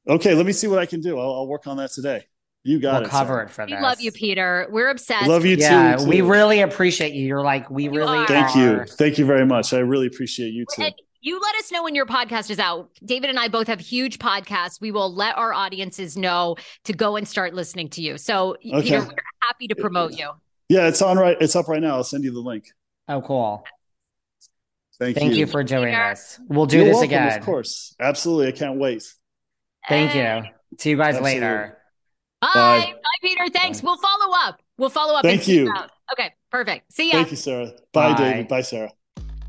Okay, 0.08 0.34
let 0.34 0.46
me 0.46 0.52
see 0.52 0.68
what 0.68 0.78
I 0.78 0.86
can 0.86 1.00
do. 1.00 1.18
I'll, 1.18 1.34
I'll 1.34 1.46
work 1.48 1.66
on 1.66 1.76
that 1.78 1.92
today. 1.92 2.24
You 2.64 2.80
got 2.80 3.00
we'll 3.00 3.08
it. 3.08 3.10
cover 3.10 3.34
Sarah. 3.34 3.44
it 3.46 3.50
for 3.50 3.64
We 3.66 3.72
this. 3.72 3.82
love 3.82 4.00
you, 4.00 4.12
Peter. 4.12 4.66
We're 4.70 4.88
obsessed. 4.90 5.28
Love 5.28 5.44
you 5.44 5.56
yeah, 5.56 5.96
too. 5.96 6.06
we 6.08 6.22
really 6.22 6.60
appreciate 6.60 7.12
you. 7.14 7.26
You're 7.26 7.42
like, 7.42 7.70
we 7.70 7.84
You 7.84 7.90
really 7.90 8.18
are. 8.18 8.26
Thank 8.26 8.56
you. 8.56 8.84
Thank 8.84 9.18
you 9.18 9.26
very 9.26 9.46
much. 9.46 9.72
I 9.72 9.78
really 9.78 10.06
appreciate 10.06 10.52
you 10.52 10.64
too. 10.74 10.82
And 10.84 10.94
you 11.20 11.40
let 11.40 11.54
us 11.56 11.72
know 11.72 11.82
when 11.82 11.94
your 11.94 12.06
podcast 12.06 12.50
is 12.50 12.58
out. 12.58 12.90
David 13.04 13.30
and 13.30 13.38
I 13.38 13.48
both 13.48 13.66
have 13.66 13.80
huge 13.80 14.18
podcasts. 14.18 14.80
We 14.80 14.90
will 14.92 15.12
let 15.12 15.36
our 15.36 15.52
audiences 15.52 16.16
know 16.16 16.56
to 16.84 16.92
go 16.92 17.16
and 17.16 17.26
start 17.26 17.54
listening 17.54 17.88
to 17.90 18.02
you. 18.02 18.18
So, 18.18 18.56
Okay. 18.64 18.82
Peter, 18.82 19.00
we're 19.00 19.14
happy 19.42 19.68
to 19.68 19.74
promote 19.74 20.12
you. 20.18 20.30
Yeah, 20.68 20.86
it's 20.88 21.02
on 21.02 21.18
right. 21.18 21.36
It's 21.40 21.56
up 21.56 21.68
right 21.68 21.80
now. 21.80 21.96
I'll 21.96 22.04
send 22.04 22.24
you 22.24 22.30
the 22.32 22.40
link. 22.40 22.66
Oh, 23.08 23.20
cool. 23.22 23.64
Thank, 24.98 25.16
you. 25.16 25.20
Thank 25.20 25.32
you. 25.34 25.38
you 25.40 25.46
for 25.46 25.62
doing 25.62 25.92
Peter. 25.94 26.10
this. 26.10 26.40
We'll 26.48 26.66
do 26.66 26.76
You're 26.78 26.86
this 26.86 26.94
welcome, 26.94 27.10
again. 27.10 27.38
Of 27.38 27.44
course, 27.44 27.94
absolutely. 28.00 28.48
I 28.48 28.52
can't 28.52 28.78
wait. 28.78 29.04
Thank 29.88 30.10
Hey. 30.12 30.38
you. 30.38 30.76
See 30.78 30.90
you 30.90 30.96
guys 30.96 31.14
Absolutely. 31.16 31.34
later. 31.40 31.78
Bye. 32.40 32.50
Bye. 32.54 32.92
Bye, 32.94 33.18
Peter. 33.28 33.48
Thanks. 33.48 33.80
Bye. 33.80 33.86
We'll 33.86 33.96
follow 33.98 34.34
up. 34.44 34.60
We'll 34.76 34.90
follow 34.90 35.14
up. 35.14 35.22
Thank 35.24 35.40
and 35.40 35.48
you. 35.48 35.72
out. 35.74 35.90
Okay, 36.12 36.32
perfect. 36.50 36.92
See 36.92 37.06
ya. 37.08 37.12
Thank 37.12 37.30
you, 37.30 37.36
Sarah. 37.36 37.66
Bye, 37.92 38.12
Bye. 38.12 38.18
David. 38.18 38.48
Bye, 38.48 38.60
Sarah. 38.62 38.90